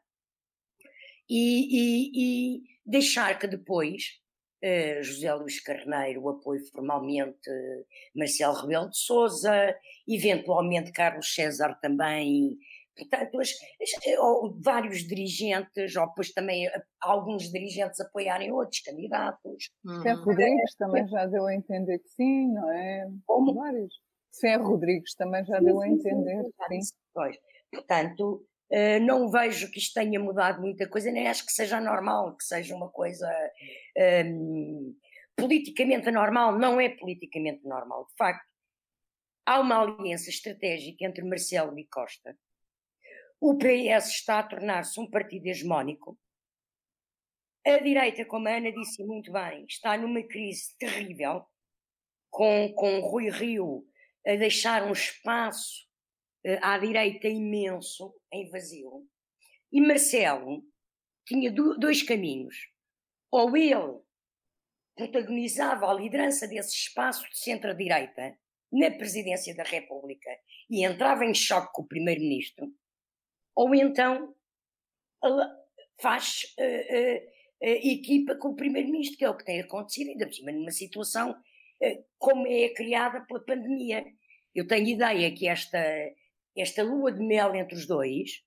e, 1.30 1.68
e, 1.70 2.12
e 2.56 2.64
deixar 2.86 3.38
que 3.38 3.48
depois 3.48 4.20
uh, 4.64 5.04
José 5.04 5.34
Luís 5.34 5.60
Carneiro 5.62 6.28
apoie 6.30 6.60
formalmente 6.72 7.50
Marcelo 8.16 8.56
Rebelo 8.56 8.90
de 8.90 8.98
Souza, 8.98 9.76
eventualmente 10.08 10.92
Carlos 10.92 11.34
César 11.34 11.78
também 11.80 12.58
Portanto, 13.00 13.40
as, 13.40 13.50
as, 13.50 14.18
ou 14.20 14.58
vários 14.62 15.08
dirigentes, 15.08 15.96
ou 15.96 16.08
depois 16.08 16.32
também 16.32 16.68
eh, 16.68 16.84
alguns 17.02 17.52
dirigentes 17.52 18.00
apoiarem 18.00 18.52
outros 18.52 18.82
candidatos. 18.82 19.72
Uhum. 19.86 20.02
Ferro 20.02 20.24
Rodrigues 20.24 20.76
também 20.76 21.08
já 21.08 21.26
deu 21.26 21.46
a 21.46 21.56
entender 21.56 22.00
que 22.00 22.10
sim, 22.10 22.52
não 22.52 22.72
é? 22.72 23.08
Como? 23.26 23.54
Vários. 23.54 23.94
Ferro 24.40 24.70
Rodrigues 24.70 25.16
também 25.16 25.44
já 25.46 25.58
sim, 25.58 25.66
deu 25.66 25.82
a 25.82 25.88
entender 25.88 26.44
sim. 26.44 26.82
sim. 26.82 26.96
Pois. 27.14 27.38
Portanto, 27.72 28.46
Uh, 28.72 29.04
não 29.04 29.32
vejo 29.32 29.72
que 29.72 29.80
isto 29.80 29.96
tenha 29.96 30.20
mudado 30.20 30.62
muita 30.62 30.88
coisa, 30.88 31.12
nem 31.12 31.28
acho 31.28 31.44
que 31.44 31.52
seja 31.52 31.82
normal, 31.82 32.38
que 32.38 32.44
seja 32.44 32.76
uma 32.76 32.88
coisa 32.88 33.28
um, 34.28 34.96
politicamente 35.36 36.12
normal. 36.12 36.56
Não 36.56 36.80
é 36.80 36.90
politicamente 36.90 37.68
normal. 37.68 38.06
De 38.12 38.16
facto, 38.16 38.46
há 39.44 39.60
uma 39.60 39.82
aliança 39.82 40.30
estratégica 40.30 41.04
entre 41.04 41.24
Marcelo 41.24 41.78
e 41.80 41.88
Costa. 41.88 42.38
O 43.42 43.58
PS 43.58 44.10
está 44.10 44.40
a 44.40 44.44
tornar-se 44.44 45.00
um 45.00 45.10
partido 45.10 45.48
hegemónico. 45.48 46.20
A 47.66 47.78
direita, 47.78 48.26
como 48.26 48.48
a 48.48 48.58
Ana 48.58 48.72
disse 48.72 49.04
muito 49.06 49.32
bem, 49.32 49.66
está 49.66 49.98
numa 49.98 50.22
crise 50.24 50.78
terrível, 50.78 51.46
com, 52.30 52.74
com 52.74 53.00
Rui 53.00 53.30
Rio 53.30 53.86
a 54.26 54.36
deixar 54.36 54.84
um 54.84 54.92
espaço 54.92 55.88
uh, 56.46 56.60
à 56.62 56.78
direita 56.78 57.28
imenso, 57.28 58.14
em 58.32 58.50
vazio. 58.50 59.08
E 59.72 59.80
Marcelo 59.80 60.64
tinha 61.26 61.52
do, 61.52 61.78
dois 61.78 62.04
caminhos. 62.04 62.56
Ou 63.32 63.56
ele 63.56 64.02
protagonizava 64.96 65.90
a 65.90 65.94
liderança 65.94 66.46
desse 66.46 66.76
espaço 66.76 67.30
de 67.30 67.40
centro-direita 67.40 68.38
na 68.72 68.92
presidência 68.92 69.56
da 69.56 69.64
República 69.64 70.30
e 70.70 70.84
entrava 70.84 71.24
em 71.24 71.34
choque 71.34 71.72
com 71.74 71.84
o 71.84 71.88
primeiro-ministro, 71.88 72.68
ou 73.56 73.76
então 73.76 74.34
faz 76.02 76.44
uh, 76.60 77.18
uh, 77.18 77.22
equipa 77.62 78.36
com 78.36 78.50
o 78.50 78.56
primeiro-ministro, 78.56 79.18
que 79.18 79.26
é 79.26 79.30
o 79.30 79.38
que 79.38 79.46
tem 79.46 79.60
acontecido, 79.60 80.10
ainda 80.10 80.26
por 80.26 80.34
cima 80.34 80.52
numa 80.52 80.72
situação 80.72 81.32
uh, 81.32 82.06
como 82.18 82.48
é 82.48 82.70
criada 82.70 83.22
pela 83.22 83.44
pandemia. 83.44 84.06
Eu 84.56 84.68
tenho 84.68 84.88
ideia 84.88 85.34
que 85.34 85.48
esta, 85.48 85.80
esta 86.58 86.84
lua 86.84 87.12
de 87.12 87.22
mel 87.22 87.54
entre 87.56 87.76
os 87.76 87.86
dois 87.86 88.44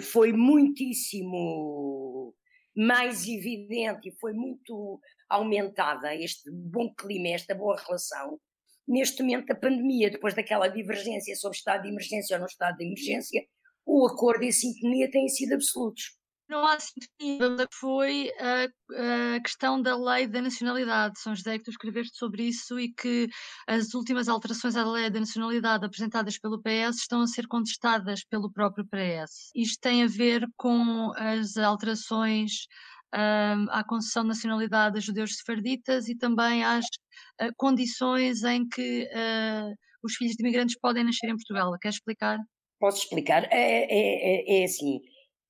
foi 0.00 0.32
muitíssimo 0.32 2.34
mais 2.76 3.26
evidente 3.26 4.08
e 4.08 4.18
foi 4.20 4.32
muito 4.32 5.00
aumentada, 5.28 6.14
este 6.14 6.50
bom 6.50 6.92
clima, 6.94 7.28
esta 7.28 7.54
boa 7.54 7.76
relação, 7.76 8.38
neste 8.86 9.22
momento 9.22 9.46
da 9.46 9.54
pandemia, 9.54 10.10
depois 10.10 10.34
daquela 10.34 10.68
divergência 10.68 11.34
sobre 11.36 11.56
estado 11.56 11.82
de 11.82 11.88
emergência 11.88 12.36
ou 12.36 12.40
não 12.40 12.46
estado 12.46 12.76
de 12.76 12.84
emergência, 12.84 13.42
o 13.86 14.06
acordo 14.06 14.44
e 14.44 14.48
a 14.48 14.52
sintonia 14.52 15.10
têm 15.10 15.28
sido 15.28 15.54
absolutos. 15.54 16.16
Não 16.48 16.66
há 16.66 16.78
sintonia, 16.78 17.66
foi 17.72 18.30
a, 18.38 19.36
a, 19.36 19.40
questão 19.40 19.80
da 19.80 19.96
lei 19.96 20.26
da 20.26 20.42
nacionalidade. 20.42 21.18
São 21.18 21.34
José, 21.34 21.56
que 21.56 21.64
tu 21.64 21.70
escreveste 21.70 22.14
sobre 22.16 22.42
isso 22.42 22.78
e 22.78 22.92
que 22.92 23.26
as 23.66 23.94
últimas 23.94 24.28
alterações 24.28 24.76
à 24.76 24.84
lei 24.84 25.08
da 25.08 25.20
nacionalidade 25.20 25.86
apresentadas 25.86 26.38
pelo 26.38 26.60
PS 26.60 26.98
estão 26.98 27.22
a 27.22 27.26
ser 27.26 27.46
contestadas 27.46 28.22
pelo 28.28 28.52
próprio 28.52 28.84
PS. 28.84 29.50
Isto 29.54 29.80
tem 29.80 30.02
a 30.02 30.06
ver 30.06 30.46
com 30.56 31.10
as 31.16 31.56
alterações 31.56 32.66
um, 33.14 33.70
à 33.70 33.82
concessão 33.84 34.22
de 34.22 34.28
nacionalidade 34.28 34.98
a 34.98 35.00
judeus 35.00 35.36
sefarditas 35.36 36.08
e 36.08 36.16
também 36.16 36.64
às 36.64 36.84
uh, 36.84 37.52
condições 37.56 38.42
em 38.42 38.68
que 38.68 39.04
uh, 39.04 39.74
os 40.02 40.14
filhos 40.16 40.34
de 40.34 40.42
imigrantes 40.42 40.78
podem 40.78 41.04
nascer 41.04 41.28
em 41.28 41.36
Portugal. 41.36 41.72
Quer 41.80 41.90
explicar? 41.90 42.38
Posso 42.82 43.04
explicar? 43.04 43.44
É, 43.52 43.84
é, 43.84 44.58
é, 44.58 44.60
é 44.60 44.64
assim, 44.64 45.00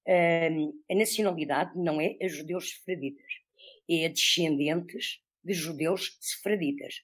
um, 0.07 0.83
a 0.91 0.95
nacionalidade 0.95 1.72
não 1.78 1.99
é 1.99 2.14
a 2.20 2.28
judeus 2.28 2.68
sefarditas, 2.72 3.24
é 3.89 4.05
a 4.05 4.09
descendentes 4.11 5.22
de 5.43 5.55
judeus 5.55 6.18
sefarditas. 6.20 6.97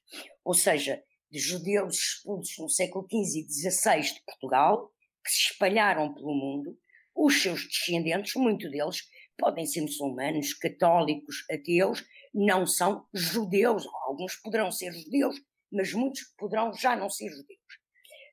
Ou 0.45 0.53
seja, 0.53 1.03
de 1.31 1.39
judeus 1.39 1.97
expulsos 1.97 2.59
no 2.59 2.69
século 2.69 3.07
XV 3.11 3.39
e 3.39 3.71
XVI 3.71 4.03
de 4.03 4.23
Portugal, 4.27 4.93
que 5.25 5.31
se 5.31 5.51
espalharam 5.51 6.13
pelo 6.13 6.35
mundo, 6.35 6.79
os 7.17 7.41
seus 7.41 7.67
descendentes, 7.67 8.35
muitos 8.35 8.71
deles, 8.71 9.09
podem 9.39 9.65
ser 9.65 9.81
muçulmanos, 9.81 10.53
católicos, 10.53 11.37
ateus, 11.51 12.05
não 12.35 12.67
são 12.67 13.07
judeus. 13.15 13.87
Alguns 14.07 14.37
poderão 14.43 14.71
ser 14.71 14.93
judeus, 14.93 15.41
mas 15.73 15.95
muitos 15.95 16.21
poderão 16.37 16.71
já 16.75 16.95
não 16.95 17.09
ser 17.09 17.31
judeus. 17.31 17.88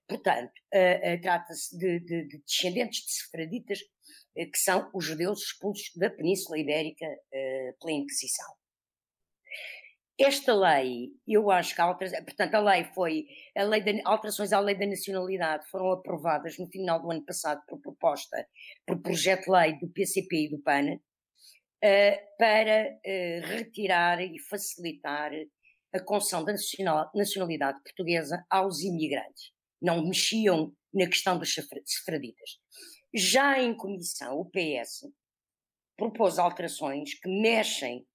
Portanto, 0.07 0.53
trata-se 1.21 1.77
de, 1.77 1.99
de, 1.99 2.27
de, 2.27 2.37
descendentes 2.39 3.05
de 3.05 3.11
sefraditas, 3.11 3.79
uh, 3.79 4.51
que 4.51 4.57
são 4.57 4.89
os 4.93 5.03
judeus 5.03 5.41
expulsos 5.41 5.91
da 5.95 6.09
Península 6.09 6.59
Ibérica 6.59 7.07
pela 7.79 7.91
Inquisição. 7.91 8.45
Esta 10.17 10.55
lei, 10.55 11.09
eu 11.27 11.51
acho 11.51 11.75
que 11.75 11.81
a 11.81 11.83
alteração, 11.83 12.23
portanto, 12.23 12.55
a 12.55 12.59
lei 12.61 12.85
foi, 12.95 13.25
a 13.53 13.63
lei 13.63 13.81
de, 13.81 14.01
alterações 14.05 14.53
à 14.53 14.61
lei 14.61 14.73
da 14.73 14.85
nacionalidade 14.85 15.69
foram 15.69 15.91
aprovadas 15.91 16.57
no 16.57 16.67
final 16.67 17.01
do 17.01 17.11
ano 17.11 17.25
passado 17.25 17.61
por 17.67 17.81
proposta, 17.81 18.47
por 18.87 19.01
projeto 19.01 19.43
de 19.43 19.51
lei 19.51 19.77
do 19.77 19.89
PCP 19.89 20.45
e 20.45 20.49
do 20.49 20.61
PAN, 20.61 20.93
uh, 20.93 22.37
para 22.39 22.91
uh, 22.93 23.45
retirar 23.45 24.21
e 24.21 24.39
facilitar 24.39 25.33
a 25.93 25.99
concessão 25.99 26.45
da 26.45 26.53
nacionalidade 27.13 27.81
portuguesa 27.83 28.45
aos 28.49 28.81
imigrantes. 28.83 29.51
Não 29.86 30.05
mexiam 30.05 30.75
na 30.93 31.05
questão 31.05 31.38
dos 31.38 31.53
sefraditas. 31.53 32.59
Já 33.13 33.61
em 33.61 33.75
comissão, 33.75 34.39
o 34.39 34.49
PS 34.49 35.07
propôs 35.95 36.39
alterações 36.39 37.13
que 37.13 37.29
mexem 37.29 38.05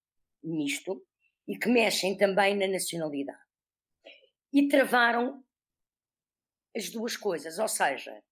nisto, 0.43 1.05
e 1.51 1.59
que 1.59 1.69
mexem 1.69 2.17
também 2.17 2.57
na 2.57 2.69
nacionalidade. 2.69 3.43
E 4.53 4.69
travaram 4.69 5.45
as 6.77 6.89
duas 6.91 7.17
coisas, 7.17 7.59
ou 7.59 7.67
seja, 7.67 8.23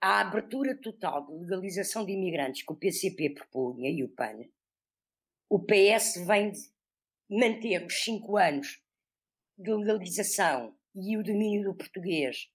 a 0.00 0.20
abertura 0.20 0.76
total 0.76 1.26
de 1.26 1.32
legalização 1.32 2.04
de 2.04 2.12
imigrantes 2.12 2.64
que 2.64 2.72
o 2.72 2.76
PCP 2.76 3.30
propunha 3.30 3.88
e 3.88 4.02
o 4.02 4.08
PAN, 4.08 4.40
o 5.48 5.60
PS 5.60 6.26
vem 6.26 6.52
manter 7.28 7.86
os 7.86 8.02
cinco 8.02 8.36
anos 8.36 8.82
de 9.56 9.72
legalização 9.72 10.76
e 10.96 11.16
o 11.16 11.22
domínio 11.22 11.70
do 11.70 11.76
português 11.76 12.50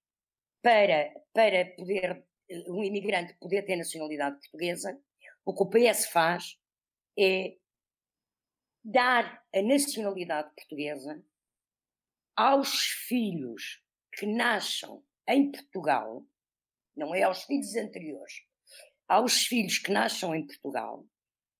para, 0.65 1.13
para 1.31 1.63
poder 1.75 2.25
um 2.67 2.83
imigrante 2.83 3.35
poder 3.35 3.61
ter 3.67 3.75
nacionalidade 3.75 4.39
portuguesa, 4.39 4.99
o 5.45 5.53
que 5.53 5.61
o 5.61 5.69
PS 5.69 6.07
faz 6.07 6.57
é 7.15 7.55
dar 8.83 9.45
a 9.53 9.61
nacionalidade 9.61 10.49
portuguesa 10.55 11.23
aos 12.35 12.79
filhos 13.07 13.83
que 14.11 14.25
nasçam 14.25 15.03
em 15.27 15.51
Portugal, 15.51 16.25
não 16.97 17.13
é 17.13 17.21
aos 17.21 17.43
filhos 17.43 17.75
anteriores, 17.75 18.33
aos 19.07 19.45
filhos 19.45 19.77
que 19.77 19.91
nasçam 19.91 20.33
em 20.33 20.47
Portugal, 20.47 21.05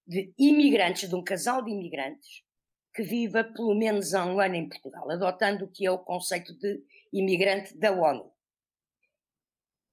de 0.07 0.33
imigrantes, 0.35 1.07
de 1.07 1.15
um 1.15 1.23
casal 1.23 1.63
de 1.63 1.69
imigrantes, 1.69 2.43
que 2.91 3.03
viva 3.03 3.43
pelo 3.43 3.75
menos 3.75 4.15
há 4.15 4.25
um 4.25 4.39
ano 4.39 4.55
em 4.55 4.67
Portugal, 4.67 5.11
adotando 5.11 5.65
o 5.65 5.71
que 5.71 5.85
é 5.85 5.91
o 5.91 5.99
conceito 5.99 6.57
de 6.57 6.83
imigrante 7.13 7.77
da 7.77 7.91
ONU. 7.91 8.34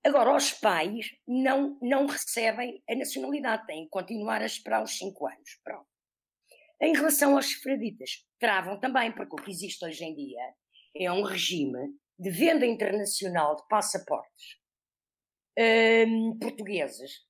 Agora, 0.05 0.35
os 0.35 0.53
pais 0.53 1.15
não, 1.27 1.79
não 1.81 2.07
recebem 2.07 2.83
a 2.89 2.95
nacionalidade, 2.95 3.67
têm 3.67 3.85
que 3.85 3.91
continuar 3.91 4.43
a 4.43 4.47
esperar 4.47 4.83
os 4.83 4.99
cinco 4.99 5.27
anos. 5.27 5.61
Pronto. 5.63 5.87
Em 6.81 6.93
relação 6.93 7.37
aos 7.37 7.47
sefraditas, 7.47 8.27
travam 8.41 8.81
também, 8.81 9.13
porque 9.13 9.35
o 9.35 9.43
que 9.43 9.51
existe 9.53 9.85
hoje 9.85 10.05
em 10.05 10.15
dia 10.15 10.55
é 10.97 11.13
um 11.13 11.23
regime 11.23 11.79
de 12.19 12.31
venda 12.31 12.67
internacional 12.67 13.55
de 13.55 13.63
passaportes 13.69 14.59
hum, 15.59 16.37
portugueses 16.41 17.21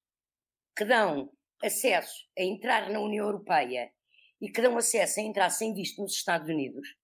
que 0.77 0.87
dão 0.87 1.31
acesso 1.63 2.27
a 2.39 2.43
entrar 2.43 2.89
na 2.91 3.01
União 3.01 3.27
Europeia 3.27 3.93
e 4.41 4.51
que 4.51 4.63
dão 4.63 4.77
acesso 4.77 5.21
a 5.21 5.23
entrar 5.23 5.51
sem 5.51 5.75
visto 5.75 6.01
nos 6.01 6.15
Estados 6.15 6.49
Unidos. 6.49 6.97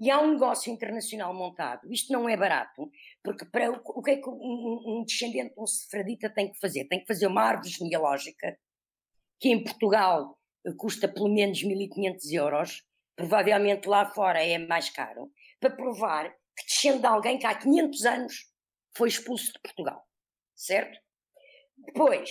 E 0.00 0.10
há 0.10 0.20
um 0.20 0.32
negócio 0.32 0.72
internacional 0.72 1.32
montado. 1.32 1.90
Isto 1.90 2.12
não 2.12 2.28
é 2.28 2.36
barato, 2.36 2.90
porque 3.26 3.44
para 3.44 3.72
o, 3.72 3.82
o 3.84 4.00
que 4.00 4.12
é 4.12 4.16
que 4.18 4.30
um, 4.30 4.82
um 4.86 5.04
descendente 5.04 5.52
de 5.52 5.60
um 5.60 5.66
sefradita 5.66 6.30
tem 6.30 6.52
que 6.52 6.60
fazer? 6.60 6.84
Tem 6.84 7.00
que 7.00 7.08
fazer 7.08 7.26
uma 7.26 7.42
árvore 7.42 7.68
genealógica, 7.68 8.56
que 9.40 9.48
em 9.48 9.64
Portugal 9.64 10.38
custa 10.76 11.08
pelo 11.08 11.28
menos 11.28 11.60
1.500 11.60 12.32
euros, 12.32 12.84
provavelmente 13.16 13.88
lá 13.88 14.08
fora 14.14 14.40
é 14.44 14.56
mais 14.58 14.90
caro, 14.90 15.32
para 15.58 15.74
provar 15.74 16.30
que 16.56 16.64
descende 16.66 17.00
de 17.00 17.06
alguém 17.06 17.36
que 17.36 17.46
há 17.46 17.54
500 17.58 18.04
anos 18.04 18.34
foi 18.96 19.08
expulso 19.08 19.52
de 19.52 19.60
Portugal, 19.60 20.06
certo? 20.54 20.96
Depois, 21.76 22.30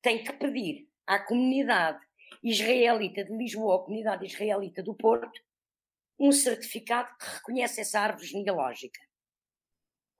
tem 0.00 0.24
que 0.24 0.32
pedir 0.32 0.88
à 1.06 1.18
comunidade 1.18 2.00
israelita 2.42 3.24
de 3.24 3.36
Lisboa, 3.36 3.76
à 3.76 3.84
comunidade 3.84 4.24
israelita 4.24 4.82
do 4.82 4.94
Porto, 4.94 5.38
um 6.18 6.32
certificado 6.32 7.14
que 7.18 7.26
reconhece 7.26 7.82
essa 7.82 8.00
árvore 8.00 8.26
genealógica. 8.26 9.00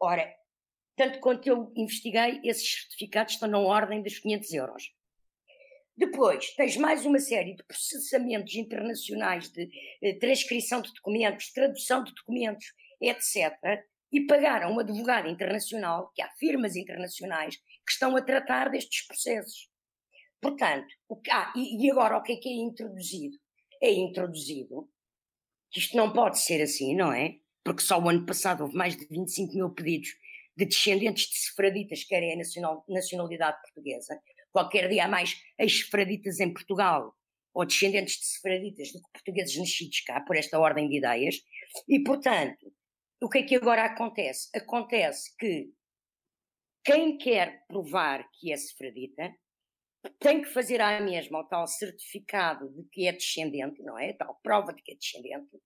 Ora, 0.04 0.30
tanto 0.96 1.18
quanto 1.18 1.48
eu 1.48 1.72
investiguei, 1.74 2.38
esses 2.44 2.82
certificados 2.82 3.32
estão 3.32 3.48
na 3.48 3.58
ordem 3.58 4.02
dos 4.02 4.18
500 4.18 4.52
euros. 4.52 4.94
Depois, 5.96 6.50
tens 6.56 6.76
mais 6.76 7.06
uma 7.06 7.18
série 7.18 7.54
de 7.54 7.64
processamentos 7.64 8.54
internacionais 8.54 9.50
de 9.50 9.66
eh, 10.02 10.18
transcrição 10.18 10.82
de 10.82 10.92
documentos, 10.92 11.50
tradução 11.52 12.04
de 12.04 12.12
documentos, 12.12 12.66
etc. 13.00 13.54
e 14.12 14.26
pagaram 14.26 14.74
um 14.74 14.78
advogado 14.78 15.26
internacional, 15.26 16.12
que 16.14 16.20
há 16.20 16.28
firmas 16.32 16.76
internacionais 16.76 17.56
que 17.56 17.92
estão 17.92 18.14
a 18.14 18.20
tratar 18.20 18.68
destes 18.68 19.06
processos. 19.06 19.70
Portanto, 20.38 20.92
o 21.08 21.16
que, 21.16 21.30
ah, 21.30 21.50
e, 21.56 21.86
e 21.86 21.90
agora 21.90 22.18
o 22.18 22.22
que 22.22 22.32
é 22.32 22.36
que 22.36 22.48
é 22.50 22.52
introduzido? 22.52 23.38
É 23.82 23.90
introduzido 23.90 24.86
que 25.70 25.80
isto 25.80 25.96
não 25.96 26.12
pode 26.12 26.38
ser 26.40 26.60
assim, 26.60 26.94
não 26.94 27.10
é? 27.10 27.38
Porque 27.64 27.82
só 27.82 27.98
o 27.98 28.08
ano 28.08 28.26
passado 28.26 28.62
houve 28.62 28.76
mais 28.76 28.96
de 28.96 29.06
25 29.06 29.54
mil 29.54 29.70
pedidos 29.70 30.10
de 30.56 30.66
descendentes 30.66 31.28
de 31.28 31.36
sefraditas 31.36 32.02
que 32.02 32.08
querem 32.08 32.34
a 32.34 32.36
nacional, 32.36 32.84
nacionalidade 32.88 33.60
portuguesa. 33.62 34.20
Qualquer 34.52 34.88
dia 34.88 35.06
há 35.06 35.08
mais 35.08 35.34
ex-sefraditas 35.58 36.38
em 36.38 36.52
Portugal 36.52 37.14
ou 37.52 37.64
descendentes 37.64 38.18
de 38.18 38.26
sefraditas 38.26 38.92
do 38.92 39.00
que 39.00 39.12
portugueses 39.12 39.56
nascidos 39.56 40.00
cá, 40.00 40.20
por 40.20 40.36
esta 40.36 40.58
ordem 40.58 40.88
de 40.88 40.98
ideias. 40.98 41.36
E, 41.88 42.02
portanto, 42.02 42.72
o 43.22 43.28
que 43.28 43.38
é 43.38 43.42
que 43.42 43.54
agora 43.54 43.84
acontece? 43.84 44.48
Acontece 44.54 45.34
que 45.38 45.72
quem 46.84 47.16
quer 47.16 47.64
provar 47.66 48.28
que 48.32 48.52
é 48.52 48.56
sefradita 48.56 49.34
tem 50.18 50.42
que 50.42 50.48
fazer 50.48 50.80
à 50.80 51.00
mesma 51.00 51.40
o 51.40 51.44
tal 51.44 51.66
certificado 51.66 52.68
de 52.74 52.84
que 52.90 53.06
é 53.06 53.12
descendente, 53.12 53.82
não 53.82 53.98
é? 53.98 54.12
Tal 54.12 54.38
prova 54.42 54.72
de 54.72 54.82
que 54.82 54.92
é 54.92 54.96
descendente. 54.96 55.58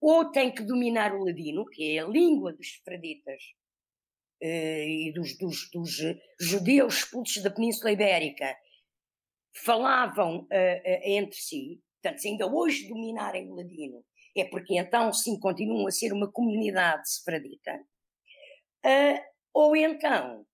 Ou 0.00 0.30
tem 0.30 0.54
que 0.54 0.62
dominar 0.62 1.14
o 1.14 1.24
ladino, 1.24 1.64
que 1.66 1.96
é 1.96 2.00
a 2.00 2.06
língua 2.06 2.52
dos 2.52 2.74
sefraditas 2.74 3.42
eh, 4.40 4.86
e 4.88 5.12
dos, 5.12 5.36
dos, 5.36 5.68
dos, 5.70 5.90
judeus 6.40 6.98
expulsos 6.98 7.42
da 7.42 7.50
Península 7.50 7.90
Ibérica, 7.90 8.56
falavam 9.64 10.42
uh, 10.42 11.00
entre 11.02 11.36
si. 11.36 11.82
Portanto, 12.00 12.20
se 12.20 12.28
ainda 12.28 12.46
hoje 12.46 12.88
dominarem 12.88 13.50
o 13.50 13.56
ladino, 13.56 14.04
é 14.36 14.44
porque 14.44 14.78
então 14.78 15.12
sim 15.12 15.38
continuam 15.40 15.88
a 15.88 15.90
ser 15.90 16.12
uma 16.12 16.30
comunidade 16.30 17.10
sefradita. 17.10 17.84
Ou 19.52 19.74
então 19.74 20.46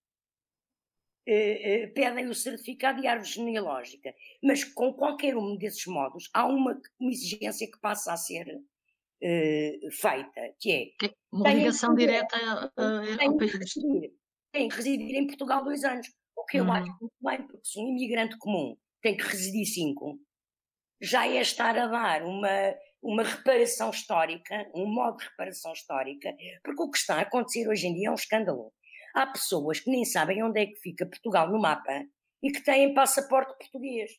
pedem 1.95 2.29
o 2.29 2.35
certificado 2.35 3.03
de 3.03 3.07
árvore 3.07 3.31
genealógica. 3.31 4.15
Mas 4.43 4.65
com 4.65 4.95
qualquer 4.95 5.37
um 5.37 5.57
desses 5.57 5.85
modos, 5.87 6.31
há 6.33 6.47
uma, 6.47 6.81
uma 6.99 7.11
exigência 7.11 7.71
que 7.71 7.79
passa 7.79 8.15
a 8.15 8.17
ser 8.17 8.47
uh, 9.23 9.91
feita, 9.93 10.55
que 10.61 10.97
é... 11.03 11.11
Uma 11.33 11.53
ligação 11.53 11.95
direta 11.95 12.37
uh, 12.37 13.23
ao 13.23 13.37
país. 13.37 13.75
Tem 14.53 14.69
que 14.69 14.77
residir 14.77 15.17
em 15.17 15.27
Portugal 15.27 15.65
dois 15.65 15.83
anos. 15.85 16.07
O 16.37 16.45
que 16.45 16.59
eu 16.59 16.65
hum. 16.65 16.73
acho 16.73 16.91
muito 17.01 17.15
bem, 17.21 17.47
porque 17.47 17.65
se 17.65 17.81
um 17.81 17.89
imigrante 17.89 18.37
comum 18.39 18.77
tem 19.03 19.17
que 19.17 19.25
residir 19.25 19.67
cinco, 19.67 20.19
já 21.01 21.27
é 21.27 21.41
estar 21.41 21.77
a 21.79 21.87
dar 21.87 22.23
uma, 22.23 22.75
uma 23.03 23.23
reparação 23.23 23.91
histórica, 23.91 24.71
um 24.75 24.87
modo 24.87 25.19
de 25.19 25.25
reparação 25.25 25.73
histórica, 25.73 26.35
porque 26.63 26.83
o 26.83 26.91
que 26.91 26.99
está 26.99 27.17
a 27.17 27.23
acontecer 27.23 27.69
hoje 27.69 27.87
em 27.87 27.95
dia 27.95 28.09
é 28.09 28.11
um 28.11 28.15
escândalo. 28.15 28.73
Há 29.15 29.27
pessoas 29.27 29.81
que 29.81 29.91
nem 29.91 30.05
sabem 30.05 30.43
onde 30.43 30.61
é 30.61 30.67
que 30.67 30.77
fica 30.77 31.07
Portugal 31.07 31.51
no 31.51 31.61
mapa 31.61 32.05
e 32.43 32.51
que 32.51 32.63
têm 32.63 32.95
passaporte 32.95 33.57
português 33.59 34.11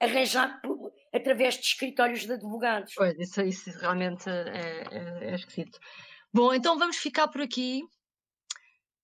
arranjado 0.00 0.60
por, 0.60 0.92
através 1.14 1.54
de 1.54 1.60
escritórios 1.60 2.20
de 2.20 2.32
advogados. 2.32 2.92
Pois, 2.96 3.18
isso, 3.18 3.40
isso 3.42 3.70
realmente 3.78 4.28
é, 4.28 4.84
é, 4.90 5.30
é 5.30 5.34
esquisito. 5.34 5.78
Bom, 6.32 6.52
então 6.52 6.78
vamos 6.78 6.96
ficar 6.96 7.28
por 7.28 7.40
aqui. 7.40 7.82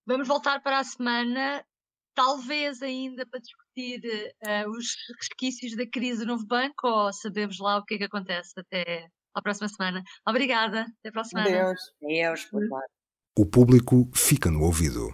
Vamos 0.05 0.27
voltar 0.27 0.61
para 0.61 0.79
a 0.79 0.83
semana, 0.83 1.65
talvez 2.13 2.81
ainda 2.81 3.25
para 3.25 3.39
discutir 3.39 4.01
uh, 4.45 4.69
os 4.69 4.95
resquícios 5.19 5.75
da 5.75 5.89
crise 5.89 6.19
do 6.19 6.27
novo 6.27 6.45
banco, 6.45 6.87
ou 6.87 7.11
sabemos 7.11 7.57
lá 7.59 7.77
o 7.77 7.83
que 7.83 7.95
é 7.95 7.97
que 7.97 8.03
acontece 8.03 8.53
até 8.57 9.07
à 9.33 9.41
próxima 9.41 9.67
semana. 9.67 10.03
Obrigada, 10.27 10.81
até 10.81 11.09
a 11.09 11.11
próxima 11.11 11.43
semana. 11.43 11.65
Deus, 11.65 11.79
Deus, 11.99 12.45
por 12.45 12.61
favor. 12.69 12.83
O 13.37 13.45
público 13.45 14.09
fica 14.13 14.51
no 14.51 14.61
ouvido. 14.61 15.13